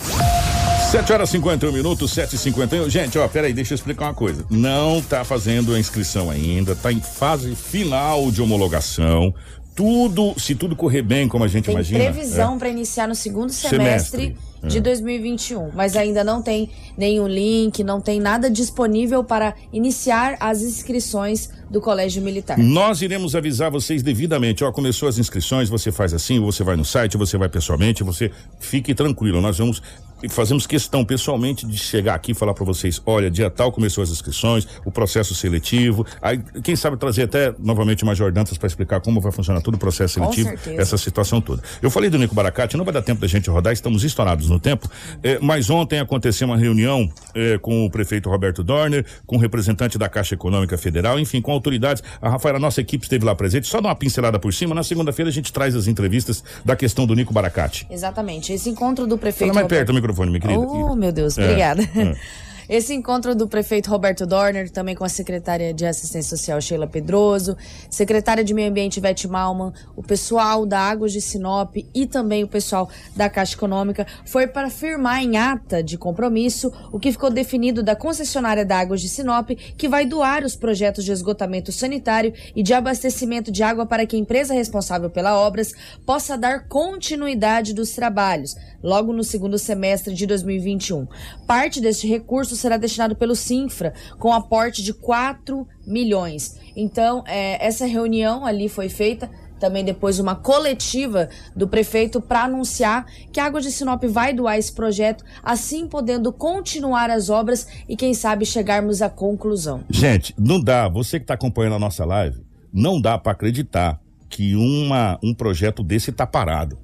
7 0.92 1.14
horas 1.14 1.30
e 1.30 1.32
51 1.32 1.72
minutos, 1.72 2.12
7 2.12 2.36
e 2.36 2.38
51 2.40 2.90
Gente, 2.90 3.18
ó, 3.18 3.26
peraí, 3.26 3.54
deixa 3.54 3.74
eu 3.74 3.76
explicar 3.76 4.08
uma 4.08 4.14
coisa. 4.14 4.46
Não 4.50 5.02
tá 5.02 5.24
fazendo 5.24 5.74
a 5.74 5.80
inscrição 5.80 6.30
ainda, 6.30 6.76
tá 6.76 6.92
em 6.92 7.00
fase 7.00 7.56
final 7.56 8.30
de 8.32 8.42
homologação. 8.42 9.34
Tudo, 9.74 10.36
se 10.38 10.56
tudo 10.56 10.76
correr 10.76 11.02
bem, 11.02 11.30
como 11.30 11.46
a 11.46 11.48
gente 11.48 11.66
Tem 11.66 11.74
imagina. 11.74 12.04
previsão 12.04 12.56
é. 12.56 12.60
para 12.60 12.68
iniciar 12.68 13.08
no 13.08 13.16
segundo 13.16 13.54
semestre, 13.54 14.24
semestre, 14.24 14.38
de 14.62 14.82
2021, 14.82 15.72
mas 15.74 15.96
ainda 15.96 16.22
não 16.22 16.42
tem 16.42 16.70
nenhum 16.98 17.28
link, 17.28 17.82
não 17.82 18.02
tem 18.02 18.20
nada 18.20 18.52
disponível 18.52 19.24
para 19.24 19.56
iniciar 19.72 20.36
as 20.42 20.62
inscrições 20.62 21.50
do 21.74 21.82
Colégio 21.82 22.22
Militar. 22.22 22.56
Nós 22.56 23.02
iremos 23.02 23.36
avisar 23.36 23.72
vocês 23.72 24.04
devidamente. 24.04 24.64
Ó, 24.64 24.72
começou 24.72 25.10
as 25.10 25.18
inscrições, 25.18 25.70
você 25.70 25.92
faz 25.92 26.14
assim, 26.14 26.40
você 26.40 26.64
vai 26.64 26.76
no 26.76 26.86
site, 26.86 27.18
você 27.18 27.36
vai 27.36 27.50
pessoalmente, 27.50 28.04
você 28.04 28.30
fique 28.60 28.94
tranquilo. 28.94 29.42
Nós 29.42 29.58
vamos 29.58 29.82
fazemos 30.30 30.66
questão 30.66 31.04
pessoalmente 31.04 31.66
de 31.66 31.78
chegar 31.78 32.16
aqui 32.16 32.32
e 32.32 32.36
falar 32.36 32.54
para 32.54 32.66
vocês, 32.66 33.02
olha, 33.06 33.30
dia 33.30 33.50
tal 33.50 33.72
começou 33.72 34.04
as 34.04 34.10
inscrições, 34.10 34.68
o 34.86 34.92
processo 34.92 35.36
seletivo, 35.36 36.06
aí 36.22 36.42
quem 36.64 36.76
sabe 36.76 36.98
trazer 36.98 37.24
até 37.24 37.54
novamente 37.60 38.04
o 38.04 38.06
Major 38.06 38.32
Dantas 38.32 38.58
para 38.58 38.68
explicar 38.68 39.02
como 39.02 39.20
vai 39.20 39.32
funcionar 39.32 39.62
todo 39.62 39.76
o 39.76 39.78
processo 39.78 40.16
seletivo, 40.16 40.50
essa 40.80 40.98
situação 40.98 41.42
toda. 41.42 41.62
Eu 41.82 41.90
falei 41.90 42.10
do 42.10 42.18
Nico 42.18 42.34
Baracate, 42.36 42.78
não 42.78 42.86
vai 42.86 42.94
dar 42.94 43.02
tempo 43.02 43.22
da 43.22 43.28
gente 43.28 43.50
rodar, 43.50 43.74
estamos 43.74 44.04
estourados 44.04 44.50
no 44.50 44.60
tempo, 44.60 44.90
eh, 45.24 45.40
mas 45.42 45.70
ontem 45.70 46.00
aconteceu 46.00 46.48
uma 46.48 46.58
reunião 46.58 47.12
eh, 47.36 47.58
com 47.58 47.86
o 47.86 47.90
prefeito 47.90 48.30
Roberto 48.30 48.64
Dorner, 48.64 49.06
com 49.26 49.36
o 49.36 49.40
representante 49.40 49.98
da 49.98 50.08
Caixa 50.08 50.36
Econômica 50.36 50.78
Federal, 50.78 51.20
enfim, 51.20 51.42
com 51.42 51.52
autoridades. 51.64 52.04
A 52.22 52.30
Rafaela, 52.30 52.58
a 52.58 52.62
nossa 52.62 52.82
equipe 52.82 53.06
esteve 53.06 53.24
lá 53.26 53.34
presente, 53.34 53.68
só 53.68 53.80
dar 53.80 53.90
uma 53.90 53.96
pincelada 53.96 54.38
por 54.38 54.54
cima, 54.54 54.76
na 54.76 54.84
segunda-feira 54.84 55.30
a 55.30 55.34
gente 55.34 55.52
traz 55.54 55.76
as 55.76 55.88
entrevistas 55.88 56.44
da 56.66 56.76
questão 56.76 57.08
do 57.08 57.16
Nico 57.16 57.34
Baracate. 57.34 57.88
Exatamente. 57.90 58.52
Esse 58.52 58.70
encontro 58.70 59.08
do 59.08 59.18
prefeito. 59.18 59.40
Fala 59.50 59.54
mais 59.54 59.64
Roberto- 59.64 59.80
perto 59.80 59.88
do 59.88 59.94
microfone, 59.96 60.30
minha 60.30 60.42
querida. 60.42 60.60
Oh, 60.60 60.96
meu 60.96 61.12
Deus, 61.12 61.38
É, 61.38 61.44
obrigada. 61.44 61.82
é. 61.96 62.16
Esse 62.74 62.92
encontro 62.92 63.36
do 63.36 63.48
prefeito 63.48 63.92
Roberto 63.92 64.26
Dorner, 64.26 64.68
também 64.68 64.96
com 64.96 65.04
a 65.04 65.08
secretária 65.08 65.72
de 65.72 65.86
Assistência 65.86 66.36
Social 66.36 66.60
Sheila 66.60 66.88
Pedroso, 66.88 67.56
secretária 67.88 68.44
de 68.44 68.52
Meio 68.52 68.72
Ambiente 68.72 68.98
Ivete 68.98 69.28
Malman, 69.28 69.72
o 69.96 70.02
pessoal 70.02 70.66
da 70.66 70.80
Águas 70.80 71.12
de 71.12 71.22
Sinop 71.22 71.76
e 71.94 72.08
também 72.08 72.44
o 72.44 72.48
pessoal 72.48 72.90
da 73.16 73.30
Caixa 73.30 73.54
Econômica, 73.54 74.08
foi 74.26 74.48
para 74.48 74.72
firmar 74.72 75.22
em 75.22 75.38
ata 75.38 75.84
de 75.84 76.00
compromisso 76.00 76.74
o 76.92 77.00
que 77.00 77.12
ficou 77.12 77.30
definido 77.30 77.84
da 77.84 77.96
concessionária 77.96 78.66
da 78.66 78.80
Águas 78.80 79.02
de 79.02 79.08
Sinop, 79.08 79.52
que 79.78 79.88
vai 79.88 80.04
doar 80.04 80.44
os 80.44 80.56
projetos 80.56 81.06
de 81.06 81.12
esgotamento 81.12 81.72
sanitário 81.72 82.34
e 82.56 82.64
de 82.64 82.74
abastecimento 82.74 83.52
de 83.52 83.62
água 83.62 83.86
para 83.86 84.08
que 84.08 84.16
a 84.16 84.20
empresa 84.20 84.52
responsável 84.52 85.12
pelas 85.12 85.36
obras 85.36 85.74
possa 86.08 86.36
dar 86.36 86.68
continuidade 86.68 87.72
dos 87.72 87.92
trabalhos, 87.92 88.56
logo 88.82 89.14
no 89.14 89.24
segundo 89.24 89.60
semestre 89.60 90.16
de 90.16 90.26
2021. 90.26 91.08
Parte 91.46 91.80
deste 91.80 92.08
recurso 92.08 92.63
será 92.64 92.78
destinado 92.78 93.16
pelo 93.16 93.36
Sinfra, 93.36 93.94
com 94.18 94.34
aporte 94.34 94.82
de 94.82 94.94
4 94.94 95.68
milhões. 95.86 96.58
Então, 96.76 97.24
é, 97.28 97.64
essa 97.66 97.86
reunião 97.86 98.46
ali 98.46 98.68
foi 98.68 98.90
feita. 98.90 99.30
Também 99.60 99.86
depois 99.86 100.20
uma 100.20 100.36
coletiva 100.36 101.30
do 101.56 101.68
prefeito 101.68 102.20
para 102.20 102.44
anunciar 102.44 103.06
que 103.32 103.40
a 103.40 103.46
Água 103.46 103.62
de 103.62 103.72
Sinop 103.72 104.04
vai 104.04 104.34
doar 104.34 104.58
esse 104.58 104.74
projeto, 104.74 105.24
assim 105.42 105.88
podendo 105.88 106.34
continuar 106.34 107.10
as 107.10 107.30
obras 107.30 107.68
e 107.88 107.96
quem 107.96 108.14
sabe 108.14 108.46
chegarmos 108.46 109.02
à 109.02 109.10
conclusão. 109.10 109.82
Gente, 109.90 110.36
não 110.38 110.60
dá, 110.60 110.90
você 110.90 111.18
que 111.18 111.24
está 111.24 111.36
acompanhando 111.36 111.76
a 111.76 111.80
nossa 111.80 112.04
live, 112.04 112.44
não 112.74 113.00
dá 113.00 113.18
para 113.18 113.32
acreditar 113.32 114.02
que 114.28 114.54
uma, 114.54 115.18
um 115.24 115.34
projeto 115.34 115.82
desse 115.82 116.12
tá 116.12 116.28
parado. 116.28 116.78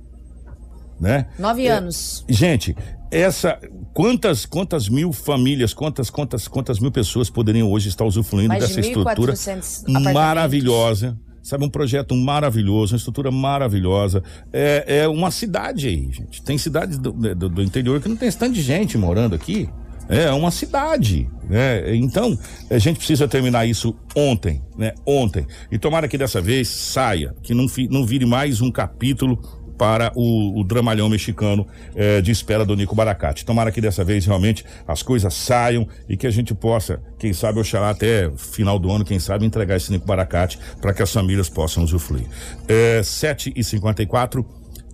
Né? 0.98 1.26
Nove 1.38 1.68
anos. 1.68 2.24
Gente, 2.30 2.76
essa 3.12 3.60
quantas 3.94 4.46
quantas 4.46 4.88
mil 4.90 5.12
famílias, 5.12 5.74
quantas 5.74 6.10
quantas 6.10 6.48
quantas 6.48 6.80
mil 6.80 6.92
pessoas 6.92 7.30
poderiam 7.30 7.72
hoje 7.72 7.90
estar 7.90 8.06
usufruindo 8.06 8.50
Mais 8.50 8.68
de 8.68 8.76
dessa 8.76 8.88
estrutura 8.88 9.34
1.400 9.34 9.80
apartamentos. 9.82 10.14
maravilhosa? 10.14 11.18
Sabe, 11.42 11.66
um 11.66 11.70
projeto 11.70 12.14
maravilhoso, 12.16 12.94
uma 12.94 12.98
estrutura 12.98 13.32
maravilhosa. 13.32 14.22
É, 14.54 15.00
é 15.04 15.08
uma 15.08 15.32
cidade 15.32 15.88
aí, 15.88 16.10
gente. 16.12 16.44
Tem 16.44 16.58
cidades 16.58 16.98
do, 17.00 17.12
do, 17.12 17.50
do 17.50 17.64
interior 17.64 18.00
que 18.02 18.10
não 18.10 18.16
tem 18.16 18.28
esse 18.28 18.38
tanto 18.38 18.54
de 18.54 18.62
gente 18.62 18.98
morando 18.98 19.34
aqui. 19.34 19.68
É 20.10 20.32
uma 20.32 20.50
cidade, 20.52 21.30
né? 21.48 21.96
Então, 21.96 22.38
a 22.70 22.78
gente 22.80 22.98
precisa 22.98 23.28
terminar 23.28 23.66
isso 23.68 23.96
ontem, 24.16 24.62
né? 24.78 24.94
Ontem. 25.06 25.46
E 25.72 25.78
tomara 25.78 26.08
que 26.08 26.18
dessa 26.18 26.42
vez 26.42 26.68
saia, 26.68 27.34
que 27.44 27.54
não, 27.54 27.68
fi- 27.68 27.88
não 27.88 28.06
vire 28.06 28.26
mais 28.26 28.60
um 28.60 28.72
capítulo 28.72 29.40
para 29.80 30.12
o, 30.14 30.60
o 30.60 30.64
dramalhão 30.66 31.08
mexicano 31.08 31.66
eh, 31.96 32.20
de 32.20 32.32
espera 32.32 32.66
do 32.66 32.76
Nico 32.76 32.94
Baracate. 32.94 33.46
Tomara 33.46 33.72
que 33.72 33.80
dessa 33.80 34.04
vez 34.04 34.26
realmente 34.26 34.66
as 34.86 35.02
coisas 35.02 35.34
saiam 35.34 35.88
e 36.10 36.18
que 36.18 36.28
a 36.28 36.32
gente 36.32 36.54
possa, 36.54 37.02
quem 37.18 37.32
sabe, 37.32 37.60
oxalá 37.60 37.92
até 37.92 38.30
final 38.36 38.78
do 38.78 38.92
ano, 38.92 39.06
quem 39.06 39.20
sabe, 39.20 39.46
entregar 39.46 39.78
esse 39.78 39.90
Nico 39.90 40.06
Baracate 40.06 40.60
para 40.82 40.94
que 40.94 41.02
as 41.02 41.14
famílias 41.14 41.48
possam 41.48 41.82
usufruir. 41.82 42.28
É, 42.68 43.02
7 43.02 43.54
e 43.56 43.64
54 43.64 44.46